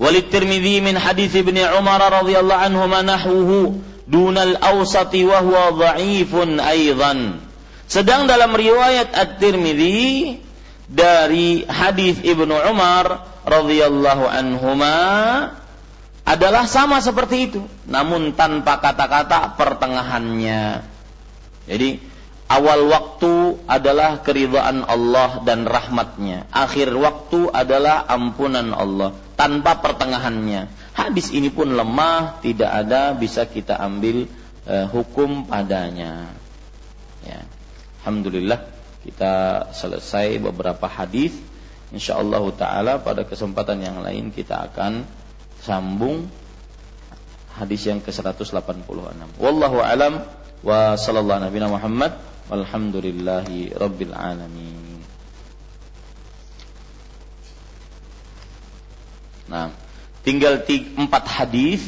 Walid 0.00 0.26
Tirmidzi 0.32 0.80
min 0.80 0.96
hadis 0.96 1.32
Ibnu 1.36 1.60
Umar 1.76 2.00
radhiyallahu 2.00 2.60
anhu 2.72 2.84
nahwuhu 2.88 3.58
dunal 4.10 4.58
awsati 4.58 5.22
wa 5.22 5.38
huwa 5.38 5.70
dha'ifun 5.78 6.58
aidan. 6.58 7.38
Sedang 7.86 8.26
dalam 8.26 8.50
riwayat 8.54 9.14
At-Tirmidzi 9.14 10.38
dari 10.90 11.62
hadis 11.70 12.18
Ibnu 12.22 12.54
Umar 12.70 13.30
radhiyallahu 13.46 14.26
anhuma 14.26 14.98
adalah 16.26 16.66
sama 16.66 17.02
seperti 17.02 17.36
itu, 17.50 17.62
namun 17.86 18.34
tanpa 18.34 18.78
kata-kata 18.82 19.58
pertengahannya. 19.58 20.86
Jadi 21.66 21.98
awal 22.50 22.86
waktu 22.90 23.62
adalah 23.66 24.22
keridhaan 24.22 24.86
Allah 24.86 25.42
dan 25.46 25.66
rahmatnya. 25.66 26.50
Akhir 26.50 26.90
waktu 26.94 27.50
adalah 27.50 28.06
ampunan 28.10 28.74
Allah 28.74 29.14
tanpa 29.38 29.78
pertengahannya. 29.82 30.89
Hadis 31.00 31.32
ini 31.32 31.48
pun 31.48 31.72
lemah, 31.72 32.44
tidak 32.44 32.68
ada 32.68 33.16
bisa 33.16 33.48
kita 33.48 33.80
ambil 33.80 34.28
uh, 34.68 34.84
hukum 34.92 35.48
padanya. 35.48 36.28
Ya. 37.24 37.40
Alhamdulillah 38.04 38.60
kita 39.00 39.32
selesai 39.72 40.36
beberapa 40.44 40.84
hadis. 40.84 41.32
Insyaallah 41.90 42.44
taala 42.52 42.92
pada 43.00 43.24
kesempatan 43.24 43.80
yang 43.80 44.04
lain 44.04 44.28
kita 44.28 44.68
akan 44.68 45.08
sambung 45.64 46.28
hadis 47.56 47.88
yang 47.88 48.04
ke-186. 48.04 49.40
Wallahu 49.40 49.80
alam 49.80 50.20
wa 50.60 51.00
sallallahu 51.00 51.48
nabi 51.48 51.58
Muhammad 51.64 52.12
walhamdulillahi 52.52 53.72
rabbil 53.72 54.12
alamin. 54.12 55.00
Nah, 59.50 59.74
tinggal 60.26 60.60
empat 60.96 61.24
hadis 61.26 61.84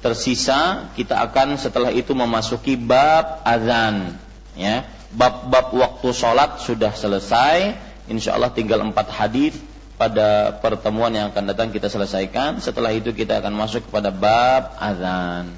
tersisa 0.00 0.90
kita 0.96 1.20
akan 1.28 1.60
setelah 1.60 1.92
itu 1.92 2.16
memasuki 2.16 2.74
bab 2.74 3.44
azan 3.44 4.16
ya 4.56 4.88
bab-bab 5.12 5.74
waktu 5.76 6.08
sholat 6.10 6.62
sudah 6.64 6.94
selesai 6.96 7.76
insya 8.10 8.34
Allah 8.34 8.50
tinggal 8.50 8.82
empat 8.82 9.12
hadis 9.12 9.54
pada 10.00 10.56
pertemuan 10.64 11.12
yang 11.12 11.28
akan 11.28 11.44
datang 11.52 11.68
kita 11.68 11.92
selesaikan. 11.92 12.56
Setelah 12.64 12.96
itu 12.96 13.12
kita 13.12 13.44
akan 13.44 13.52
masuk 13.52 13.92
kepada 13.92 14.08
bab 14.08 14.72
azan. 14.80 15.52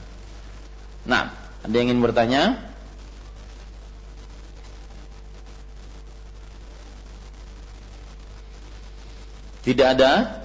Nah, 1.06 1.30
ada 1.62 1.70
yang 1.70 1.94
ingin 1.94 2.02
bertanya? 2.02 2.59
Tidak 9.62 9.86
ada? 9.94 10.41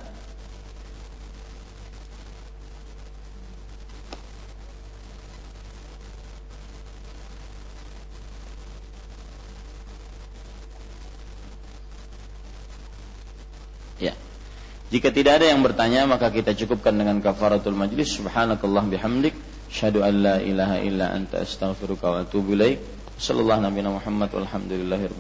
Jika 14.88 15.12
tidak 15.12 15.44
ada 15.44 15.52
yang 15.52 15.60
bertanya 15.60 16.08
maka 16.08 16.32
kita 16.32 16.56
cukupkan 16.56 16.96
dengan 16.96 17.20
kafaratul 17.20 17.76
majlis. 17.76 18.16
Subhanakallah 18.16 18.88
bihamdik. 18.88 19.36
Syahadu 19.68 20.00
an 20.00 20.14
la 20.24 20.36
ilaha 20.40 20.80
illa 20.80 21.12
anta 21.12 21.44
astaghfiruka 21.44 22.08
wa 22.08 22.18
atubu 22.24 22.56
ilaik. 22.56 22.80
Sallallahu 23.20 23.68
nabi 23.68 23.84
Muhammad 23.84 24.32
walhamdulillahi. 24.32 25.12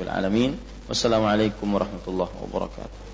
Wassalamualaikum 0.88 1.68
warahmatullahi 1.68 2.31
wabarakatuh. 2.48 3.07